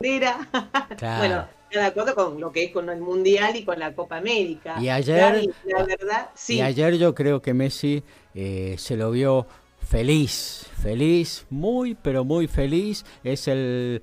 bandera. 0.00 0.48
Claro. 0.96 1.18
bueno, 1.18 1.44
de 1.70 1.80
acuerdo 1.84 2.14
con 2.14 2.40
lo 2.40 2.50
que 2.50 2.64
es 2.64 2.72
con 2.72 2.88
el 2.88 3.00
Mundial 3.00 3.54
y 3.56 3.64
con 3.64 3.78
la 3.78 3.92
Copa 3.94 4.16
América. 4.16 4.76
Y 4.80 4.88
ayer- 4.88 5.44
la 5.66 5.84
verdad, 5.84 6.30
sí. 6.34 6.54
Y 6.56 6.60
ayer 6.62 6.96
yo 6.96 7.14
creo 7.14 7.42
que 7.42 7.52
Messi 7.52 8.02
eh, 8.34 8.76
se 8.78 8.96
lo 8.96 9.10
vio 9.10 9.46
feliz, 9.88 10.66
feliz, 10.82 11.46
muy, 11.48 11.94
pero 11.94 12.24
muy 12.24 12.46
feliz. 12.46 13.04
Es 13.24 13.48
el, 13.48 14.02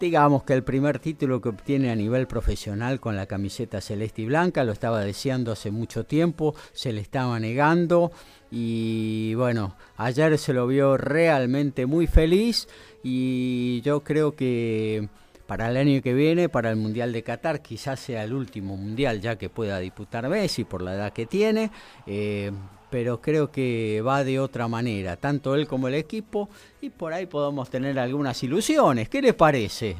digamos 0.00 0.44
que 0.44 0.52
el 0.52 0.62
primer 0.62 1.00
título 1.00 1.40
que 1.40 1.48
obtiene 1.48 1.90
a 1.90 1.96
nivel 1.96 2.28
profesional 2.28 3.00
con 3.00 3.16
la 3.16 3.26
camiseta 3.26 3.80
celeste 3.80 4.22
y 4.22 4.26
blanca. 4.26 4.62
Lo 4.62 4.72
estaba 4.72 5.00
deseando 5.00 5.50
hace 5.50 5.72
mucho 5.72 6.04
tiempo, 6.04 6.54
se 6.72 6.92
le 6.92 7.00
estaba 7.00 7.40
negando. 7.40 8.12
Y 8.50 9.34
bueno, 9.34 9.76
ayer 9.96 10.38
se 10.38 10.52
lo 10.52 10.66
vio 10.68 10.96
realmente 10.96 11.86
muy 11.86 12.06
feliz. 12.06 12.68
Y 13.02 13.80
yo 13.82 14.04
creo 14.04 14.36
que 14.36 15.08
para 15.48 15.68
el 15.68 15.78
año 15.78 16.00
que 16.00 16.14
viene, 16.14 16.48
para 16.48 16.70
el 16.70 16.76
Mundial 16.76 17.12
de 17.12 17.24
Qatar, 17.24 17.60
quizás 17.60 17.98
sea 17.98 18.22
el 18.22 18.34
último 18.34 18.76
Mundial 18.76 19.20
ya 19.20 19.36
que 19.36 19.48
pueda 19.50 19.80
disputar 19.80 20.28
Messi 20.28 20.62
por 20.62 20.80
la 20.82 20.94
edad 20.94 21.12
que 21.12 21.26
tiene, 21.26 21.70
eh, 22.06 22.52
pero 22.90 23.20
creo 23.20 23.50
que 23.50 24.02
va 24.06 24.24
de 24.24 24.40
otra 24.40 24.68
manera, 24.68 25.16
tanto 25.16 25.54
él 25.54 25.66
como 25.66 25.88
el 25.88 25.94
equipo, 25.94 26.48
y 26.80 26.90
por 26.90 27.12
ahí 27.12 27.26
podemos 27.26 27.68
tener 27.70 27.98
algunas 27.98 28.42
ilusiones. 28.42 29.08
¿Qué 29.08 29.20
les 29.22 29.34
parece? 29.34 29.96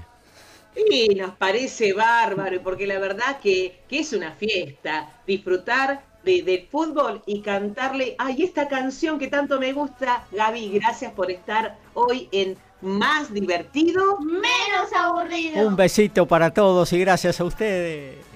Sí, 0.74 1.08
nos 1.16 1.32
parece 1.34 1.92
bárbaro, 1.92 2.62
porque 2.62 2.86
la 2.86 2.98
verdad 2.98 3.40
que, 3.42 3.80
que 3.88 3.98
es 4.00 4.12
una 4.12 4.32
fiesta, 4.32 5.10
disfrutar 5.26 6.02
de- 6.24 6.42
del 6.42 6.66
fútbol 6.70 7.22
y 7.26 7.40
cantarle, 7.40 8.14
ay, 8.18 8.42
esta 8.42 8.68
canción 8.68 9.18
que 9.18 9.28
tanto 9.28 9.58
me 9.58 9.72
gusta, 9.72 10.26
Gaby, 10.30 10.70
gracias 10.78 11.12
por 11.12 11.30
estar 11.30 11.76
hoy 11.94 12.28
en 12.32 12.56
Más 12.80 13.32
Divertido. 13.32 14.18
Menos 14.20 14.92
aburrido. 14.96 15.66
Un 15.66 15.74
besito 15.74 16.26
para 16.26 16.52
todos 16.54 16.92
y 16.92 17.00
gracias 17.00 17.40
a 17.40 17.44
ustedes. 17.44 18.27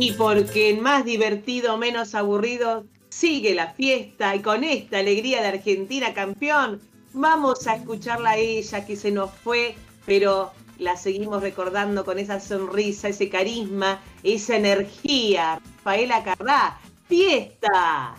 Y 0.00 0.12
porque 0.12 0.70
en 0.70 0.80
Más 0.80 1.04
Divertido, 1.04 1.76
Menos 1.76 2.14
Aburrido, 2.14 2.86
sigue 3.10 3.54
la 3.54 3.74
fiesta 3.74 4.34
y 4.34 4.40
con 4.40 4.64
esta 4.64 4.98
alegría 4.98 5.42
de 5.42 5.48
Argentina 5.48 6.14
campeón, 6.14 6.80
vamos 7.12 7.66
a 7.66 7.74
escucharla 7.74 8.30
a 8.30 8.36
ella 8.38 8.86
que 8.86 8.96
se 8.96 9.10
nos 9.10 9.30
fue, 9.30 9.74
pero 10.06 10.52
la 10.78 10.96
seguimos 10.96 11.42
recordando 11.42 12.02
con 12.06 12.18
esa 12.18 12.40
sonrisa, 12.40 13.08
ese 13.08 13.28
carisma, 13.28 14.00
esa 14.22 14.56
energía. 14.56 15.60
Rafaela 15.84 16.24
Cardá, 16.24 16.80
fiesta. 17.06 18.14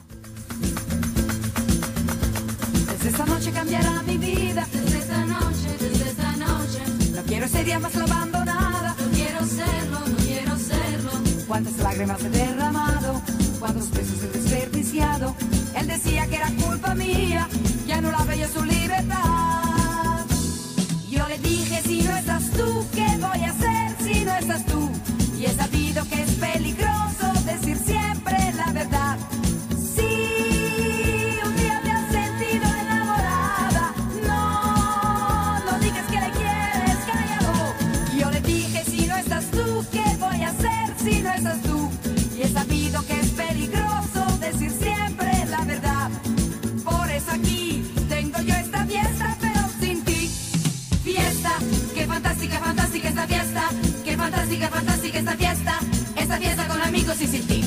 Desde 2.91 3.09
esta 3.09 3.25
noche 3.25 3.51
cambiará 3.51 4.03
mi 4.03 4.17
vida. 4.19 4.67
Desde 4.71 4.99
esta 4.99 5.25
noche, 5.25 5.77
desde 5.79 6.09
esta 6.11 6.31
noche. 6.37 6.79
No 7.15 7.23
quiero 7.23 7.47
ese 7.47 7.63
día 7.63 7.79
más 7.79 7.95
abandonada. 7.95 8.95
No 8.99 9.11
quiero 9.11 9.43
serlo. 9.47 10.20
Cuántas 11.51 11.79
lágrimas 11.79 12.23
he 12.23 12.29
derramado, 12.29 13.21
cuántos 13.59 13.91
besos 13.91 14.23
he 14.23 14.27
desperdiciado. 14.29 15.35
Él 15.75 15.85
decía 15.85 16.25
que 16.27 16.37
era 16.37 16.49
culpa 16.65 16.95
mía, 16.95 17.45
que 17.85 17.93
anulaba 17.93 18.33
yo 18.35 18.47
su 18.47 18.63
libertad. 18.63 20.25
Yo 21.09 21.27
le 21.27 21.37
dije, 21.39 21.81
si 21.81 22.03
no 22.03 22.15
estás 22.15 22.49
tú, 22.51 22.85
¿qué 22.95 23.05
voy 23.17 23.43
a 23.43 23.49
hacer 23.49 23.95
si 24.01 24.23
no 24.23 24.33
estás 24.33 24.65
tú? 24.65 24.89
Y 25.37 25.43
he 25.43 25.53
sabido 25.53 26.07
que 26.07 26.21
es 26.21 26.31
peligroso 26.35 27.33
decir 27.45 27.77
siempre 27.85 28.37
la 28.55 28.71
verdad. 28.71 29.17
Fantástica, 54.51 54.69
fantástica 54.69 55.19
esta 55.19 55.37
fiesta. 55.37 55.79
Esta 56.15 56.37
fiesta 56.37 56.67
con 56.67 56.81
amigos 56.81 57.21
y 57.21 57.27
sin 57.27 57.47
ti. 57.47 57.63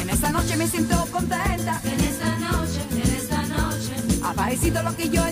En 0.00 0.10
esta 0.10 0.30
noche 0.30 0.56
me 0.56 0.66
siento 0.66 1.06
contenta. 1.10 1.80
En 1.84 2.00
esta 2.00 2.38
noche, 2.38 2.80
en 2.90 3.14
esta 3.14 3.42
noche. 3.46 4.20
Ha 4.22 4.30
aparecido 4.30 4.82
lo 4.82 4.94
que 4.94 5.08
yo 5.08 5.24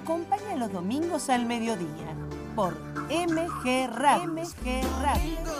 acompaña 0.00 0.56
los 0.56 0.72
domingos 0.72 1.28
al 1.28 1.46
mediodía 1.46 2.14
por 2.56 2.74
MG 3.08 3.88
Radio. 3.94 4.32
MG 4.32 4.82
Radio. 5.02 5.59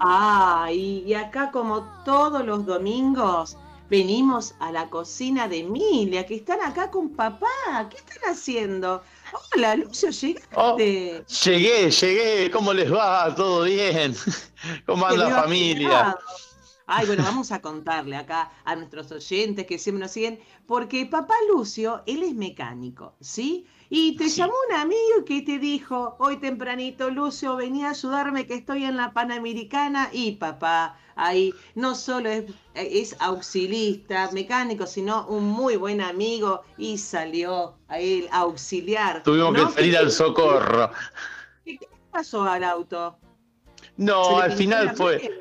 Ah, 0.00 0.68
y, 0.72 1.04
y 1.06 1.14
acá 1.14 1.50
como 1.52 1.82
todos 2.04 2.44
los 2.44 2.66
domingos 2.66 3.56
venimos 3.92 4.54
a 4.58 4.72
la 4.72 4.88
cocina 4.88 5.48
de 5.48 5.58
Emilia, 5.58 6.24
que 6.24 6.36
están 6.36 6.62
acá 6.62 6.90
con 6.90 7.10
papá. 7.10 7.46
¿Qué 7.90 7.98
están 7.98 8.32
haciendo? 8.32 9.02
Hola, 9.54 9.76
Lucio, 9.76 10.08
llegaste. 10.08 11.24
Llegué, 11.44 11.90
llegué, 11.90 12.50
¿cómo 12.50 12.72
les 12.72 12.90
va? 12.90 13.34
¿Todo 13.34 13.64
bien? 13.64 14.16
¿Cómo 14.86 15.06
anda 15.06 15.28
la 15.28 15.42
familia? 15.42 16.18
Ay, 16.86 17.06
bueno, 17.06 17.22
vamos 17.22 17.52
a 17.52 17.60
contarle 17.60 18.16
acá 18.16 18.50
a 18.64 18.74
nuestros 18.76 19.12
oyentes 19.12 19.66
que 19.66 19.78
siempre 19.78 20.00
nos 20.00 20.10
siguen, 20.10 20.40
porque 20.66 21.06
papá 21.06 21.34
Lucio, 21.48 22.02
él 22.06 22.22
es 22.22 22.34
mecánico, 22.34 23.14
¿sí? 23.20 23.66
Y 23.94 24.16
te 24.16 24.30
llamó 24.30 24.54
un 24.70 24.76
amigo 24.76 25.26
que 25.26 25.42
te 25.42 25.58
dijo, 25.58 26.16
hoy 26.18 26.38
tempranito, 26.38 27.10
Lucio, 27.10 27.56
venía 27.56 27.88
a 27.88 27.90
ayudarme 27.90 28.46
que 28.46 28.54
estoy 28.54 28.86
en 28.86 28.96
la 28.96 29.12
Panamericana 29.12 30.08
y 30.10 30.36
papá, 30.36 30.98
ahí 31.14 31.52
no 31.74 31.94
solo 31.94 32.30
es, 32.30 32.44
es 32.72 33.14
auxilista, 33.20 34.30
mecánico, 34.32 34.86
sino 34.86 35.26
un 35.26 35.44
muy 35.44 35.76
buen 35.76 36.00
amigo 36.00 36.62
y 36.78 36.96
salió 36.96 37.74
a 37.88 37.98
él 37.98 38.28
a 38.32 38.38
auxiliar. 38.38 39.22
Tuvimos 39.24 39.52
¿no? 39.52 39.66
que 39.66 39.74
salir 39.74 39.98
al 39.98 40.10
socorro. 40.10 40.90
¿Qué 41.62 41.78
pasó 42.10 42.44
al 42.44 42.64
auto? 42.64 43.18
¿Se 43.76 43.90
No, 43.98 44.38
al 44.38 44.52
final 44.52 44.96
fue. 44.96 45.38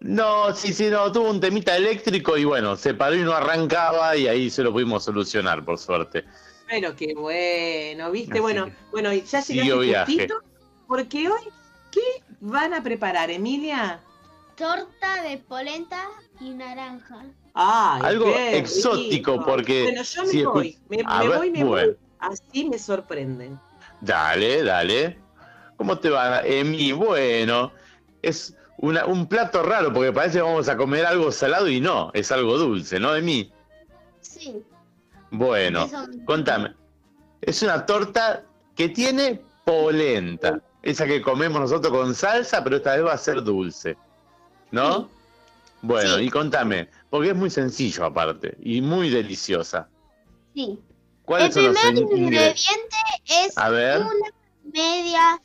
No, 0.00 0.54
sí, 0.54 0.74
sí, 0.74 0.90
no, 0.90 1.10
tuvo 1.10 1.30
un 1.30 1.40
temita 1.40 1.74
eléctrico 1.74 2.36
y 2.36 2.44
bueno, 2.44 2.76
se 2.76 2.92
paró 2.92 3.16
y 3.16 3.22
no 3.22 3.32
arrancaba 3.32 4.14
y 4.14 4.28
ahí 4.28 4.50
se 4.50 4.62
lo 4.62 4.74
pudimos 4.74 5.04
solucionar, 5.04 5.64
por 5.64 5.78
suerte. 5.78 6.26
Pero 6.68 6.94
qué 6.94 7.14
bueno, 7.14 8.10
¿viste? 8.10 8.32
Así 8.34 8.40
bueno, 8.40 8.66
que 8.66 8.72
bueno, 8.90 9.12
ya 9.12 9.40
llegaste 9.40 9.94
justito, 10.04 10.34
porque 10.86 11.28
hoy, 11.28 11.40
¿qué 11.90 12.22
van 12.40 12.74
a 12.74 12.82
preparar, 12.82 13.30
Emilia? 13.30 14.00
Torta 14.56 15.22
de 15.22 15.38
polenta 15.38 16.02
y 16.40 16.50
naranja. 16.50 17.24
Ay, 17.54 18.02
Algo 18.04 18.26
qué 18.26 18.58
exótico, 18.58 19.32
rico. 19.32 19.44
porque 19.46 19.82
Bueno, 19.84 20.02
yo 20.02 20.22
me 20.22 20.28
si 20.28 20.44
voy, 20.44 20.78
me, 20.88 21.02
A 21.06 21.20
me 21.22 21.28
ver, 21.28 21.38
voy, 21.38 21.50
me 21.50 21.64
bueno. 21.64 21.86
voy. 21.92 21.96
Así 22.18 22.68
me 22.68 22.78
sorprenden. 22.78 23.58
Dale, 24.00 24.62
dale. 24.62 25.18
¿Cómo 25.76 25.98
te 25.98 26.10
va, 26.10 26.42
Emi? 26.44 26.92
Bueno, 26.92 27.72
es 28.20 28.54
una- 28.78 29.06
un 29.06 29.26
plato 29.28 29.62
raro 29.62 29.92
porque 29.92 30.12
parece 30.12 30.38
que 30.38 30.42
vamos 30.42 30.68
a 30.68 30.76
comer 30.76 31.06
algo 31.06 31.30
salado 31.32 31.68
y 31.68 31.80
no, 31.80 32.10
es 32.14 32.30
algo 32.32 32.58
dulce, 32.58 32.98
¿no, 33.00 33.14
Emi? 33.14 33.52
Sí. 34.20 34.62
Bueno, 35.30 35.88
contame. 36.24 36.74
Es 37.40 37.62
una 37.62 37.84
torta 37.86 38.44
que 38.74 38.88
tiene 38.88 39.40
polenta. 39.64 40.60
Esa 40.82 41.06
que 41.06 41.20
comemos 41.20 41.60
nosotros 41.60 41.92
con 41.92 42.14
salsa, 42.14 42.62
pero 42.64 42.76
esta 42.76 42.94
vez 42.96 43.04
va 43.04 43.12
a 43.12 43.18
ser 43.18 43.42
dulce. 43.42 43.96
¿No? 44.70 45.08
Bueno, 45.82 46.16
Sí. 46.16 46.24
y 46.24 46.30
contame, 46.30 46.88
porque 47.10 47.30
es 47.30 47.36
muy 47.36 47.50
sencillo 47.50 48.04
aparte 48.04 48.56
y 48.62 48.80
muy 48.80 49.10
deliciosa. 49.10 49.88
Sí. 50.54 50.78
¿Cuáles 51.24 51.56
El 51.56 51.62
son 51.62 51.64
los 51.64 51.82
primer 51.82 51.94
ingre- 51.94 52.16
ingrediente 52.18 52.96
es 53.26 53.56
A 53.58 53.68
ver. 53.70 54.00
una 54.00 54.12
media 54.72 55.40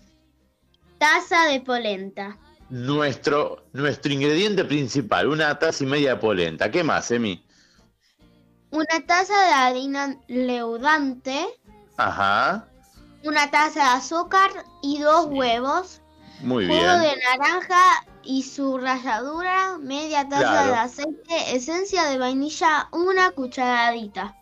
taza 0.98 1.46
de 1.48 1.62
polenta. 1.62 2.38
Nuestro, 2.70 3.66
nuestro 3.74 4.12
ingrediente 4.12 4.64
principal, 4.66 5.28
una 5.28 5.60
taza 5.60 5.84
y 5.84 5.88
media 5.88 6.12
de 6.16 6.22
polenta. 6.22 6.72
¿Qué 6.72 6.84
más, 6.84 7.12
Emi? 7.12 7.44
Una 8.74 9.06
taza 9.06 9.34
de 9.46 9.54
harina 9.54 10.18
leudante, 10.28 11.46
Ajá, 11.98 12.66
una 13.24 13.50
taza 13.52 13.80
de 13.84 13.90
azúcar 13.98 14.50
y 14.82 15.00
dos 15.00 15.28
huevos, 15.28 16.02
muy 16.42 16.66
jugo 16.66 16.78
bien. 16.80 17.02
de 17.02 17.16
naranja 17.22 18.04
y 18.24 18.42
su 18.42 18.78
ralladura, 18.80 19.78
media 19.80 20.28
taza 20.28 20.42
Claro. 20.42 20.72
de 20.72 20.78
aceite, 20.78 21.56
esencia 21.56 22.06
de 22.06 22.18
vainilla, 22.18 22.88
una 22.92 23.30
cucharadita. 23.32 24.36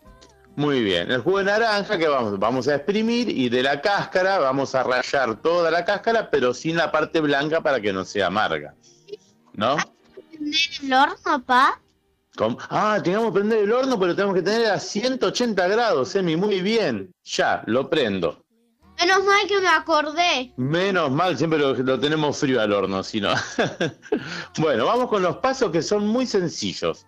Muy 0.56 0.82
bien. 0.82 1.10
El 1.10 1.20
jugo 1.22 1.38
de 1.38 1.44
naranja 1.44 1.98
que 1.98 2.08
vamos, 2.08 2.38
vamos 2.38 2.68
a 2.68 2.76
exprimir 2.76 3.28
y 3.28 3.48
de 3.50 3.62
la 3.62 3.80
cáscara 3.82 4.38
vamos 4.38 4.74
a 4.74 4.82
rallar 4.82 5.36
toda 5.42 5.70
la 5.70 5.84
cáscara, 5.84 6.30
pero 6.30 6.54
sin 6.54 6.76
la 6.76 6.90
parte 6.90 7.20
blanca 7.20 7.60
para 7.60 7.80
que 7.80 7.92
no 7.92 8.04
sea 8.04 8.26
amarga. 8.28 8.74
¿No? 9.52 9.76
¿Prender 10.30 10.54
el 10.82 10.92
horno, 10.92 11.44
pa? 11.44 11.78
¿Cómo? 12.36 12.58
Ah, 12.70 12.98
tengamos 13.02 13.32
que 13.32 13.40
prender 13.40 13.58
el 13.60 13.72
horno, 13.72 13.98
pero 13.98 14.14
tenemos 14.14 14.34
que 14.34 14.42
tener 14.42 14.66
a 14.66 14.80
180 14.80 15.68
grados, 15.68 16.14
Emi. 16.14 16.36
Muy 16.36 16.60
bien. 16.60 17.12
Ya, 17.24 17.62
lo 17.66 17.90
prendo. 17.90 18.42
Menos 18.98 19.24
mal 19.24 19.46
que 19.46 19.60
me 19.60 19.68
acordé. 19.68 20.52
Menos 20.56 21.10
mal, 21.10 21.36
siempre 21.36 21.58
lo, 21.58 21.74
lo 21.74 21.98
tenemos 21.98 22.38
frío 22.38 22.60
al 22.60 22.72
horno, 22.72 23.02
si 23.02 23.20
no. 23.20 23.34
bueno, 24.58 24.86
vamos 24.86 25.08
con 25.08 25.22
los 25.22 25.36
pasos 25.38 25.70
que 25.70 25.82
son 25.82 26.06
muy 26.06 26.26
sencillos. 26.26 27.06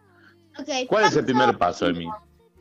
¿Cuál 0.88 1.04
es 1.04 1.16
el 1.16 1.24
primer 1.24 1.56
paso, 1.58 1.86
Emi? 1.86 2.08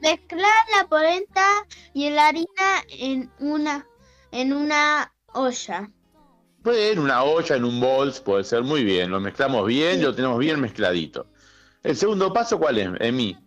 Mezclar 0.02 0.52
la 0.78 0.88
polenta 0.88 1.48
y 1.94 2.10
la 2.10 2.28
harina 2.28 2.84
en 2.90 3.32
una 3.40 3.86
en 4.34 4.52
una 4.52 5.14
olla. 5.34 5.90
Puede 6.64 6.92
en 6.92 7.00
una 7.00 7.24
olla, 7.24 7.56
en 7.56 7.66
un 7.66 7.80
bols, 7.80 8.20
puede 8.20 8.44
ser 8.44 8.64
muy 8.64 8.84
bien. 8.84 9.12
Lo 9.12 9.20
mezclamos 9.20 9.66
bien, 9.68 10.02
lo 10.02 10.14
tenemos 10.14 10.40
bien 10.40 10.60
mezcladito. 10.60 11.28
El 11.84 11.96
segundo 11.98 12.32
paso, 12.34 12.58
¿cuál 12.60 12.78
es, 12.78 12.90
Emi? 13.00 13.38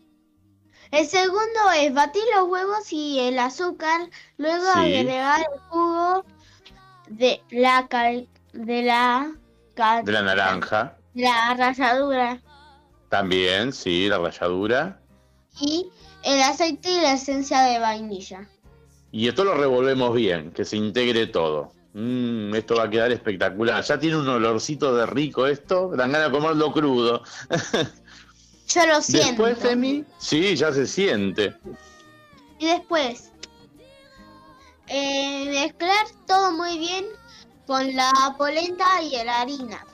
El 0.91 1.07
segundo 1.07 1.71
es 1.81 1.93
batir 1.93 2.23
los 2.37 2.49
huevos 2.49 2.93
y 2.93 3.19
el 3.19 3.39
azúcar, 3.39 4.09
luego 4.37 4.65
Sí. 4.75 4.79
agregar 4.95 5.41
el 5.41 5.61
jugo 5.69 6.25
de 7.09 7.41
la 7.51 7.89
cal- 7.89 8.29
de 8.53 8.83
la 8.83 9.33
ca- 9.75 10.03
De 10.03 10.13
la 10.13 10.23
naranja. 10.23 10.97
de 11.15 11.23
la 11.23 11.55
ralladura 11.55 12.41
También, 13.09 13.73
sí, 13.73 14.09
la 14.09 14.19
ralladura. 14.19 15.01
y 15.61 15.89
el 16.23 16.43
aceite 16.43 16.91
y 16.91 17.01
la 17.01 17.15
esencia 17.15 17.63
de 17.63 17.79
vainilla. 17.79 18.49
Y 19.13 19.29
esto 19.29 19.45
lo 19.45 19.55
revolvemos 19.55 20.15
bien, 20.15 20.51
que 20.53 20.65
se 20.65 20.77
integre 20.77 21.27
todo. 21.27 21.73
Mm, 21.95 22.55
esto 22.55 22.77
va 22.77 22.83
a 22.85 22.91
quedar 22.91 23.11
espectacular. 23.11 23.83
Ya 23.83 23.99
tiene 23.99 24.19
un 24.19 24.29
olorcito 24.29 24.95
de 24.95 25.07
rico 25.07 25.47
esto. 25.47 25.89
Dan 25.97 26.13
ganas 26.13 26.31
de 26.31 26.39
comerlo 26.39 26.71
crudo. 26.73 27.23
Yo 28.69 28.87
lo 28.87 29.01
siento. 29.01 29.45
Después, 29.45 29.73
Emi, 29.73 30.05
sí, 30.19 30.57
ya 30.57 30.73
se 30.73 30.87
siente. 30.87 31.55
Y 32.59 32.67
después, 32.67 33.33
eh, 34.89 35.47
mezclar 35.51 36.07
todo 36.27 36.53
muy 36.53 36.79
bien 36.79 37.05
con 37.67 37.95
la 37.95 38.11
polenta 38.39 39.03
y 39.03 39.23
la 39.25 39.41
harina. 39.43 39.85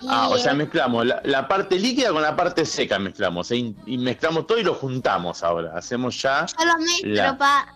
Y, 0.00 0.06
Ah, 0.10 0.28
o 0.28 0.36
sea, 0.38 0.52
eh, 0.52 0.56
mezclamos 0.56 1.06
la, 1.06 1.20
la 1.24 1.46
parte 1.48 1.78
líquida 1.78 2.10
con 2.10 2.22
la 2.22 2.36
parte 2.36 2.64
seca, 2.66 2.98
mezclamos. 2.98 3.50
e 3.50 3.56
in- 3.56 3.76
y 3.86 3.96
mezclamos 3.98 4.46
todo 4.46 4.58
y 4.58 4.64
lo 4.64 4.74
juntamos 4.74 5.42
ahora. 5.42 5.72
Hacemos 5.76 6.20
ya. 6.20 6.46
yo 6.46 6.64
lo 6.66 6.78
mezclo, 6.78 7.14
la- 7.14 7.38
pa. 7.38 7.68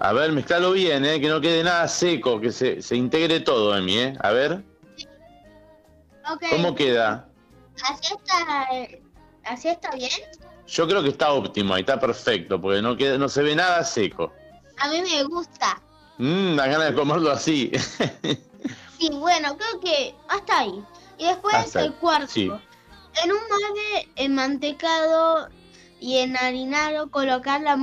A 0.00 0.12
ver, 0.12 0.30
mezclalo 0.30 0.70
bien, 0.72 1.04
¿eh? 1.04 1.20
que 1.20 1.28
no 1.28 1.40
quede 1.40 1.64
nada 1.64 1.88
seco, 1.88 2.40
que 2.40 2.52
se, 2.52 2.80
se 2.82 2.94
integre 2.94 3.40
todo, 3.40 3.76
Emi. 3.76 3.98
¿eh? 3.98 4.16
A 4.20 4.30
ver, 4.30 4.62
Ok. 6.32 6.42
¿cómo 6.50 6.74
queda? 6.76 7.28
Así 7.84 8.14
está, 8.14 8.68
eh, 8.72 9.02
así 9.48 9.68
está 9.68 9.90
bien. 9.92 10.10
Yo 10.66 10.86
creo 10.86 11.02
que 11.02 11.08
está 11.08 11.32
óptimo, 11.32 11.74
ahí 11.74 11.80
está 11.80 11.98
perfecto, 11.98 12.60
porque 12.60 12.82
no, 12.82 12.96
queda, 12.96 13.16
no 13.18 13.28
se 13.28 13.42
ve 13.42 13.54
nada 13.56 13.82
seco. 13.84 14.32
A 14.78 14.88
mí 14.88 15.00
me 15.02 15.22
gusta. 15.24 15.80
Mmm, 16.18 16.56
da 16.56 16.66
ganas 16.66 16.88
de 16.90 16.94
comerlo 16.94 17.30
así. 17.30 17.70
Sí, 18.98 19.10
bueno, 19.12 19.56
creo 19.56 19.80
que 19.80 20.12
hasta 20.28 20.58
ahí. 20.58 20.84
Y 21.18 21.24
después 21.26 21.54
Hasta 21.54 21.82
el 21.84 21.94
cuarto. 21.94 22.26
sí. 22.26 22.50
En 23.22 23.30
un 23.30 23.38
molde 23.38 24.08
enmantecado 24.16 25.48
y 26.00 26.18
enharinado, 26.18 27.08
colocar 27.08 27.60
la, 27.60 27.78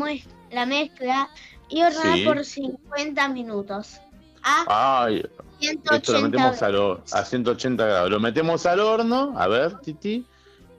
la 0.52 0.66
mezcla 0.66 1.30
y 1.70 1.84
hornear 1.84 2.16
Sí. 2.18 2.26
por 2.26 2.44
50 2.44 3.30
minutos. 3.30 4.02
A 4.44 5.04
Ay, 5.04 5.24
esto 5.62 5.94
lo 5.94 6.00
180 6.02 6.20
metemos 6.28 6.62
al 6.62 7.02
a 7.14 7.26
180 7.26 7.86
grados. 7.86 8.12
Lo 8.12 8.20
metemos 8.20 8.66
al 8.66 8.80
horno, 8.82 9.34
a 9.38 9.48
ver, 9.48 9.80
Titi. 9.80 10.26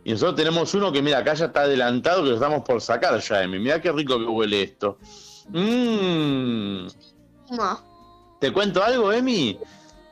Y 0.06 0.12
nosotros 0.12 0.36
tenemos 0.36 0.72
uno 0.72 0.92
que, 0.92 1.02
mira, 1.02 1.18
acá 1.18 1.34
ya 1.34 1.46
está 1.46 1.62
adelantado, 1.62 2.22
que 2.22 2.28
lo 2.28 2.34
estamos 2.36 2.62
por 2.62 2.80
sacar 2.80 3.18
ya, 3.18 3.42
Emi. 3.42 3.58
Mira 3.58 3.82
qué 3.82 3.90
rico 3.90 4.16
que 4.16 4.24
huele 4.24 4.62
esto. 4.62 4.98
Mmm. 5.48 6.86
No. 7.50 7.80
¿Te 8.40 8.52
cuento 8.52 8.84
algo, 8.84 9.12
Emi? 9.12 9.58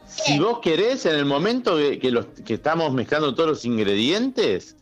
Si 0.04 0.40
vos 0.40 0.58
querés, 0.58 1.06
en 1.06 1.14
el 1.14 1.24
momento 1.24 1.76
que, 1.76 2.00
que 2.00 2.10
los, 2.10 2.26
que 2.44 2.54
estamos 2.54 2.92
mezclando 2.92 3.36
todos 3.36 3.50
los 3.50 3.64
ingredientes, 3.64 4.76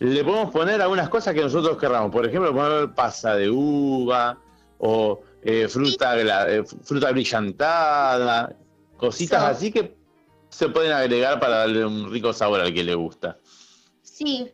le 0.00 0.24
podemos 0.24 0.50
poner 0.50 0.82
algunas 0.82 1.08
cosas 1.08 1.34
que 1.34 1.40
nosotros 1.40 1.78
querramos. 1.78 2.10
Por 2.10 2.26
ejemplo, 2.26 2.52
poner 2.52 2.92
pasa 2.94 3.36
de 3.36 3.48
uva 3.48 4.38
o 4.78 5.20
eh, 5.44 5.68
fruta, 5.68 6.18
eh, 6.50 6.64
fruta 6.82 7.12
brillantada, 7.12 8.56
cositas 8.96 9.40
So. 9.40 9.46
así 9.46 9.70
que 9.70 9.94
se 10.48 10.68
pueden 10.68 10.94
agregar 10.94 11.38
para 11.38 11.58
darle 11.58 11.84
un 11.86 12.10
rico 12.10 12.32
sabor 12.32 12.60
al 12.60 12.74
que 12.74 12.82
le 12.82 12.96
gusta. 12.96 13.38
Sí. 14.18 14.52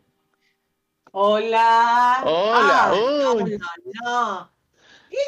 Hola. 1.13 2.23
Hola, 2.27 2.91
Ay, 2.91 2.99
no, 3.01 3.35
no, 3.35 3.57
no. 4.05 4.51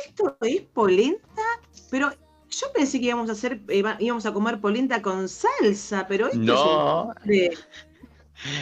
Esto 0.04 0.36
es 0.42 0.60
polenta, 0.74 1.42
pero 1.90 2.10
yo 2.50 2.72
pensé 2.74 3.00
que 3.00 3.06
íbamos 3.06 3.30
a 3.30 3.32
hacer, 3.32 3.60
íbamos 3.98 4.26
a 4.26 4.32
comer 4.34 4.60
polenta 4.60 5.00
con 5.00 5.26
salsa, 5.26 6.06
pero 6.06 6.26
esto 6.26 6.38
No. 6.38 7.14
es 7.24 7.66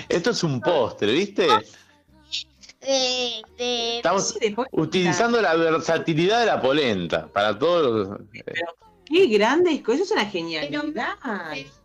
Esto 0.08 0.30
es 0.30 0.44
un 0.44 0.60
postre, 0.60 1.10
¿viste? 1.12 1.48
De, 2.80 3.42
de- 3.58 3.96
Estamos 3.96 4.34
de 4.34 4.54
utilizando 4.70 5.40
la 5.42 5.56
versatilidad 5.56 6.38
de 6.38 6.46
la 6.46 6.60
polenta 6.60 7.26
para 7.26 7.58
todos 7.58 8.08
los... 8.08 8.20
Qué 9.06 9.26
grande, 9.26 9.72
es- 9.74 9.80
eso 9.88 10.02
es 10.02 10.10
una 10.12 10.24
genialidad. 10.26 11.16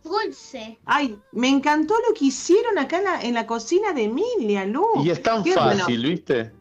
dulce. 0.02 0.78
Ay, 0.86 1.18
me 1.32 1.48
encantó 1.48 1.94
lo 2.08 2.14
que 2.14 2.26
hicieron 2.26 2.78
acá 2.78 2.98
en 2.98 3.04
la, 3.04 3.22
en 3.22 3.34
la 3.34 3.46
cocina 3.46 3.92
de 3.92 4.04
Emilia, 4.04 4.64
Lu. 4.64 4.86
Y 5.04 5.10
es 5.10 5.22
tan 5.22 5.42
Qué 5.44 5.54
bueno. 5.54 5.80
fácil, 5.80 6.06
¿viste? 6.06 6.52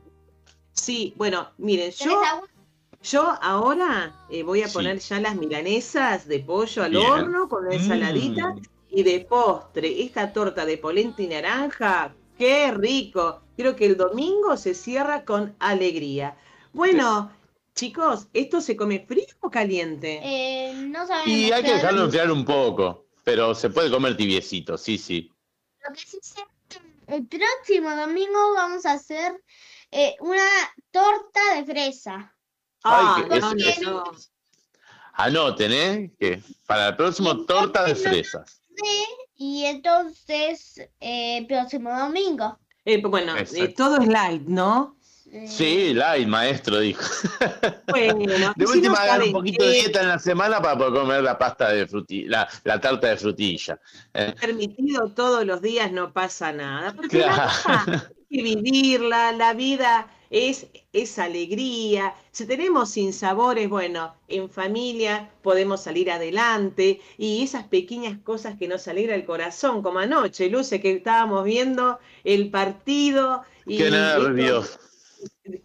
Sí, 0.73 1.13
bueno, 1.17 1.49
miren, 1.57 1.91
¿Tenés 1.91 1.99
yo, 1.99 2.21
yo 3.01 3.21
ahora 3.41 4.13
eh, 4.29 4.43
voy 4.43 4.61
a 4.61 4.67
Sí. 4.67 4.73
poner 4.73 4.99
ya 4.99 5.19
las 5.19 5.35
milanesas 5.35 6.27
de 6.27 6.39
pollo 6.41 6.83
al 6.83 6.91
Bien. 6.91 7.09
horno 7.09 7.47
con 7.49 7.67
la 7.67 7.75
ensaladita 7.75 8.53
Mm. 8.53 8.61
y 8.91 9.03
de 9.03 9.19
postre, 9.21 10.01
esta 10.03 10.31
torta 10.33 10.65
de 10.65 10.77
polenta 10.77 11.21
y 11.21 11.27
naranja, 11.27 12.13
qué 12.37 12.71
rico. 12.71 13.41
Creo 13.57 13.75
que 13.75 13.85
el 13.85 13.97
domingo 13.97 14.55
se 14.57 14.73
cierra 14.73 15.23
con 15.25 15.55
alegría. 15.59 16.35
Bueno, 16.73 17.31
chicos, 17.79 18.27
¿esto 18.33 18.59
se 18.59 18.75
come 18.75 19.05
frío 19.07 19.25
o 19.39 19.49
caliente? 19.49 20.19
Eh, 20.21 20.73
no 20.73 21.07
sabemos. 21.07 21.27
Y 21.29 21.51
hay 21.51 21.63
que 21.63 21.73
dejarlo 21.75 22.03
enfriar 22.03 22.29
un 22.29 22.43
poco, 22.43 23.05
pero 23.23 23.55
se 23.55 23.69
puede 23.69 23.89
comer 23.89 24.17
tibiecito, 24.17 24.77
sí, 24.77 24.97
sí. 24.97 25.31
Lo 25.87 25.93
que 25.93 26.01
sí 26.01 26.19
sé, 26.21 26.41
el 27.07 27.25
próximo 27.25 27.95
domingo 27.95 28.53
vamos 28.53 28.85
a 28.85 28.93
hacer 28.93 29.41
eh, 29.91 30.15
una 30.19 30.43
torta 30.91 31.39
de 31.55 31.65
fresa. 31.65 32.35
Ay, 32.83 33.23
que 33.23 33.39
no, 33.39 33.51
es- 33.51 33.81
no, 33.81 33.91
no. 33.91 34.11
Anoten, 35.13 35.71
¿eh? 35.71 36.11
Que 36.19 36.41
para 36.65 36.89
el 36.89 36.95
próximo 36.97 37.45
torta 37.45 37.85
de 37.85 37.95
fresas. 37.95 38.61
Sí, 38.75 39.05
y 39.35 39.65
entonces, 39.65 40.81
eh, 40.99 41.45
próximo 41.47 41.97
domingo. 41.97 42.59
Eh, 42.83 43.01
bueno, 43.01 43.35
eh, 43.37 43.41
Exacto. 43.41 43.73
todo 43.75 44.01
es 44.01 44.07
light, 44.07 44.43
¿no? 44.47 44.97
Sí, 45.47 45.93
light, 45.93 46.27
maestro, 46.27 46.79
dijo. 46.79 47.01
Bueno, 47.87 48.53
De 48.55 48.67
si 48.67 48.71
última, 48.77 48.95
no 48.95 48.99
hagan 49.01 49.21
un 49.23 49.31
poquito 49.31 49.65
de 49.65 49.71
dieta 49.73 50.01
en 50.01 50.07
la 50.09 50.19
semana 50.19 50.61
para 50.61 50.77
poder 50.77 50.93
comer 50.93 51.23
la 51.23 51.37
pasta 51.37 51.71
de 51.71 51.87
frutilla, 51.87 52.29
la, 52.29 52.49
la 52.63 52.79
tarta 52.79 53.07
de 53.09 53.17
frutilla. 53.17 53.79
Eh, 54.13 54.33
permitido 54.39 55.11
todos 55.13 55.45
los 55.45 55.61
días 55.61 55.91
no 55.91 56.13
pasa 56.13 56.51
nada. 56.51 56.93
Porque 56.93 57.17
Claro. 57.17 57.51
la 57.65 57.85
vida 57.85 58.03
hay 58.29 58.37
que 58.37 58.43
vivirla, 58.43 59.31
la 59.33 59.53
vida 59.53 60.07
es, 60.29 60.67
es 60.93 61.17
alegría. 61.19 62.13
Si 62.31 62.45
tenemos 62.45 62.91
sinsabores, 62.91 63.67
bueno, 63.69 64.15
en 64.27 64.49
familia 64.49 65.31
podemos 65.41 65.81
salir 65.83 66.11
adelante 66.11 67.01
y 67.17 67.43
esas 67.43 67.65
pequeñas 67.67 68.19
cosas 68.23 68.55
que 68.57 68.67
nos 68.67 68.87
alegra 68.87 69.15
el 69.15 69.25
corazón, 69.25 69.81
como 69.81 69.99
anoche, 69.99 70.49
Luce, 70.49 70.79
que 70.79 70.91
estábamos 70.91 71.43
viendo 71.43 71.99
el 72.23 72.49
partido 72.51 73.43
y 73.65 73.77
Qué 73.77 73.89
nervios. 73.91 74.79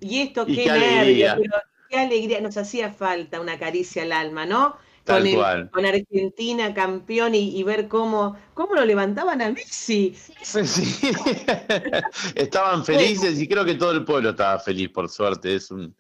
Y 0.01 0.21
esto, 0.21 0.45
Y 0.47 0.57
qué, 0.57 0.65
qué 0.65 0.71
alegría. 0.71 1.37
pero 1.41 1.53
qué 1.91 1.99
alegría, 1.99 2.41
nos 2.41 2.57
hacía 2.57 2.93
falta 2.93 3.41
una 3.41 3.59
caricia 3.59 4.03
al 4.03 4.13
alma, 4.13 4.47
¿no? 4.47 4.77
Tal 5.05 5.19
con, 5.21 5.27
el- 5.29 5.35
cual. 5.37 5.71
con 5.71 5.85
Argentina 5.87 6.73
campeón 6.73 7.35
y, 7.35 7.59
y 7.59 7.63
ver 7.63 7.89
cómo, 7.89 8.37
cómo 8.55 8.75
lo 8.75 8.85
levantaban 8.87 9.43
a 9.43 9.51
Messi. 9.51 10.15
Sí. 10.43 11.11
Estaban 12.35 12.85
felices 12.85 13.41
y 13.41 13.49
creo 13.49 13.65
que 13.65 13.75
todo 13.75 13.93
el 13.93 14.05
pueblo 14.05 14.31
estaba 14.31 14.59
feliz, 14.59 14.89
por 14.91 15.09
suerte. 15.09 15.55
Es 15.57 15.71
un, 15.71 15.95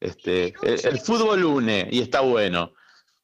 este, 0.00 0.54
el, 0.62 0.80
el 0.84 0.98
fútbol 1.00 1.44
une 1.44 1.88
y 1.90 2.00
está 2.00 2.20
bueno. 2.20 2.72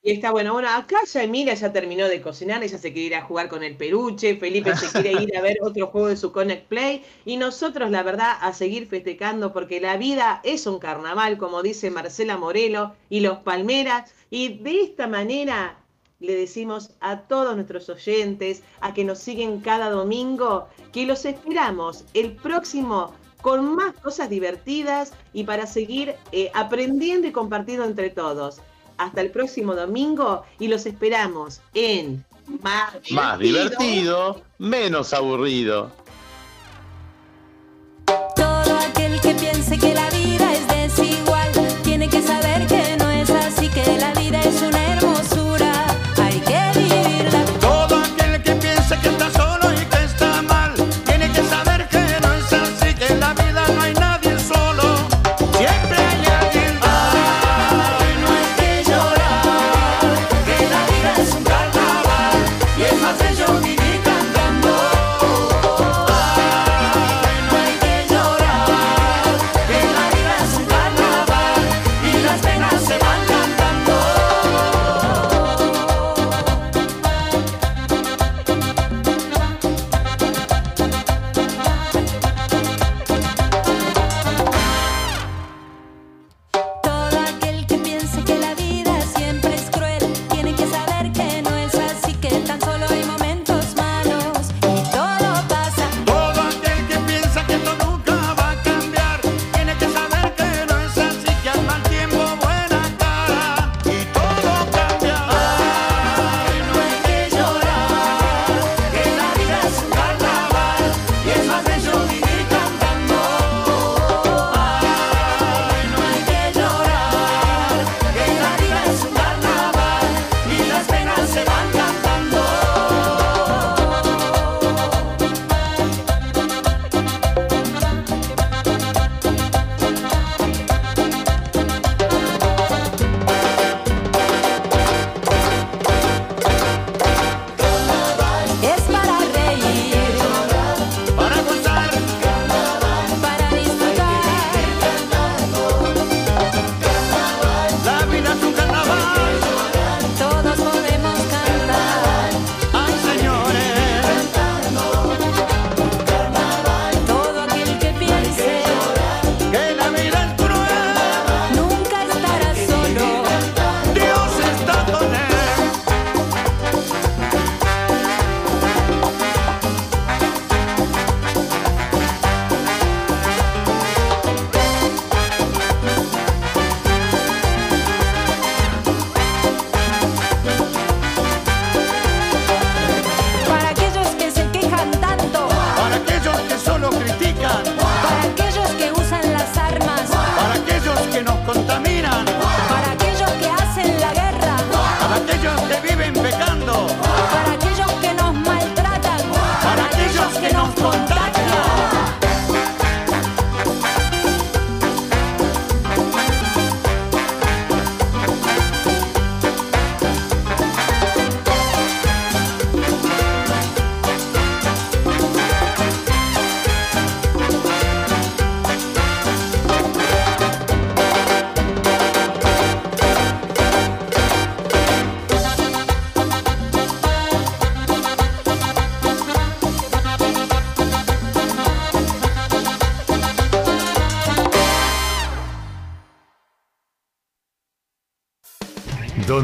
Y 0.07 0.13
está 0.13 0.33
bueno, 0.33 0.53
bueno, 0.53 0.69
acá 0.69 0.99
ya 1.11 1.23
Emilia 1.23 1.55
ya 1.55 1.73
terminó 1.73 2.07
de 2.09 2.21
cocinar, 2.21 2.63
ella 2.63 2.77
se 2.77 2.93
quiere 2.93 3.07
ir 3.07 3.15
a 3.15 3.23
jugar 3.23 3.49
con 3.49 3.63
el 3.63 3.75
peluche, 3.75 4.37
Felipe 4.37 4.77
se 4.77 4.93
quiere 4.93 5.23
ir 5.23 5.35
a 5.35 5.41
ver 5.41 5.57
otro 5.63 5.87
juego 5.87 6.09
de 6.09 6.19
su 6.19 6.31
Connect 6.31 6.69
Play, 6.69 7.03
y 7.25 7.39
nosotros, 7.39 7.91
la 7.91 8.03
verdad, 8.03 8.37
a 8.43 8.53
seguir 8.53 8.87
festejando, 8.87 9.55
porque 9.55 9.81
la 9.81 9.97
vida 9.97 10.43
es 10.45 10.67
un 10.67 10.79
carnaval, 10.79 11.39
como 11.39 11.63
dice 11.63 11.91
Marcela 11.91 12.37
Morelo 12.37 12.93
y 13.09 13.21
los 13.21 13.39
Palmeras, 13.39 14.13
y 14.29 14.59
de 14.59 14.83
esta 14.83 15.07
manera 15.07 15.79
le 16.21 16.37
decimos 16.37 16.91
a 17.01 17.21
todos 17.21 17.55
nuestros 17.55 17.89
oyentes, 17.89 18.63
a 18.83 18.93
que 18.93 19.05
nos 19.05 19.21
siguen 19.21 19.61
cada 19.63 19.89
domingo, 19.89 20.69
que 20.93 21.07
los 21.07 21.25
esperamos 21.25 22.05
el 22.13 22.33
próximo 22.33 23.15
con 23.41 23.75
más 23.75 23.95
cosas 23.95 24.29
divertidas 24.29 25.15
y 25.33 25.45
para 25.45 25.67
seguir 25.67 26.15
eh, 26.31 26.51
aprendiendo 26.53 27.27
y 27.27 27.33
compartiendo 27.33 27.85
entre 27.87 28.11
todos. 28.11 28.61
Hasta 28.99 29.21
el 29.21 29.31
próximo 29.31 29.75
domingo 29.75 30.45
y 30.59 30.69
los 30.69 30.87
esperamos 30.87 31.61
en 31.75 32.25
Más 32.63 32.95
Más 33.11 33.39
divertido, 33.39 34.43
menos 34.59 35.13
aburrido. 35.13 35.91